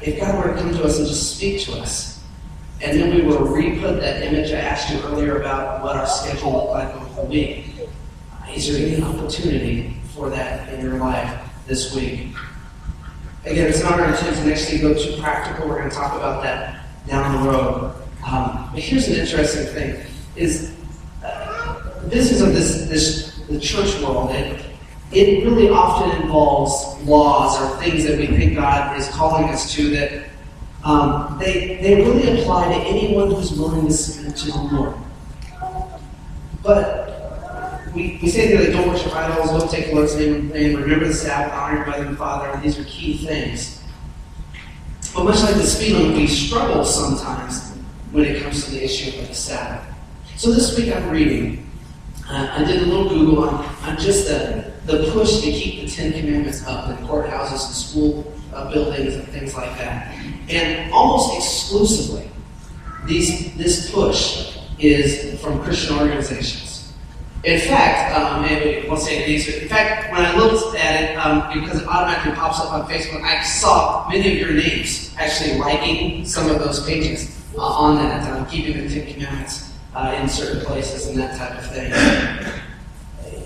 If 0.00 0.20
God 0.20 0.44
were 0.44 0.54
to 0.54 0.60
come 0.60 0.72
to 0.72 0.84
us 0.84 0.98
and 0.98 1.06
just 1.06 1.36
speak 1.36 1.62
to 1.62 1.72
us, 1.72 2.24
and 2.80 3.00
then 3.00 3.14
we 3.14 3.22
will 3.22 3.40
re-put 3.40 4.00
that 4.00 4.22
image 4.22 4.52
I 4.52 4.58
asked 4.58 4.90
you 4.90 5.00
earlier 5.02 5.40
about 5.40 5.82
what 5.82 5.96
our 5.96 6.06
schedule 6.06 6.52
looked 6.52 6.70
like 6.70 6.94
over 6.94 7.22
the 7.22 7.28
week. 7.28 7.64
Is 8.54 8.68
there 8.68 8.86
any 8.86 9.02
opportunity 9.02 9.96
for 10.14 10.30
that 10.30 10.72
in 10.72 10.84
your 10.84 10.98
life 10.98 11.40
this 11.66 11.94
week? 11.94 12.28
Again, 13.44 13.68
it's 13.68 13.82
not 13.82 13.98
our 13.98 14.08
intention 14.08 14.44
to 14.44 14.78
go 14.78 14.94
too 14.94 15.20
practical. 15.20 15.68
We're 15.68 15.78
going 15.78 15.90
to 15.90 15.96
talk 15.96 16.14
about 16.14 16.42
that 16.42 16.86
down 17.06 17.44
the 17.44 17.50
road. 17.50 17.94
Um, 18.26 18.70
but 18.72 18.82
here's 18.82 19.08
an 19.08 19.14
interesting 19.14 19.66
thing: 19.66 20.04
is 20.34 20.75
the 22.06 22.14
business 22.14 22.40
of 22.40 22.54
this 22.54 22.86
this 22.88 23.36
the 23.48 23.58
church 23.60 24.00
world. 24.00 24.30
It, 24.30 24.62
it 25.12 25.44
really 25.44 25.68
often 25.68 26.22
involves 26.22 27.00
laws 27.04 27.60
or 27.60 27.80
things 27.82 28.04
that 28.04 28.18
we 28.18 28.26
think 28.26 28.56
God 28.56 28.98
is 28.98 29.08
calling 29.08 29.44
us 29.44 29.72
to 29.74 29.90
that 29.90 30.28
um, 30.84 31.36
they, 31.38 31.78
they 31.80 31.96
really 31.96 32.40
apply 32.40 32.68
to 32.68 32.74
anyone 32.74 33.30
who's 33.30 33.52
willing 33.52 33.86
to 33.86 33.92
submit 33.92 34.36
to 34.36 34.46
the 34.46 34.58
Lord. 34.58 34.94
But 36.62 37.92
we, 37.94 38.18
we 38.20 38.28
say 38.28 38.56
that 38.56 38.72
don't 38.72 38.88
worship 38.88 39.14
idols, 39.14 39.50
don't 39.50 39.70
take 39.70 39.86
the 39.86 39.94
Lord's 39.94 40.16
name 40.16 40.52
and 40.52 40.78
remember 40.78 41.06
the 41.06 41.14
Sabbath, 41.14 41.52
honor 41.54 41.76
your 41.76 41.86
mother 41.86 42.04
and 42.06 42.18
father, 42.18 42.50
and 42.50 42.62
these 42.62 42.78
are 42.78 42.84
key 42.84 43.16
things. 43.18 43.82
But 45.14 45.24
much 45.24 45.42
like 45.42 45.54
the 45.54 45.92
limit, 45.92 46.16
we 46.16 46.26
struggle 46.26 46.84
sometimes 46.84 47.72
when 48.10 48.24
it 48.24 48.42
comes 48.42 48.64
to 48.64 48.72
the 48.72 48.84
issue 48.84 49.18
of 49.20 49.28
the 49.28 49.34
Sabbath. 49.34 49.86
So 50.36 50.52
this 50.52 50.76
week 50.76 50.94
I'm 50.94 51.10
reading. 51.10 51.66
Uh, 52.28 52.48
I 52.52 52.64
did 52.64 52.82
a 52.82 52.86
little 52.86 53.08
Google 53.08 53.48
on, 53.48 53.64
on 53.84 53.96
just 53.98 54.26
the, 54.26 54.72
the 54.86 55.10
push 55.12 55.40
to 55.42 55.50
keep 55.52 55.84
the 55.84 55.90
Ten 55.90 56.12
Commandments 56.12 56.66
up 56.66 56.90
in 56.90 57.06
courthouses 57.06 57.66
and 57.66 57.74
school 57.74 58.34
uh, 58.52 58.72
buildings 58.72 59.14
and 59.14 59.28
things 59.28 59.54
like 59.54 59.78
that. 59.78 60.12
And 60.48 60.92
almost 60.92 61.36
exclusively, 61.36 62.28
these, 63.04 63.54
this 63.56 63.92
push 63.92 64.58
is 64.80 65.40
from 65.40 65.62
Christian 65.62 65.98
organizations. 65.98 66.92
In 67.44 67.60
fact, 67.60 68.18
um, 68.18 68.44
and 68.44 68.88
we'll 68.88 68.96
say 68.96 69.24
these. 69.24 69.46
In 69.62 69.68
fact, 69.68 70.10
when 70.10 70.20
I 70.20 70.36
looked 70.36 70.76
at 70.76 71.02
it, 71.02 71.14
um, 71.14 71.62
because 71.62 71.80
it 71.80 71.86
automatically 71.86 72.32
pops 72.32 72.58
up 72.58 72.72
on 72.72 72.88
Facebook, 72.88 73.22
I 73.22 73.40
saw 73.44 74.08
many 74.08 74.32
of 74.32 74.38
your 74.38 74.52
names 74.52 75.14
actually 75.16 75.58
liking 75.58 76.24
some 76.24 76.50
of 76.50 76.58
those 76.58 76.84
pages 76.84 77.40
uh, 77.56 77.60
on 77.62 77.96
that, 77.96 78.28
um, 78.32 78.46
keeping 78.46 78.82
the 78.82 78.92
Ten 78.92 79.12
Commandments 79.12 79.75
uh, 79.96 80.18
in 80.20 80.28
certain 80.28 80.60
places 80.60 81.06
and 81.06 81.18
that 81.18 81.38
type 81.38 81.58
of 81.58 81.66
thing. 81.70 81.90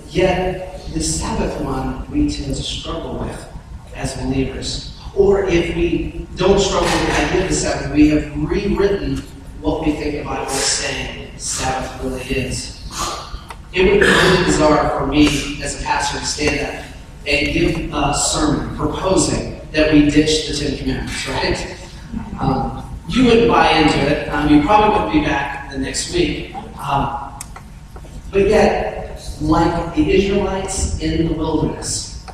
Yet, 0.08 0.82
the 0.92 1.00
Sabbath 1.00 1.60
one 1.62 2.10
we 2.10 2.28
tend 2.28 2.56
to 2.56 2.62
struggle 2.62 3.18
with 3.20 3.48
as 3.94 4.16
believers. 4.16 4.98
Or 5.14 5.44
if 5.44 5.76
we 5.76 6.26
don't 6.34 6.58
struggle 6.58 6.88
with 6.88 7.06
the 7.06 7.24
idea 7.24 7.42
of 7.42 7.48
the 7.48 7.54
Sabbath, 7.54 7.92
we 7.94 8.08
have 8.08 8.36
rewritten 8.36 9.18
what 9.60 9.86
we 9.86 9.92
think 9.92 10.16
the 10.16 10.24
Bible 10.24 10.50
is 10.50 10.52
saying 10.52 11.30
Sabbath 11.38 12.02
really 12.02 12.22
is. 12.22 12.80
It 13.72 13.84
would 13.84 14.00
be 14.00 14.06
really 14.06 14.44
bizarre 14.44 14.98
for 14.98 15.06
me 15.06 15.62
as 15.62 15.80
a 15.80 15.84
pastor 15.84 16.18
to 16.18 16.26
stand 16.26 16.66
up 16.66 16.84
and 17.28 17.52
give 17.52 17.94
a 17.94 18.12
sermon 18.12 18.76
proposing 18.76 19.60
that 19.70 19.92
we 19.92 20.10
ditch 20.10 20.48
the 20.48 20.56
Ten 20.56 20.76
Commandments, 20.76 21.28
right? 21.28 21.76
Um, 22.40 22.98
you 23.08 23.26
wouldn't 23.26 23.48
buy 23.48 23.70
into 23.70 23.98
it. 24.00 24.28
Um, 24.30 24.52
you 24.52 24.62
probably 24.62 24.98
wouldn't 24.98 25.12
be 25.12 25.20
back 25.20 25.59
the 25.70 25.78
next 25.78 26.12
week. 26.12 26.54
Um, 26.78 27.38
but 28.30 28.48
yet, 28.48 29.20
like 29.40 29.94
the 29.94 30.10
Israelites 30.10 30.98
in 31.00 31.28
the 31.28 31.34
wilderness, 31.34 32.26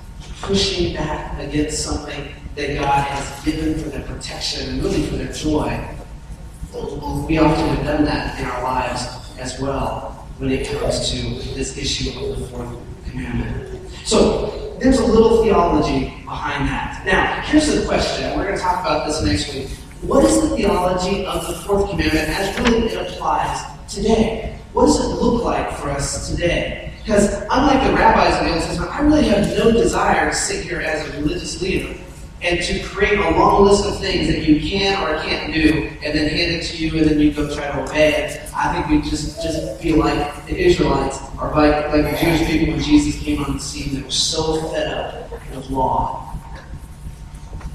pushing 0.42 0.94
back 0.94 1.38
against 1.40 1.82
something 1.82 2.32
that 2.54 2.78
God 2.78 3.02
has 3.04 3.44
given 3.44 3.78
for 3.78 3.88
their 3.90 4.02
protection 4.02 4.70
and 4.70 4.82
really 4.82 5.02
for 5.04 5.16
their 5.16 5.32
joy. 5.32 5.88
We 7.28 7.38
often 7.38 7.68
have 7.68 7.84
done 7.84 8.04
that 8.04 8.38
in 8.38 8.46
our 8.46 8.62
lives 8.62 9.06
as 9.38 9.58
well 9.60 10.28
when 10.38 10.50
it 10.50 10.66
comes 10.68 11.10
to 11.10 11.16
this 11.54 11.76
issue 11.76 12.18
of 12.18 12.38
the 12.38 12.46
fourth 12.48 12.76
commandment. 13.08 13.80
So 14.04 14.76
there's 14.78 14.98
a 14.98 15.06
little 15.06 15.42
theology 15.42 16.10
behind 16.24 16.68
that. 16.68 17.02
Now, 17.06 17.40
here's 17.42 17.74
the 17.74 17.86
question. 17.86 18.36
We're 18.36 18.44
going 18.44 18.56
to 18.56 18.62
talk 18.62 18.80
about 18.80 19.06
this 19.06 19.22
next 19.22 19.54
week. 19.54 19.70
What 20.02 20.24
is 20.24 20.42
the 20.42 20.56
theology 20.56 21.24
of 21.24 21.46
the 21.46 21.54
fourth 21.54 21.88
commandment 21.90 22.28
as 22.28 22.58
really 22.58 22.88
it 22.88 23.08
applies 23.08 23.64
today? 23.88 24.58
What 24.74 24.86
does 24.86 25.00
it 25.00 25.08
look 25.08 25.42
like 25.42 25.72
for 25.78 25.88
us 25.88 26.30
today? 26.30 26.92
Because 27.02 27.32
unlike 27.50 27.82
the 27.86 27.94
rabbis 27.94 28.38
in 28.40 28.46
the 28.46 28.52
Old 28.52 28.62
Testament, 28.62 28.92
I 28.92 29.00
really 29.00 29.28
have 29.28 29.56
no 29.56 29.72
desire 29.72 30.28
to 30.28 30.36
sit 30.36 30.64
here 30.64 30.80
as 30.80 31.08
a 31.08 31.12
religious 31.20 31.62
leader 31.62 31.98
and 32.42 32.62
to 32.62 32.82
create 32.84 33.18
a 33.18 33.30
long 33.30 33.64
list 33.64 33.86
of 33.86 33.98
things 33.98 34.28
that 34.28 34.42
you 34.42 34.60
can 34.60 35.02
or 35.02 35.22
can't 35.22 35.54
do, 35.54 35.90
and 36.04 36.16
then 36.16 36.28
hand 36.28 36.52
it 36.52 36.62
to 36.64 36.76
you, 36.76 36.98
and 36.98 37.08
then 37.08 37.18
you 37.18 37.32
go 37.32 37.52
try 37.54 37.66
to 37.66 37.82
obey 37.82 38.12
it. 38.12 38.40
I 38.54 38.74
think 38.74 39.02
we 39.02 39.10
just 39.10 39.42
just 39.42 39.80
feel 39.80 39.96
like 39.96 40.46
the 40.46 40.56
Israelites, 40.56 41.18
or 41.40 41.50
like, 41.52 41.88
like 41.88 42.04
the 42.04 42.18
Jewish 42.20 42.46
people 42.46 42.74
when 42.74 42.82
Jesus 42.82 43.20
came 43.22 43.42
on 43.42 43.54
the 43.54 43.60
scene, 43.60 43.94
that 43.94 44.04
were 44.04 44.10
so 44.10 44.68
fed 44.68 44.92
up 44.92 45.30
with 45.32 45.70
law. 45.70 46.35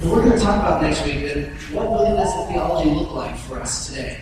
And 0.02 0.12
we're 0.12 0.26
going 0.26 0.32
to 0.32 0.44
talk 0.44 0.56
about 0.56 0.82
next 0.82 1.06
week 1.06 1.22
that 1.26 1.48
what 1.72 1.92
really 1.92 2.18
does 2.18 2.36
the 2.36 2.52
theology 2.52 2.90
look 2.90 3.12
like 3.12 3.38
for 3.38 3.60
us 3.60 3.88
today? 3.88 4.20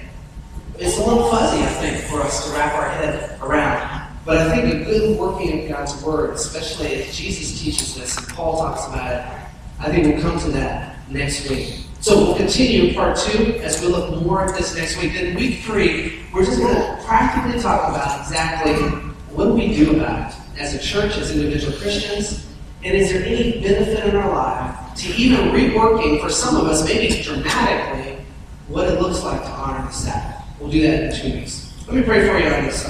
It's 0.78 0.98
a 0.98 1.06
little 1.06 1.30
fuzzy, 1.30 1.64
I 1.64 1.68
think, 1.68 2.04
for 2.04 2.22
us 2.22 2.46
to 2.46 2.54
wrap 2.54 2.74
our 2.74 2.90
head 2.90 3.40
around. 3.42 4.14
But 4.26 4.38
I 4.40 4.54
think 4.54 4.76
a 4.76 4.84
good 4.84 5.18
working 5.18 5.64
of 5.64 5.70
God's 5.70 6.04
Word, 6.04 6.32
especially 6.32 7.04
as 7.04 7.16
Jesus 7.16 7.62
teaches 7.62 7.96
this 7.96 8.18
and 8.18 8.28
Paul 8.28 8.58
talks 8.58 8.88
about 8.88 9.10
it, 9.10 9.26
I 9.80 9.90
think 9.90 10.14
we'll 10.14 10.22
come 10.22 10.38
to 10.42 10.52
that 10.52 10.98
next 11.10 11.50
week. 11.50 11.86
So 12.02 12.18
we'll 12.18 12.36
continue 12.36 12.94
part 12.94 13.18
two 13.18 13.56
as 13.64 13.82
we 13.82 13.88
look 13.88 14.22
more 14.22 14.44
at 14.44 14.58
this 14.58 14.76
next 14.76 15.02
week. 15.02 15.14
Then 15.14 15.34
week 15.36 15.60
three, 15.60 16.24
we're 16.34 16.44
just 16.44 16.60
going 16.60 16.76
to 16.76 17.02
practically 17.06 17.62
talk 17.62 17.90
about 17.90 18.20
exactly 18.20 18.74
what 19.34 19.52
we 19.56 19.74
do 19.74 19.96
about 19.96 20.34
it 20.34 20.38
as 20.60 20.76
a 20.76 20.80
church, 20.80 21.18
as 21.18 21.32
individual 21.32 21.78
Christians, 21.78 22.46
And 22.84 22.98
is 22.98 23.14
there 23.14 23.24
any 23.26 23.62
benefit 23.62 24.06
in 24.06 24.16
our 24.18 24.30
life 24.30 24.79
to 25.00 25.16
even 25.16 25.52
reworking, 25.52 26.22
for 26.22 26.30
some 26.30 26.58
of 26.58 26.66
us, 26.66 26.84
maybe 26.84 27.22
dramatically, 27.22 28.24
what 28.68 28.88
it 28.88 29.02
looks 29.02 29.24
like 29.24 29.42
to 29.42 29.50
honor 29.50 29.86
the 29.86 29.94
Sabbath? 29.94 30.46
We'll 30.60 30.70
do 30.70 30.82
that 30.82 31.04
in 31.04 31.22
two 31.22 31.38
weeks. 31.38 31.74
Let 31.88 31.96
me 31.96 32.04
pray 32.04 32.28
for 32.28 32.38
you 32.38 32.54
on 32.54 32.66
this. 32.66 32.84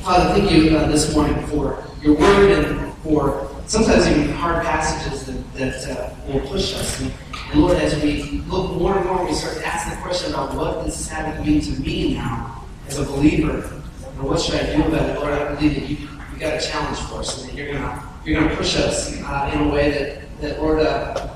Father, 0.00 0.34
thank 0.34 0.50
you 0.50 0.76
uh, 0.76 0.88
this 0.88 1.14
morning 1.14 1.46
for 1.48 1.84
your 2.02 2.16
word 2.16 2.50
and 2.50 2.94
for 3.02 3.50
sometimes 3.66 4.06
even 4.08 4.30
hard 4.30 4.64
passages 4.64 5.26
that, 5.26 5.54
that 5.54 5.98
uh, 5.98 6.14
will 6.26 6.40
push 6.48 6.74
us. 6.74 7.00
And, 7.02 7.12
and 7.52 7.60
Lord, 7.60 7.76
as 7.76 8.00
we 8.02 8.40
look 8.48 8.72
more 8.72 8.96
and 8.96 9.06
more, 9.06 9.26
we 9.26 9.34
start 9.34 9.58
to 9.58 9.66
ask 9.66 9.94
the 9.94 10.00
question 10.00 10.32
about 10.32 10.54
what 10.54 10.86
does 10.86 10.96
Sabbath 10.96 11.44
mean 11.46 11.60
to 11.60 11.78
me 11.82 12.14
now 12.14 12.64
as 12.86 12.98
a 12.98 13.04
believer? 13.04 13.70
And 14.02 14.22
what 14.22 14.40
should 14.40 14.54
I 14.54 14.74
do 14.74 14.82
about 14.82 15.10
it? 15.10 15.18
Lord, 15.20 15.34
I 15.34 15.54
believe 15.54 15.74
that 15.74 15.90
you, 15.90 16.08
you 16.32 16.38
got 16.38 16.54
a 16.54 16.66
challenge 16.66 16.98
for 17.00 17.16
us 17.16 17.42
and 17.42 17.50
that 17.50 17.56
you're 17.56 17.66
going 17.66 17.82
to 17.82 18.08
you're 18.24 18.40
gonna 18.40 18.56
push 18.56 18.76
us 18.76 19.20
uh, 19.22 19.50
in 19.54 19.60
a 19.60 19.68
way 19.72 19.90
that, 19.90 20.27
that 20.40 20.60
Lord, 20.60 20.80
uh, 20.80 21.28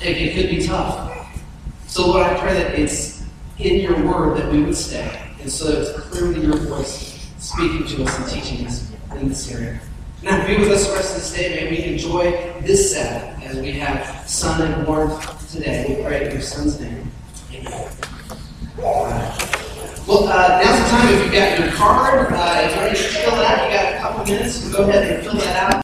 it, 0.00 0.16
it 0.16 0.34
could 0.34 0.50
be 0.50 0.66
tough. 0.66 1.10
So, 1.86 2.08
Lord, 2.08 2.26
I 2.26 2.38
pray 2.38 2.54
that 2.54 2.78
it's 2.78 3.24
in 3.58 3.80
your 3.80 4.02
word 4.04 4.38
that 4.38 4.50
we 4.50 4.62
would 4.62 4.76
stay, 4.76 5.30
and 5.40 5.50
so 5.50 5.70
that 5.70 5.80
it's 5.80 6.08
clearly 6.08 6.40
your 6.40 6.56
voice 6.56 7.30
speaking 7.38 7.86
to 7.86 8.04
us 8.04 8.18
and 8.18 8.28
teaching 8.28 8.66
us 8.66 8.92
in 9.16 9.28
this 9.28 9.52
area. 9.52 9.80
Now, 10.22 10.46
be 10.46 10.56
with 10.56 10.70
us 10.70 10.86
the 10.86 10.94
rest 10.94 11.16
of 11.16 11.22
this 11.22 11.34
day. 11.34 11.64
May 11.64 11.70
we 11.70 11.84
enjoy 11.84 12.30
this 12.60 12.94
Sabbath 12.94 13.42
as 13.44 13.58
we 13.58 13.72
have 13.72 14.28
sun 14.28 14.62
and 14.62 14.86
warmth 14.86 15.52
today. 15.52 15.96
We 15.96 16.04
pray 16.04 16.26
in 16.26 16.32
your 16.32 16.40
son's 16.40 16.80
name. 16.80 17.10
Amen. 17.52 17.90
Well, 20.06 20.24
uh, 20.28 20.62
now's 20.62 20.78
the 20.82 20.88
time 20.88 21.14
if 21.14 21.24
you've 21.24 21.32
got 21.32 21.58
your 21.58 21.72
card, 21.72 22.32
uh, 22.32 22.60
if 22.64 22.74
you're 22.74 22.84
ready 22.84 22.98
to 22.98 23.04
fill 23.04 23.34
out, 23.34 23.70
you 23.70 23.76
got 23.76 23.94
a 23.94 23.98
couple 23.98 24.24
minutes, 24.24 24.72
go 24.72 24.88
ahead 24.88 25.12
and 25.12 25.24
fill 25.24 25.34
that 25.34 25.56
out. 25.56 25.72